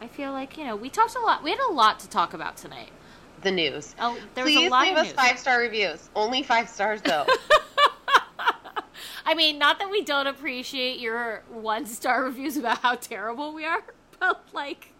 [0.00, 1.42] I feel like you know we talked a lot.
[1.42, 2.90] We had a lot to talk about tonight.
[3.42, 3.94] The news.
[4.00, 5.14] Oh, there was Please a lot leave of us news.
[5.14, 6.08] five star reviews.
[6.16, 7.26] Only five stars though.
[9.28, 13.64] I mean, not that we don't appreciate your one star reviews about how terrible we
[13.64, 13.82] are,
[14.20, 14.92] but like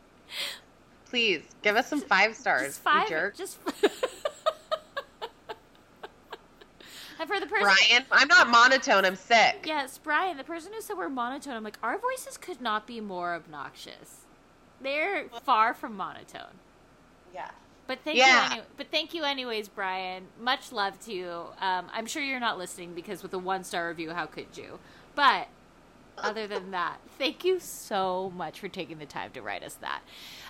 [1.08, 2.62] Please give us some five stars.
[2.66, 3.58] just five, just.
[7.18, 9.04] and for the person, Brian, I'm not monotone.
[9.04, 9.64] I'm sick.
[9.64, 13.00] yes, Brian, the person who said we're monotone, I'm like, our voices could not be
[13.00, 14.26] more obnoxious.
[14.80, 16.58] They're far from monotone.
[17.34, 17.50] Yeah.
[17.86, 18.46] But thank Yeah.
[18.46, 20.26] you, anyway, but thank you anyways, Brian.
[20.40, 21.30] Much love to you.
[21.60, 24.78] Um, I'm sure you're not listening because with a one star review, how could you?
[25.14, 25.48] But
[26.18, 30.00] other than that, thank you so much for taking the time to write us that.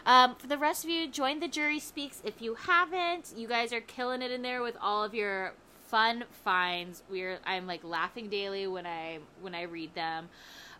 [0.06, 3.34] Um, for the rest of you, join the jury speaks if you haven't.
[3.36, 5.52] You guys are killing it in there with all of your
[5.88, 7.02] fun finds.
[7.10, 10.28] We're I'm like laughing daily when I when I read them.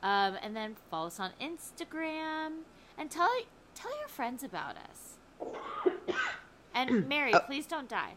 [0.02, 2.62] Um, and then follow us on Instagram
[2.98, 3.28] and tell
[3.74, 5.18] tell your friends about us.
[6.74, 8.14] And Mary, please don't die.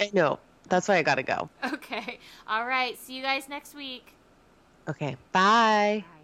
[0.00, 0.38] I know.
[0.68, 1.48] That's why I gotta go.
[1.72, 2.18] Okay.
[2.46, 2.98] All right.
[2.98, 4.14] See you guys next week.
[4.88, 5.16] Okay.
[5.32, 6.04] Bye.
[6.06, 6.23] Bye.